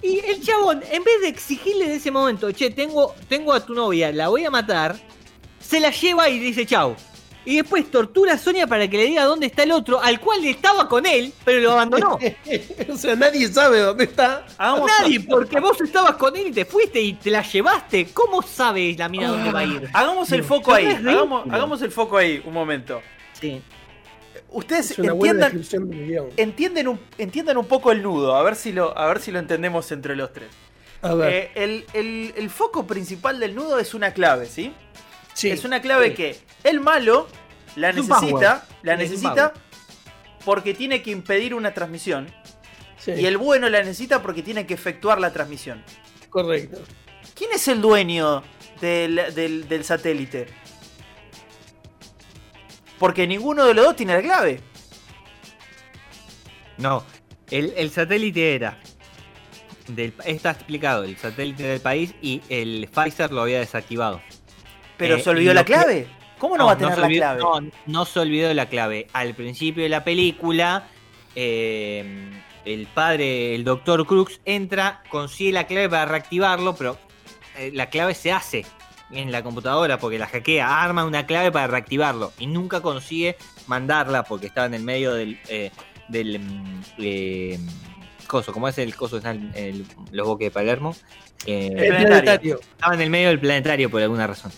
Y 0.03 0.21
el 0.21 0.41
chabón, 0.43 0.83
en 0.91 1.03
vez 1.03 1.21
de 1.23 1.29
exigirle 1.29 1.87
en 1.87 1.91
ese 1.93 2.11
momento, 2.11 2.53
che, 2.53 2.71
tengo, 2.71 3.15
tengo 3.29 3.53
a 3.53 3.61
tu 3.65 3.75
novia, 3.75 4.13
la 4.13 4.29
voy 4.29 4.45
a 4.45 4.51
matar, 4.51 4.95
se 5.61 5.81
la 5.81 5.91
lleva 5.91 6.29
y 6.29 6.39
dice 6.39 6.65
chau. 6.65 6.95
Y 7.47 7.57
después 7.57 7.89
tortura 7.91 8.35
a 8.35 8.39
Sonia 8.39 8.67
para 8.67 8.89
que 8.89 8.97
le 8.97 9.05
diga 9.05 9.25
dónde 9.25 9.47
está 9.47 9.63
el 9.63 9.71
otro, 9.71 10.01
al 10.03 10.19
cual 10.21 10.45
estaba 10.45 10.89
con 10.89 11.07
él, 11.07 11.33
pero 11.45 11.61
lo 11.61 11.73
abandonó. 11.73 12.19
o 12.93 12.97
sea, 12.97 13.15
nadie 13.15 13.47
sabe 13.49 13.79
dónde 13.79 14.05
está. 14.05 14.45
Nadie, 14.59 15.21
porque 15.21 15.61
vos 15.61 15.81
estabas 15.81 16.17
con 16.17 16.37
él 16.37 16.49
y 16.49 16.53
te 16.53 16.65
fuiste 16.65 17.01
y 17.01 17.15
te 17.15 17.31
la 17.31 17.43
llevaste. 17.43 18.09
¿Cómo 18.13 18.43
sabes 18.43 18.99
la 18.99 19.09
mina 19.09 19.29
dónde 19.29 19.53
va 19.53 19.61
a 19.61 19.65
ir? 19.65 19.89
Hagamos 19.95 20.31
el 20.33 20.43
foco 20.43 20.75
ahí. 20.75 20.87
Hagamos, 20.87 21.47
hagamos 21.49 21.81
el 21.83 21.93
foco 21.93 22.17
ahí, 22.19 22.43
un 22.45 22.53
momento. 22.53 23.01
Sí. 23.33 23.63
Ustedes 24.51 24.91
Es 24.93 24.99
una 24.99 25.13
buena 25.13 25.47
entiendan, 25.49 26.31
entienden, 26.37 26.89
un, 26.89 27.01
entiendan 27.19 27.57
un 27.59 27.67
poco 27.67 27.93
el 27.93 28.03
nudo, 28.03 28.35
a 28.37 28.43
ver 28.43 28.57
si 28.57 28.73
lo, 28.73 28.97
a 28.97 29.07
ver 29.07 29.21
si 29.21 29.31
lo 29.31 29.39
entendemos 29.39 29.91
entre 29.93 30.17
los 30.17 30.33
tres. 30.33 30.49
A 31.03 31.15
ver. 31.15 31.33
Eh, 31.33 31.51
el, 31.55 31.85
el- 31.93 32.35
el 32.37 32.51
foco 32.51 32.87
principal 32.87 33.39
del 33.39 33.55
nudo 33.55 33.79
es 33.79 33.93
una 33.95 34.13
clave, 34.13 34.47
¿sí? 34.47 34.73
Sí. 35.37 35.51
es 35.51 35.65
una 35.65 35.81
clave 35.81 36.09
Sí. 36.11 36.15
que 36.15 36.39
el 36.65 36.81
malo 36.81 37.29
la 37.77 37.91
Es 37.91 37.97
necesita, 37.97 38.67
la 38.83 38.97
necesita 38.97 39.53
porque 40.45 40.75
tiene 40.75 41.03
que 41.03 41.11
impedir 41.11 41.55
una 41.55 41.75
transmisión. 41.75 42.33
Sí, 42.99 43.13
Y 43.13 43.27
el 43.27 43.37
bueno 43.37 43.69
la 43.69 43.81
necesita 43.81 44.23
porque 44.23 44.43
tiene 44.43 44.67
que 44.67 44.75
efectuar 44.75 45.21
la 45.21 45.33
transmisión. 45.33 45.85
Correcto. 46.31 46.79
¿Quién 47.35 47.51
es 47.53 47.69
el 47.69 47.81
dueño 47.81 48.43
del, 48.81 49.21
del- 49.35 49.69
del 49.69 49.85
satélite? 49.85 50.47
Porque 52.99 53.27
ninguno 53.27 53.67
de 53.67 53.75
los 53.75 53.85
dos 53.85 53.97
tiene 53.97 54.15
la 54.15 54.23
clave. 54.23 54.61
No, 56.79 57.05
el, 57.51 57.73
el 57.77 57.91
satélite 57.91 58.55
era. 58.55 58.79
Del, 59.89 60.15
está 60.25 60.51
explicado, 60.51 61.05
el 61.05 61.17
satélite 61.17 61.63
del 61.63 61.81
país 61.81 62.15
y 62.21 62.43
el 62.49 62.89
Pfizer 62.93 63.31
lo 63.33 63.43
había 63.43 63.61
desactivado. 63.61 64.21
Pero 64.97 65.17
Eh, 65.17 65.21
se 65.23 65.31
olvidó 65.31 65.53
la 65.55 65.65
que- 65.65 65.73
clave. 65.75 66.07
¿Cómo 66.39 66.57
no, 66.59 66.67
va 66.67 66.73
a 66.73 66.79
tener 66.79 66.99
la 66.99 67.09
clave? 67.09 67.41
No, 67.41 67.61
no 67.87 68.05
se 68.05 68.21
olvidó 68.21 68.49
de 68.49 68.55
la 68.55 68.67
clave. 68.69 69.07
Al 69.15 69.35
principio 69.35 69.83
de 69.83 69.89
la 69.89 70.05
película, 70.05 70.85
eh, 71.35 72.31
el 72.65 72.87
padre, 72.89 73.55
el 73.55 73.65
doctor 73.65 74.07
Crux, 74.07 74.41
entra, 74.45 75.03
consigue 75.09 75.53
la 75.53 75.65
clave 75.67 75.89
para 75.89 76.05
reactivarlo, 76.07 76.75
pero 76.75 76.99
eh, 77.57 77.71
la 77.73 77.89
clave 77.89 78.15
se 78.15 78.33
hace 78.33 78.67
en 79.11 79.31
la 79.33 79.43
computadora 79.43 79.99
porque 79.99 80.19
la 80.19 80.27
hackea, 80.27 80.83
arma 80.83 81.05
una 81.05 81.27
clave 81.27 81.53
para 81.53 81.69
reactivarlo 81.69 82.33
y 82.39 82.47
nunca 82.49 82.81
consigue 82.81 83.37
mandarla 83.67 84.25
porque 84.25 84.47
estaba 84.49 84.67
en 84.67 84.75
el 84.75 84.83
medio 84.83 85.15
del, 85.15 85.39
eh, 85.49 85.71
del 86.09 86.41
mm, 86.41 86.83
eh, 86.99 87.59
coso, 88.27 88.53
como 88.53 88.67
es 88.69 88.77
el 88.79 88.95
coso, 88.97 89.19
está 89.19 89.31
en 89.31 89.53
el- 89.55 89.87
los 90.11 90.27
boques 90.27 90.47
de 90.47 90.51
Palermo. 90.51 90.95
Eh, 91.47 91.69
El 91.69 91.79
El 91.79 91.89
planetario. 91.89 92.07
planetario. 92.09 92.61
estaba 92.61 92.95
en 92.95 93.01
el 93.01 93.11
medio 93.11 93.29
del 93.29 93.39
planetario 93.39 93.91
por 93.91 94.03
alguna 94.03 94.27
razón. 94.27 94.51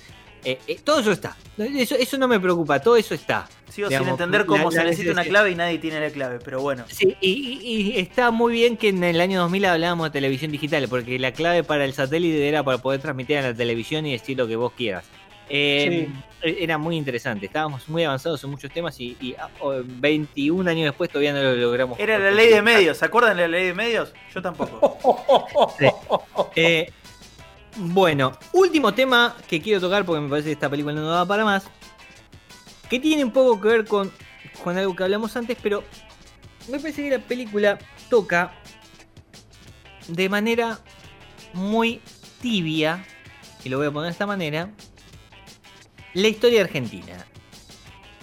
Eh, 0.51 0.59
eh, 0.67 0.79
todo 0.83 1.01
eso 1.01 1.13
está. 1.13 1.37
Eso, 1.59 1.95
eso 1.97 2.17
no 2.17 2.27
me 2.29 2.41
preocupa, 2.41 2.81
todo 2.81 2.97
eso 2.97 3.15
está. 3.15 3.47
Sigo 3.69 3.89
digamos, 3.89 4.07
sin 4.07 4.13
entender 4.15 4.47
cómo 4.47 4.65
la- 4.65 4.71
se 4.71 4.77
la 4.79 4.85
necesita 4.85 5.13
una 5.13 5.25
clave 5.25 5.51
y 5.51 5.55
nadie 5.55 5.79
tiene 5.79 6.01
la 6.01 6.11
clave, 6.11 6.39
pero 6.43 6.61
bueno. 6.61 6.85
Sí, 6.89 7.15
y, 7.21 7.31
y- 7.31 7.93
y 7.93 7.99
está 7.99 8.31
muy 8.31 8.53
bien 8.55 8.77
que 8.79 8.89
en 8.89 9.05
el 9.05 9.21
año 9.21 9.41
2000 9.41 9.65
hablábamos 9.67 10.07
de 10.07 10.11
televisión 10.13 10.51
digital, 10.51 10.87
porque 10.89 11.19
la 11.19 11.33
clave 11.33 11.65
para 11.65 11.85
el 11.85 11.93
satélite 11.93 12.49
era 12.49 12.63
para 12.63 12.79
poder 12.79 13.01
transmitir 13.01 13.37
a 13.39 13.43
la 13.43 13.55
televisión 13.55 14.07
y 14.07 14.13
decir 14.13 14.39
lo 14.39 14.47
que 14.49 14.57
vos 14.57 14.73
quieras. 14.73 15.05
Eh, 15.51 16.09
Era 16.43 16.77
muy 16.79 16.97
interesante, 16.97 17.47
estábamos 17.47 17.89
muy 17.89 18.05
avanzados 18.05 18.45
en 18.45 18.51
muchos 18.51 18.71
temas 18.71 19.01
y, 19.01 19.17
y, 19.21 19.35
ah, 19.39 19.49
oh, 19.61 19.75
21 19.85 20.69
años 20.71 20.85
después 20.85 21.09
todavía 21.11 21.33
no 21.33 21.43
lo 21.43 21.55
logramos. 21.57 21.99
Era 21.99 22.19
la 22.19 22.31
ley 22.31 22.49
de 22.49 22.63
medios, 22.63 22.99
¿se 22.99 23.05
acuerdan 23.07 23.37
de 23.37 23.43
la 23.43 23.49
ley 23.49 23.67
de 23.67 23.75
medios? 23.75 24.13
Yo 24.35 24.41
tampoco. 24.43 24.99
Eh, 26.55 26.91
bueno, 27.77 28.33
último 28.53 28.93
tema 28.95 29.37
que 29.49 29.61
quiero 29.61 29.81
tocar 29.81 30.05
porque 30.05 30.21
me 30.21 30.29
parece 30.29 30.47
que 30.47 30.53
esta 30.53 30.71
película 30.71 30.95
no 30.95 31.09
da 31.09 31.27
para 31.27 31.45
más. 31.45 31.65
Que 32.89 32.99
tiene 32.99 33.25
un 33.25 33.31
poco 33.31 33.61
que 33.61 33.69
ver 33.69 33.85
con, 33.85 34.11
con 34.65 34.77
algo 34.79 34.97
que 34.97 35.05
hablamos 35.05 35.37
antes, 35.37 35.57
pero 35.63 35.85
me 36.69 36.79
parece 36.79 37.03
que 37.03 37.11
la 37.11 37.19
película 37.19 37.79
toca 38.09 38.53
de 40.09 40.29
manera 40.29 40.79
muy 41.53 42.01
tibia, 42.41 43.05
y 43.65 43.69
lo 43.69 43.79
voy 43.79 43.87
a 43.87 43.91
poner 43.91 44.09
de 44.09 44.13
esta 44.13 44.27
manera, 44.27 44.71
la 46.15 46.29
historia 46.29 46.63
argentina. 46.63 47.27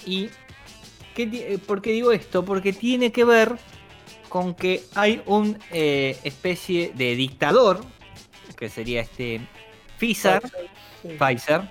¿Y 0.06 0.30
qué 1.14 1.24
eh, 1.24 1.60
por 1.66 1.82
qué 1.82 1.92
digo 1.92 2.12
esto? 2.12 2.44
Porque 2.46 2.74
tiene 2.74 3.12
que 3.12 3.24
ver 3.24 3.58
con 4.30 4.54
que 4.54 4.84
hay 4.96 5.22
un 5.26 5.58
eh, 5.72 6.18
especie 6.24 6.92
de 6.96 7.16
dictador, 7.16 7.86
que 8.56 8.70
sería 8.70 9.02
este 9.02 9.42
Pfizer, 10.00 10.42
Sí. 11.02 11.10
Pfizer, 11.20 11.62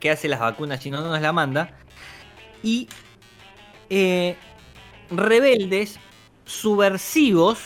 que 0.00 0.10
hace 0.10 0.28
las 0.28 0.40
vacunas 0.40 0.84
y 0.84 0.90
no 0.90 1.00
nos 1.00 1.20
la 1.20 1.32
manda, 1.32 1.76
y 2.62 2.88
eh, 3.90 4.36
rebeldes 5.10 5.98
subversivos 6.44 7.58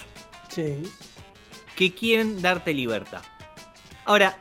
Sí. 0.49 0.83
que 1.77 1.95
quieren 1.95 2.41
darte 2.43 2.73
libertad. 2.75 3.23
Ahora, 4.05 4.37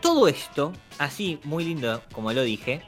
todo 0.00 0.28
esto, 0.28 0.72
así 0.98 1.40
muy 1.44 1.64
lindo 1.64 2.02
como 2.12 2.32
lo 2.32 2.42
dije, 2.42 2.82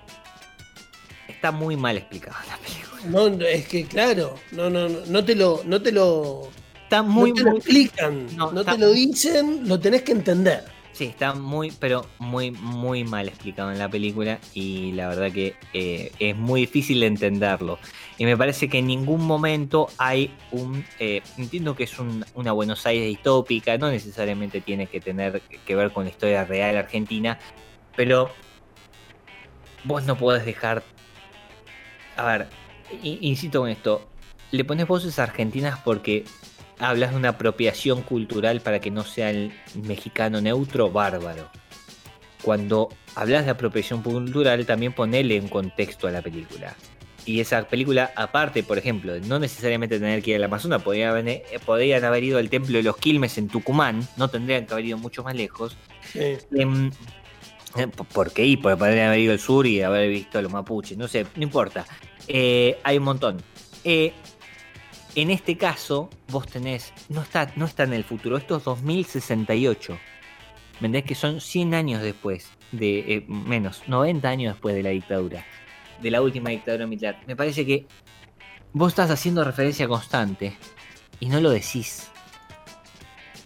está 1.29 1.51
muy 1.53 1.77
mal 1.77 1.97
explicado 1.97 2.37
en 2.43 2.49
la 2.49 2.57
película. 2.59 3.03
No, 3.07 3.31
no, 3.31 3.45
es 3.47 3.67
que 3.67 3.87
claro, 3.87 4.35
no, 4.53 4.69
no, 4.69 4.89
no, 4.89 5.01
no 5.07 5.25
te 5.25 5.35
lo, 5.35 5.63
no 5.65 5.81
te 5.81 5.91
lo, 5.91 6.51
Está 6.91 7.05
muy, 7.05 7.31
no 7.31 7.35
te 7.37 7.43
lo 7.45 7.51
muy- 7.51 7.59
explican, 7.59 8.37
No, 8.37 8.51
no, 8.51 8.61
está- 8.63 8.73
te 8.73 8.79
lo 8.79 8.91
dicen, 8.91 9.69
lo 9.69 9.79
tenés 9.79 10.03
que 10.03 10.11
entender. 10.11 10.65
Sí, 10.93 11.05
está 11.05 11.35
muy, 11.35 11.71
pero 11.71 12.05
muy, 12.19 12.51
muy 12.51 13.05
mal 13.05 13.29
explicado 13.29 13.71
en 13.71 13.79
la 13.79 13.89
película 13.89 14.41
y 14.55 14.91
la 14.93 15.07
verdad 15.09 15.31
que 15.31 15.55
eh, 15.73 16.11
es 16.19 16.37
muy 16.37 16.63
difícil 16.63 16.99
de 16.99 17.07
entenderlo. 17.07 17.79
Y 18.19 18.25
me 18.25 18.37
parece 18.37 18.69
que 18.69 18.79
en 18.79 18.89
ningún 18.89 19.25
momento 19.25 19.87
hay 19.99 20.33
un... 20.51 20.85
eh, 20.99 21.23
entiendo 21.39 21.77
que 21.77 21.85
es 21.85 21.97
un- 22.01 22.25
una 22.35 22.51
Buenos 22.51 22.85
Aires 22.87 23.07
distópica, 23.07 23.79
no 23.79 23.89
necesariamente 23.89 24.61
tiene 24.61 24.89
que 24.89 25.01
tener 25.01 25.43
que 25.65 25.77
ver 25.77 25.93
con 25.93 26.03
la 26.07 26.11
historia 26.11 26.45
real 26.45 26.77
argentina, 26.77 27.39
pero 27.95 28.31
vos 29.85 30.05
no 30.07 30.19
podés 30.19 30.45
dejar... 30.45 30.83
A 32.17 32.27
ver, 32.27 32.49
insisto 33.01 33.61
con 33.61 33.71
esto, 33.71 34.09
le 34.51 34.65
pones 34.65 34.89
voces 34.89 35.21
argentinas 35.21 35.79
porque 35.85 36.25
hablas 36.81 37.11
de 37.11 37.17
una 37.17 37.31
apropiación 37.31 38.03
cultural 38.03 38.61
para 38.61 38.81
que 38.81 38.91
no 38.91 39.05
sea 39.05 39.31
el 39.31 39.53
mexicano 39.75 40.41
neutro 40.41 40.91
bárbaro. 40.91 41.49
Cuando 42.43 42.89
hablas 43.15 43.45
de 43.45 43.51
apropiación 43.51 44.03
cultural, 44.03 44.65
también 44.67 44.93
ponele 44.93 45.37
en 45.37 45.49
contexto 45.49 46.09
a 46.09 46.11
la 46.11 46.23
película. 46.23 46.75
Y 47.27 47.41
esa 47.41 47.63
película, 47.69 48.13
aparte, 48.17 48.63
por 48.63 48.79
ejemplo, 48.79 49.13
no 49.21 49.39
necesariamente 49.39 49.99
tener 49.99 50.23
que 50.23 50.31
ir 50.31 50.37
al 50.37 50.45
Amazonas, 50.45 50.83
podrían 50.83 51.11
haber, 51.11 51.29
eh, 51.29 51.45
podrían 51.65 52.03
haber 52.03 52.25
ido 52.25 52.39
al 52.39 52.49
Templo 52.49 52.79
de 52.79 52.83
los 52.83 52.97
Quilmes 52.97 53.37
en 53.37 53.49
Tucumán, 53.49 54.09
no 54.17 54.29
tendrían 54.29 54.65
que 54.65 54.73
haber 54.73 54.87
ido 54.87 54.99
mucho 54.99 55.23
más 55.23 55.35
lejos. 55.35 55.77
Sí. 56.13 56.39
Em, 56.53 56.91
eh, 57.77 57.87
¿Por 57.89 58.07
por 58.07 58.33
qué? 58.33 58.59
Porque 58.61 58.77
podrían 58.77 59.09
haber 59.09 59.21
ido 59.21 59.33
al 59.33 59.39
sur 59.39 59.67
y 59.67 59.83
haber 59.83 60.09
visto 60.09 60.39
a 60.39 60.43
los 60.43 60.51
mapuches, 60.51 60.97
no 60.97 61.07
sé, 61.07 61.27
no 61.37 61.43
importa. 61.43 61.85
Eh, 62.27 62.79
hay 62.83 62.99
un 62.99 63.05
montón. 63.05 63.43
Eh, 63.85 64.13
en 65.15 65.31
este 65.31 65.57
caso, 65.57 66.11
vos 66.29 66.47
tenés, 66.47 66.93
no 67.09 67.23
está, 67.23 67.53
no 67.57 67.67
está 67.67 67.85
en 67.85 67.93
el 67.93 68.05
futuro, 68.05 68.37
esto 68.37 68.57
es 68.57 68.65
2068. 68.65 69.93
¿Me 70.81 70.87
entendés? 70.87 71.05
Que 71.05 71.15
son 71.15 71.41
100 71.41 71.75
años 71.75 72.03
después, 72.03 72.49
de 72.73 72.99
eh, 73.01 73.25
menos, 73.29 73.83
90 73.87 74.29
años 74.29 74.55
después 74.55 74.75
de 74.75 74.83
la 74.83 74.91
dictadura, 74.91 75.45
de 76.01 76.11
la 76.11 76.23
última 76.23 76.51
dictadura 76.51 76.87
militar. 76.87 77.19
Me 77.27 77.37
parece 77.37 77.67
que 77.67 77.87
vos 78.73 78.93
estás 78.93 79.11
haciendo 79.11 79.45
referencia 79.45 79.87
constante 79.89 80.57
y 81.19 81.29
no 81.29 81.41
lo 81.41 81.51
decís. 81.51 82.09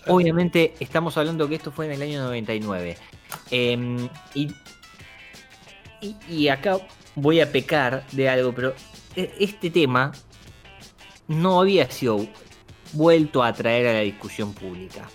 Obviamente 0.07 0.75
estamos 0.81 1.17
hablando 1.17 1.49
que 1.49 1.55
esto 1.55 1.73
fue 1.73 1.87
en 1.87 1.93
el 1.93 2.03
año 2.03 2.23
99. 2.23 2.97
Em, 3.51 4.09
y, 4.35 4.49
y, 6.01 6.17
y 6.29 6.49
acá 6.49 6.79
voy 7.15 7.41
a 7.41 7.51
pecar 7.51 8.07
de 8.13 8.29
algo, 8.29 8.55
pero 8.55 8.75
e- 9.17 9.35
este 9.41 9.71
tema 9.71 10.13
no 11.29 11.61
había 11.61 11.91
sido 11.91 12.27
vuelto 12.93 13.43
a 13.43 13.53
traer 13.53 13.87
a 13.89 13.93
la 13.95 14.01
discusión 14.01 14.53
pública. 14.53 15.09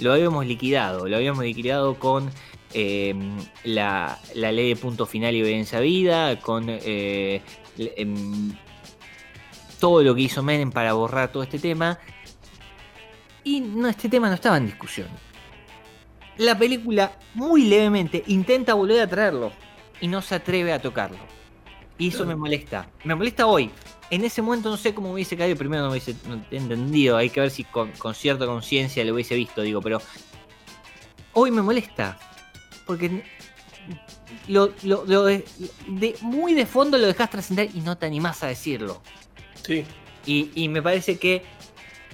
Lo 0.00 0.12
habíamos 0.12 0.46
liquidado, 0.46 1.08
lo 1.08 1.16
habíamos 1.16 1.44
liquidado 1.44 1.98
con 1.98 2.30
em, 2.72 3.36
la, 3.64 4.18
la 4.34 4.52
ley 4.52 4.70
de 4.70 4.76
punto 4.76 5.06
final 5.06 5.34
y 5.34 5.42
obediencia 5.42 5.78
a 5.78 5.80
vida, 5.82 6.40
con 6.40 6.66
eh, 6.68 7.42
em, 7.78 8.52
todo 9.78 10.02
lo 10.02 10.14
que 10.14 10.22
hizo 10.22 10.42
Menem 10.42 10.70
para 10.70 10.92
borrar 10.94 11.30
todo 11.30 11.42
este 11.42 11.58
tema. 11.58 11.98
Y 13.44 13.60
no, 13.60 13.88
este 13.88 14.08
tema 14.08 14.28
no 14.28 14.34
estaba 14.34 14.56
en 14.56 14.66
discusión. 14.66 15.08
La 16.38 16.56
película 16.56 17.18
muy 17.34 17.64
levemente 17.64 18.22
intenta 18.28 18.74
volver 18.74 19.02
a 19.02 19.06
traerlo 19.06 19.52
y 20.00 20.08
no 20.08 20.22
se 20.22 20.36
atreve 20.36 20.72
a 20.72 20.80
tocarlo. 20.80 21.18
Y 21.98 22.08
eso 22.08 22.24
me 22.24 22.34
molesta. 22.34 22.88
Me 23.04 23.14
molesta 23.14 23.46
hoy. 23.46 23.70
En 24.12 24.24
ese 24.24 24.42
momento 24.42 24.68
no 24.68 24.76
sé 24.76 24.92
cómo 24.92 25.08
me 25.08 25.14
hubiese 25.14 25.38
caído. 25.38 25.56
Primero 25.56 25.82
no 25.84 25.88
me 25.88 25.92
hubiese 25.96 26.14
entendido. 26.50 27.16
Hay 27.16 27.30
que 27.30 27.40
ver 27.40 27.50
si 27.50 27.64
con, 27.64 27.90
con 27.92 28.14
cierta 28.14 28.44
conciencia 28.44 29.02
lo 29.06 29.14
hubiese 29.14 29.34
visto, 29.34 29.62
digo. 29.62 29.80
Pero 29.80 30.02
hoy 31.32 31.50
me 31.50 31.62
molesta. 31.62 32.18
Porque 32.86 33.24
lo, 34.48 34.70
lo- 34.82 35.04
lo 35.06 35.24
de, 35.24 35.44
de- 35.88 36.14
muy 36.20 36.52
de 36.52 36.66
fondo 36.66 36.98
lo 36.98 37.06
dejas 37.06 37.30
trascender 37.30 37.70
y 37.74 37.80
no 37.80 37.96
te 37.96 38.04
animás 38.04 38.42
a 38.42 38.48
decirlo. 38.48 39.00
Sí. 39.66 39.84
Y, 40.26 40.50
y 40.54 40.68
me 40.68 40.82
parece 40.82 41.18
que 41.18 41.42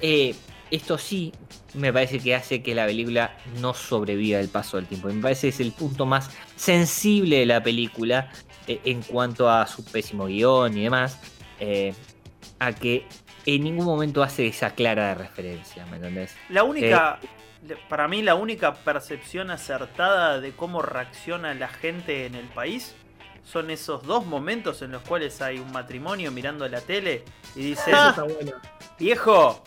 eh, 0.01 0.37
esto 0.71 0.99
sí 0.99 1.33
me 1.75 1.93
parece 1.93 2.21
que 2.21 2.33
hace 2.35 2.63
que 2.63 2.75
la 2.77 2.87
película 2.87 3.37
no 3.61 3.75
sobreviva 3.75 4.39
el 4.39 4.49
paso 4.49 4.77
del 4.77 4.87
tiempo. 4.87 5.09
Me 5.09 5.21
parece 5.21 5.49
que 5.49 5.55
es 5.55 5.61
el 5.61 5.73
punto 5.73 6.07
más 6.07 6.31
sensible 6.55 7.41
de 7.41 7.47
la 7.47 7.61
película 7.61 8.31
eh, 8.69 8.81
en 8.85 9.03
cuanto 9.03 9.51
a 9.51 9.67
su 9.67 9.85
pésimo 9.85 10.27
guion 10.27 10.79
y 10.79 10.85
demás. 10.85 11.19
Eh, 11.61 11.95
a 12.59 12.73
que 12.73 13.07
en 13.47 13.65
ningún 13.65 13.87
momento 13.87 14.23
hace 14.23 14.47
esa 14.47 14.71
clara 14.71 15.09
de 15.09 15.15
referencia, 15.15 15.87
¿me 15.87 15.97
entendés? 15.97 16.37
La 16.51 16.65
única, 16.65 17.19
le- 17.67 17.77
para 17.89 18.09
mí 18.09 18.23
la 18.23 18.35
única 18.35 18.75
percepción 18.75 19.51
acertada 19.51 20.41
de 20.41 20.53
cómo 20.53 20.83
reacciona 20.83 21.55
la 21.55 21.69
gente 21.69 22.27
en 22.27 22.35
el 22.35 22.47
país 22.49 22.95
son 23.45 23.71
esos 23.71 24.03
dos 24.03 24.27
momentos 24.27 24.83
en 24.83 24.93
los 24.93 25.01
cuales 25.03 25.41
hay 25.41 25.59
un 25.59 25.73
matrimonio 25.73 26.31
mirando 26.31 26.69
la 26.69 26.81
tele 26.83 27.25
y 27.57 27.61
dice, 27.61 27.93
bueno. 28.17 28.53
viejo, 28.99 29.63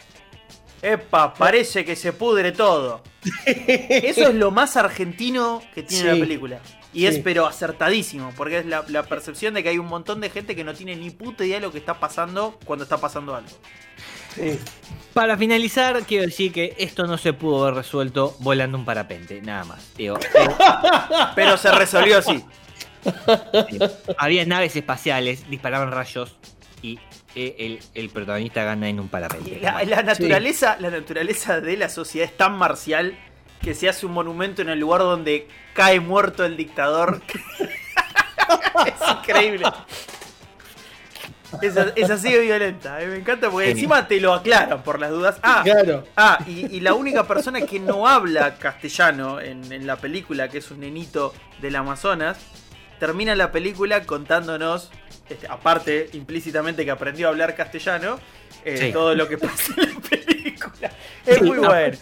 epa, 0.81 1.33
parece 1.33 1.83
que 1.83 1.95
se 1.95 2.13
pudre 2.13 2.51
todo. 2.51 3.01
Eso 3.45 4.27
es 4.29 4.35
lo 4.35 4.51
más 4.51 4.77
argentino 4.77 5.61
que 5.75 5.83
tiene 5.83 6.03
Sí. 6.03 6.07
la 6.19 6.25
película. 6.25 6.59
Y 6.93 7.05
es 7.05 7.19
pero 7.19 7.45
acertadísimo, 7.47 8.33
porque 8.35 8.57
es 8.59 8.65
la, 8.65 8.83
la 8.89 9.03
percepción 9.03 9.53
de 9.53 9.63
que 9.63 9.69
hay 9.69 9.77
un 9.77 9.85
montón 9.87 10.19
de 10.19 10.29
gente 10.29 10.55
que 10.57 10.63
no 10.65 10.73
tiene 10.73 10.95
ni 10.97 11.09
puta 11.09 11.45
idea 11.45 11.55
de 11.57 11.61
lo 11.61 11.71
que 11.71 11.77
está 11.77 11.99
pasando 12.01 12.59
cuando 12.65 12.83
está 12.83 12.97
pasando 12.97 13.33
algo. 13.35 13.49
Sí. 14.35 14.59
Para 15.13 15.37
finalizar, 15.37 16.01
quiero 16.03 16.25
decir 16.25 16.51
que 16.51 16.75
esto 16.77 17.05
no 17.05 17.17
se 17.17 17.31
pudo 17.33 17.63
haber 17.63 17.75
resuelto 17.75 18.35
volando 18.39 18.77
un 18.77 18.83
parapente, 18.85 19.41
nada 19.41 19.63
más. 19.65 19.93
Digo, 19.95 20.17
eh, 20.35 20.47
Pero 21.35 21.55
se 21.57 21.71
resolvió 21.71 22.17
así. 22.17 22.43
había 24.17 24.45
naves 24.45 24.75
espaciales, 24.75 25.49
disparaban 25.49 25.91
rayos 25.91 26.35
y 26.81 26.99
el, 27.35 27.79
el 27.93 28.09
protagonista 28.09 28.63
gana 28.63 28.89
en 28.89 28.99
un 28.99 29.07
parapente. 29.09 29.59
La, 29.61 29.83
la 29.83 30.03
naturaleza, 30.03 30.77
la 30.79 30.89
naturaleza 30.89 31.61
de 31.61 31.77
la 31.77 31.89
sociedad 31.89 32.27
es 32.29 32.35
tan 32.37 32.53
marcial 32.57 33.17
que 33.61 33.73
se 33.75 33.87
hace 33.87 34.05
un 34.05 34.13
monumento 34.13 34.61
en 34.61 34.69
el 34.69 34.79
lugar 34.79 35.01
donde 35.01 35.47
cae 35.73 35.99
muerto 35.99 36.43
el 36.45 36.57
dictador. 36.57 37.21
es 38.85 39.09
increíble. 39.19 39.65
Es, 41.61 41.75
es 41.75 42.09
así 42.09 42.31
de 42.31 42.39
violenta. 42.39 43.01
eh, 43.01 43.07
Me 43.07 43.17
encanta 43.17 43.49
porque 43.49 43.71
encima 43.71 44.07
te 44.07 44.21
lo 44.21 44.33
aclaran 44.33 44.83
por 44.83 44.99
las 44.99 45.11
dudas. 45.11 45.37
Ah, 45.43 45.61
Claro. 45.63 46.05
ah 46.15 46.39
y, 46.47 46.77
y 46.77 46.79
la 46.79 46.93
única 46.93 47.27
persona 47.27 47.61
que 47.61 47.77
no 47.79 48.07
habla 48.07 48.55
castellano 48.55 49.41
en, 49.41 49.69
en 49.71 49.85
la 49.85 49.97
película, 49.97 50.47
que 50.47 50.59
es 50.59 50.71
un 50.71 50.79
nenito 50.79 51.33
del 51.61 51.75
Amazonas, 51.75 52.37
termina 52.99 53.35
la 53.35 53.51
película 53.51 54.03
contándonos, 54.05 54.91
este, 55.31 55.47
aparte 55.47 56.09
implícitamente 56.13 56.83
que 56.85 56.91
aprendió 56.91 57.27
a 57.27 57.29
hablar 57.31 57.55
castellano, 57.55 58.19
eh, 58.65 58.77
Sí. 58.77 58.91
todo 58.91 59.15
lo 59.15 59.27
que 59.27 59.37
pasa 59.37 59.73
en 59.77 59.93
la 59.93 59.99
película. 60.01 60.91
Es 61.25 61.37
Sí, 61.37 61.43
muy 61.43 61.57
bueno. 61.59 61.97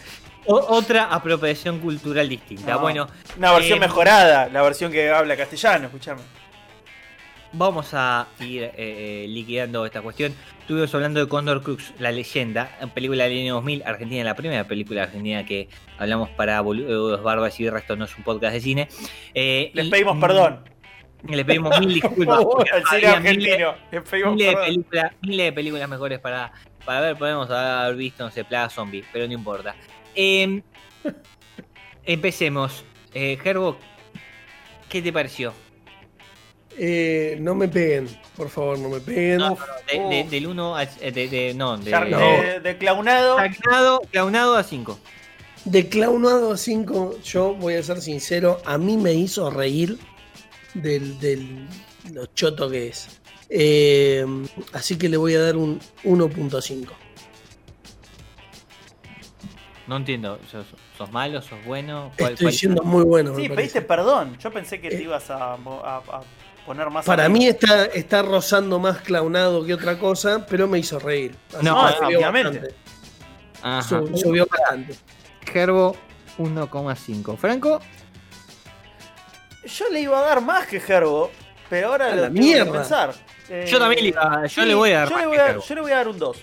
O- 0.46 0.76
otra 0.76 1.04
apropiación 1.04 1.78
cultural 1.80 2.28
distinta. 2.28 2.72
No, 2.72 2.78
Bueno, 2.80 3.06
Una 3.36 3.52
versión 3.52 3.78
eh, 3.78 3.80
mejorada, 3.82 4.48
la 4.48 4.62
versión 4.62 4.90
que 4.90 5.10
habla 5.10 5.36
castellano, 5.36 5.86
escuchame. 5.86 6.22
vamos 7.52 7.88
a 7.94 8.26
ir 8.40 8.70
eh, 8.76 9.26
liquidando 9.28 9.84
esta 9.84 10.00
cuestión. 10.02 10.34
Estuvimos 10.60 10.94
hablando 10.94 11.18
de 11.20 11.28
Condor 11.28 11.62
Crux, 11.62 11.92
la 11.98 12.12
leyenda, 12.12 12.70
película 12.94 13.24
del 13.24 13.38
año 13.40 13.54
2000, 13.54 13.82
Argentina, 13.84 14.22
la 14.24 14.36
primera 14.36 14.64
película 14.64 15.02
argentina 15.02 15.44
que 15.44 15.68
hablamos 15.98 16.28
para 16.30 16.60
Boludos, 16.60 17.22
Barbas 17.22 17.58
y 17.58 17.64
Birra, 17.64 17.80
esto 17.80 17.96
no 17.96 18.04
es 18.04 18.16
un 18.16 18.22
podcast 18.22 18.54
de 18.54 18.60
cine. 18.60 18.88
Eh, 19.34 19.72
Les 19.74 19.86
y- 19.86 19.90
pedimos 19.90 20.16
perdón. 20.20 20.60
Les 21.28 21.44
pedimos 21.44 21.78
mil 21.80 21.94
disculpas. 21.94 22.38
miles- 22.92 23.04
argentino. 23.08 23.74
Les 23.90 24.02
pedimos 24.02 24.34
miles 24.34 24.46
de, 24.48 24.52
perdón. 24.54 24.66
películas, 24.66 25.12
miles 25.22 25.46
de 25.46 25.52
películas 25.52 25.88
mejores 25.88 26.18
para, 26.18 26.52
para 26.84 27.00
ver. 27.00 27.16
Podemos 27.16 27.50
haber 27.50 27.96
visto, 27.96 28.24
no 28.24 28.30
sé, 28.30 28.44
Plaga 28.44 28.68
Zombie, 28.70 29.04
pero 29.12 29.26
no 29.26 29.32
importa. 29.32 29.74
Eh, 30.14 30.62
empecemos. 32.04 32.84
Eh, 33.12 33.38
Gerbo, 33.42 33.76
¿qué 34.88 35.02
te 35.02 35.12
pareció? 35.12 35.52
Eh, 36.78 37.36
no 37.40 37.54
me 37.54 37.68
peguen, 37.68 38.08
por 38.36 38.48
favor, 38.48 38.78
no 38.78 38.88
me 38.88 39.00
peguen. 39.00 39.38
No, 39.38 39.58
De- 39.90 39.98
de- 39.98 40.24
del 40.30 40.46
1 40.46 40.76
al. 40.76 40.88
eh, 41.00 41.10
De, 41.12 41.28
de- 41.28 41.54
no, 41.54 41.76
de. 41.76 41.90
No. 41.90 41.98
Claunado. 42.78 43.36
Clownado, 43.60 44.00
clownado 44.10 44.56
a 44.56 44.62
5. 44.62 44.98
De 45.66 45.88
Clownado 45.90 46.52
a 46.52 46.56
5, 46.56 47.18
yo 47.22 47.54
voy 47.54 47.74
a 47.74 47.82
ser 47.82 48.00
sincero, 48.00 48.62
a 48.64 48.78
mí 48.78 48.96
me 48.96 49.12
hizo 49.12 49.50
reír 49.50 49.98
del, 50.74 51.18
del 51.20 51.68
lo 52.12 52.26
choto 52.26 52.70
que 52.70 52.88
es. 52.88 53.20
Eh, 53.48 54.24
así 54.72 54.96
que 54.96 55.08
le 55.08 55.16
voy 55.16 55.34
a 55.34 55.40
dar 55.42 55.56
un 55.56 55.80
1.5. 56.04 56.86
No 59.86 59.96
entiendo. 59.96 60.38
¿Sos, 60.50 60.66
sos 60.96 61.10
malo? 61.10 61.42
¿Sos 61.42 61.58
bueno? 61.64 62.12
¿Cuál- 62.16 62.32
Estoy 62.34 62.44
cuál- 62.46 62.54
siendo 62.54 62.82
muy 62.84 63.04
bueno. 63.04 63.34
Sí, 63.34 63.48
pediste 63.48 63.82
perdón. 63.82 64.36
Yo 64.38 64.52
pensé 64.52 64.80
que 64.80 64.88
te 64.88 64.98
Eh. 64.98 65.02
ibas 65.02 65.30
a, 65.30 65.54
a- 65.54 65.56
a 65.56 66.20
poner 66.64 66.88
más. 66.90 67.04
Para 67.04 67.28
mí 67.28 67.46
está, 67.46 67.86
está 67.86 68.22
rozando 68.22 68.78
más 68.78 68.98
clownado 69.00 69.64
que 69.64 69.74
otra 69.74 69.98
cosa, 69.98 70.46
pero 70.46 70.68
me 70.68 70.78
hizo 70.78 70.98
reír. 71.00 71.34
Así 71.56 71.64
No, 71.64 71.88
subió 71.92 72.18
obviamente. 72.18 72.74
bastante. 73.62 73.88
Sub- 73.88 74.16
Subió 74.16 74.46
bastante. 74.46 74.94
Gerbo, 75.50 75.96
1,5. 76.38 77.36
Franco, 77.36 77.80
Yo 79.64 79.88
le 79.90 80.00
iba 80.00 80.18
a 80.18 80.22
dar 80.22 80.40
más 80.40 80.66
que 80.66 80.80
Gerbo, 80.80 81.30
pero 81.68 81.88
ahora 81.88 82.06
A 82.06 82.10
lo 82.10 82.16
la 82.16 82.22
tengo 82.28 82.34
que 82.34 82.40
mierda. 82.40 82.72
pensar. 82.72 83.14
Yo 83.66 83.78
también 83.78 84.02
le 84.02 84.08
iba- 84.10 84.46
yo 84.46 84.64
le 84.64 84.74
voy 84.74 84.92
a 84.92 84.98
dar 85.00 85.08
yo 85.08 85.14
más 85.14 85.20
le 85.22 85.26
voy 85.28 85.36
que 85.36 85.42
a, 85.42 85.46
Gerbo. 85.46 85.62
yo 85.64 85.74
le 85.74 85.80
voy 85.80 85.92
a 85.92 85.96
dar 85.96 86.08
un 86.08 86.18
2. 86.18 86.36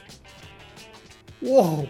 Wow. 1.41 1.89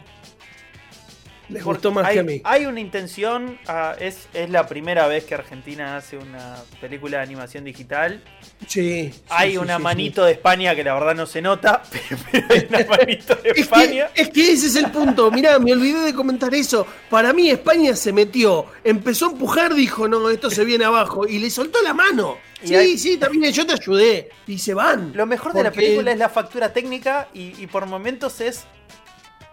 Les 1.49 1.63
gustó 1.63 1.91
más 1.91 2.05
hay, 2.05 2.13
que 2.15 2.19
a 2.19 2.23
mí. 2.23 2.41
Hay 2.43 2.65
una 2.65 2.79
intención, 2.81 3.57
ah, 3.67 3.95
es, 3.99 4.27
es 4.33 4.49
la 4.49 4.67
primera 4.67 5.07
vez 5.07 5.23
que 5.23 5.33
Argentina 5.33 5.95
hace 5.95 6.17
una 6.17 6.55
película 6.81 7.17
de 7.17 7.23
animación 7.23 7.63
digital. 7.63 8.21
Sí. 8.67 9.11
sí, 9.13 9.21
hay 9.29 9.51
sí, 9.51 9.57
una 9.57 9.77
sí, 9.77 9.83
manito 9.83 10.25
de 10.25 10.33
España 10.33 10.75
que 10.75 10.83
la 10.83 10.93
verdad 10.93 11.15
no 11.15 11.25
se 11.25 11.41
nota, 11.41 11.83
pero, 12.31 12.43
hay 12.49 12.67
una 12.69 12.85
manito 12.97 13.35
de. 13.35 13.49
Es 13.51 13.57
España. 13.59 14.07
que, 14.13 14.21
es 14.23 14.29
que 14.29 14.51
ese 14.51 14.67
es 14.67 14.75
el 14.75 14.91
punto. 14.91 15.31
Mirá, 15.31 15.57
me 15.59 15.71
olvidé 15.71 16.01
de 16.01 16.13
comentar 16.13 16.53
eso. 16.53 16.85
Para 17.09 17.31
mí, 17.31 17.49
España 17.49 17.95
se 17.95 18.11
metió, 18.11 18.65
empezó 18.83 19.27
a 19.27 19.31
empujar, 19.31 19.73
dijo: 19.73 20.07
No, 20.07 20.29
esto 20.29 20.49
se 20.49 20.65
viene 20.65 20.83
abajo. 20.85 21.25
Y 21.27 21.39
le 21.39 21.49
soltó 21.49 21.81
la 21.81 21.93
mano. 21.93 22.37
Y 22.61 22.67
Sí, 22.67 22.75
hay- 22.75 22.97
sí, 22.97 23.17
también 23.17 23.53
yo 23.53 23.65
te 23.65 23.73
ayudé. 23.73 24.29
Y 24.47 24.57
se 24.57 24.73
van. 24.73 25.11
Lo 25.15 25.25
mejor 25.25 25.53
de 25.53 25.63
la 25.63 25.71
película 25.71 26.11
es 26.11 26.17
la 26.17 26.27
factura 26.29 26.73
técnica 26.73 27.29
y, 27.33 27.53
y 27.61 27.67
por 27.67 27.85
momentos 27.85 28.41
es 28.41 28.65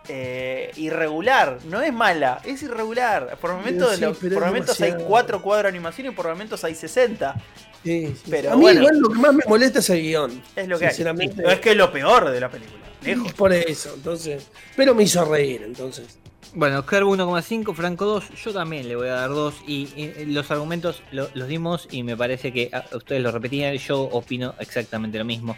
eh, 0.09 0.71
irregular. 0.77 1.59
No 1.67 1.81
es 1.83 1.93
mala, 1.93 2.41
es 2.45 2.63
irregular. 2.63 3.37
Por 3.41 3.53
momentos, 3.55 3.97
Sí, 3.97 4.05
por 4.29 4.47
momentos 4.47 4.81
hay 4.81 4.89
demasiado. 4.91 5.09
4 5.09 5.43
cuadros 5.43 5.65
de 5.65 5.69
animación 5.71 6.07
y 6.09 6.11
por 6.11 6.29
momentos 6.29 6.63
hay 6.65 6.75
60. 6.75 7.35
Sí, 7.83 8.09
sí. 8.17 8.23
Pero 8.31 8.53
a 8.53 8.57
mí, 8.57 8.63
bueno. 8.63 8.81
igual, 8.81 8.99
lo 8.99 9.09
que 9.11 9.19
más 9.19 9.35
me 9.35 9.45
molesta 9.47 9.79
es 9.81 9.91
el 9.91 10.03
guion. 10.03 10.43
Es 10.57 10.69
lo 10.69 10.79
que 10.79 10.87
hay. 10.87 10.91
Sinceramente. 10.91 11.43
No 11.43 11.51
es 11.51 11.61
que 11.61 11.71
es 11.73 11.77
lo 11.77 11.93
peor 11.93 12.31
de 12.31 12.41
la 12.41 12.51
película. 12.51 12.81
Lejos. 13.03 13.33
Por 13.35 13.53
eso, 13.53 13.93
entonces. 13.95 14.49
Pero 14.77 14.95
me 14.95 15.03
hizo 15.03 15.25
reír, 15.25 15.63
entonces. 15.65 16.19
Bueno, 16.57 16.87
Kerb 16.87 17.07
1,5, 17.09 17.75
Franco 17.75 18.05
2, 18.05 18.31
yo 18.45 18.53
también 18.53 18.87
le 18.89 18.95
voy 18.95 19.09
a 19.09 19.15
dar 19.15 19.31
2 19.31 19.55
y, 19.67 19.89
eh, 19.97 20.25
los 20.29 20.51
argumentos 20.53 21.03
lo- 21.11 21.29
los 21.35 21.49
dimos 21.49 21.89
y 21.91 22.05
me 22.05 22.17
parece 22.17 22.53
que 22.53 22.71
ustedes 22.93 23.21
lo 23.21 23.33
repetían, 23.33 23.75
yo 23.77 24.03
opino 24.03 24.55
exactamente 24.61 25.19
lo 25.19 25.25
mismo. 25.25 25.57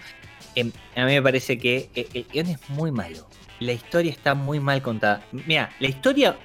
Em, 0.54 0.72
a 0.96 1.04
mí 1.04 1.12
me 1.12 1.20
parece 1.22 1.58
que 1.58 1.90
eh, 1.94 2.08
el 2.14 2.24
guion 2.32 2.46
es 2.46 2.70
muy 2.70 2.90
malo, 2.92 3.28
la 3.60 3.72
historia 3.72 4.10
está 4.10 4.34
muy 4.34 4.60
mal 4.60 4.82
contada. 4.82 5.22
Mira, 5.32 5.70
la 5.80 5.88
historia, 5.88 6.36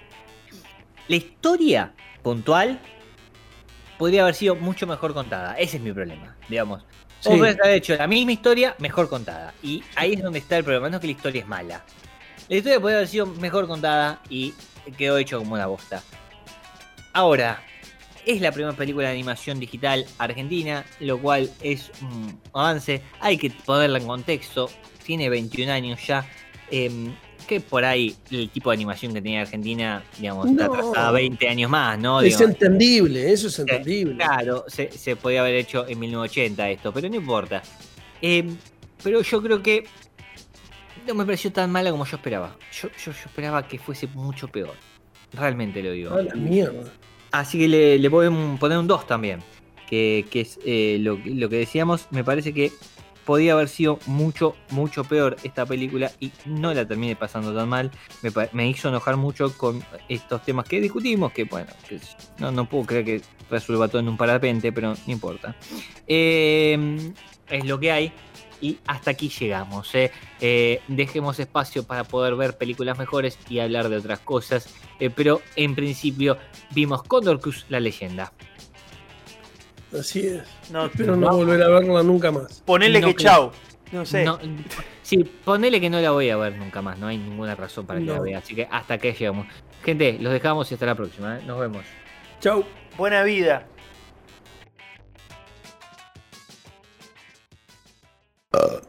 la 1.07 1.15
historia 1.15 1.93
puntual 2.23 2.79
podría 3.97 4.23
haber 4.23 4.35
sido 4.35 4.55
mucho 4.55 4.87
mejor 4.87 5.13
contada, 5.13 5.55
ese 5.57 5.77
es 5.77 5.83
mi 5.83 5.91
problema, 5.91 6.35
digamos. 6.49 6.83
Sí. 7.19 7.29
Haber 7.29 7.59
hecho 7.67 7.95
la 7.95 8.07
misma 8.07 8.31
historia 8.31 8.75
mejor 8.79 9.07
contada 9.07 9.53
y 9.61 9.83
ahí 9.95 10.13
es 10.13 10.23
donde 10.23 10.39
está 10.39 10.57
el 10.57 10.63
problema, 10.63 10.89
no 10.89 10.97
es 10.97 11.01
que 11.01 11.07
la 11.07 11.13
historia 11.13 11.41
es 11.41 11.47
mala. 11.47 11.85
La 12.49 12.57
historia 12.57 12.79
podría 12.79 12.97
haber 12.97 13.07
sido 13.07 13.27
mejor 13.27 13.67
contada 13.67 14.19
y 14.27 14.53
quedó 14.97 15.17
hecho 15.17 15.37
como 15.37 15.53
una 15.53 15.67
bosta. 15.67 16.01
Ahora, 17.13 17.61
es 18.25 18.41
la 18.41 18.51
primera 18.51 18.75
película 18.75 19.07
de 19.07 19.13
animación 19.13 19.59
digital 19.59 20.05
argentina, 20.17 20.85
lo 20.99 21.19
cual 21.19 21.51
es 21.61 21.91
un 22.01 22.39
avance. 22.53 23.01
Hay 23.19 23.37
que 23.37 23.49
ponerla 23.49 23.99
en 23.99 24.07
contexto. 24.07 24.69
Tiene 25.05 25.29
21 25.29 25.71
años 25.71 26.05
ya. 26.05 26.25
Em, 26.71 27.13
que 27.47 27.59
por 27.59 27.83
ahí 27.83 28.15
el 28.31 28.49
tipo 28.49 28.69
de 28.69 28.75
animación 28.75 29.13
que 29.13 29.21
tenía 29.21 29.41
Argentina, 29.41 30.03
digamos, 30.17 30.49
está 30.49 30.67
No. 30.67 30.73
atrasada 30.73 31.11
20 31.11 31.49
años 31.49 31.69
más, 31.69 31.99
¿no? 31.99 32.21
Es 32.21 32.37
Digamos, 32.37 32.55
entendible, 32.61 33.31
eso 33.31 33.47
es 33.47 33.59
entendible. 33.59 34.15
Claro, 34.15 34.63
se, 34.67 34.91
se 34.91 35.15
podía 35.15 35.41
haber 35.41 35.55
hecho 35.55 35.85
en 35.87 35.99
1980 35.99 36.69
esto, 36.69 36.93
pero 36.93 37.09
no 37.09 37.15
importa. 37.15 37.61
Eh, 38.21 38.45
pero 39.03 39.21
yo 39.21 39.41
creo 39.41 39.61
que 39.61 39.83
no 41.07 41.15
me 41.15 41.25
pareció 41.25 41.51
tan 41.51 41.71
mala 41.71 41.91
como 41.91 42.05
yo 42.05 42.15
esperaba. 42.17 42.55
Yo, 42.71 42.89
yo, 42.89 43.11
yo 43.11 43.21
esperaba 43.25 43.67
que 43.67 43.79
fuese 43.79 44.07
mucho 44.07 44.47
peor. 44.47 44.75
Realmente 45.33 45.81
lo 45.81 45.91
digo. 45.91 46.13
A 46.13 46.21
la 46.21 46.35
mierda. 46.35 46.91
Así 47.31 47.57
que 47.57 47.67
le, 47.67 47.97
le 47.97 48.09
poner 48.09 48.29
un 48.77 48.87
2 48.87 49.07
también. 49.07 49.39
Que, 49.89 50.25
que 50.29 50.41
es 50.41 50.59
eh, 50.65 50.97
lo, 51.01 51.19
lo 51.25 51.49
que 51.49 51.57
decíamos. 51.57 52.07
Me 52.11 52.23
parece 52.23 52.53
que 52.53 52.71
podía 53.25 53.53
haber 53.53 53.69
sido 53.69 53.99
mucho, 54.05 54.55
mucho 54.69 55.03
peor 55.03 55.37
esta 55.43 55.65
película 55.65 56.11
y 56.19 56.31
no 56.45 56.73
la 56.73 56.87
terminé 56.87 57.15
pasando 57.15 57.53
tan 57.55 57.69
mal. 57.69 57.91
Me, 58.53 58.69
hizo 58.69 58.89
enojar 58.89 59.17
mucho 59.17 59.55
con 59.57 59.83
estos 60.09 60.43
temas 60.43 60.67
que 60.67 60.81
discutimos. 60.81 61.31
Que 61.31 61.45
bueno, 61.45 61.71
no, 62.39 62.51
no 62.51 62.67
puedo 62.67 62.85
creer 62.85 63.05
que 63.05 63.21
resuelva 63.49 63.87
todo 63.87 63.99
en 63.99 64.09
un 64.09 64.17
parapente, 64.17 64.71
pero 64.71 64.89
no 64.93 64.97
importa. 65.07 65.55
Eh, 66.07 67.13
es 67.49 67.65
lo 67.65 67.79
que 67.79 67.91
hay. 67.91 68.13
Y 68.61 68.77
hasta 68.85 69.11
aquí 69.11 69.29
llegamos. 69.29 69.93
¿eh? 69.95 70.11
Eh, 70.39 70.81
dejemos 70.87 71.39
espacio 71.39 71.83
para 71.83 72.03
poder 72.03 72.35
ver 72.35 72.57
películas 72.57 72.97
mejores 72.97 73.37
y 73.49 73.59
hablar 73.59 73.89
de 73.89 73.97
otras 73.97 74.19
cosas. 74.19 74.73
Eh, 74.99 75.09
pero 75.09 75.41
en 75.55 75.73
principio 75.73 76.37
vimos 76.69 77.03
Condor 77.03 77.39
Cruz, 77.39 77.65
la 77.69 77.79
leyenda. 77.79 78.31
Así 79.97 80.27
es. 80.27 80.43
No, 80.71 80.85
Espero 80.85 81.15
no 81.15 81.35
volver 81.35 81.61
a 81.61 81.67
verla 81.69 82.03
nunca 82.03 82.31
más. 82.31 82.61
Ponele 82.65 83.01
No 83.01 83.07
que 83.07 83.15
creo. 83.15 83.29
chau. 83.29 83.51
No 83.91 84.05
sé. 84.05 84.23
No, 84.23 84.39
sí, 85.03 85.17
ponele 85.43 85.81
que 85.81 85.89
no 85.89 85.99
la 85.99 86.11
voy 86.11 86.29
a 86.29 86.37
ver 86.37 86.55
nunca 86.57 86.81
más. 86.81 86.97
No 86.97 87.07
hay 87.07 87.17
ninguna 87.17 87.55
razón 87.55 87.85
para 87.85 87.99
que 87.99 88.05
la 88.05 88.19
vea. 88.21 88.37
Así 88.37 88.55
que 88.55 88.67
hasta 88.71 88.93
aquí 88.93 89.11
llegamos. 89.11 89.47
Gente, 89.83 90.17
los 90.19 90.31
dejamos 90.31 90.71
y 90.71 90.75
hasta 90.75 90.85
la 90.85 90.95
próxima. 90.95 91.39
¿eh? 91.39 91.43
Nos 91.45 91.59
vemos. 91.59 91.83
Chau. 92.39 92.63
Buena 92.97 93.23
vida. 93.23 93.65
Uh, 98.53 98.79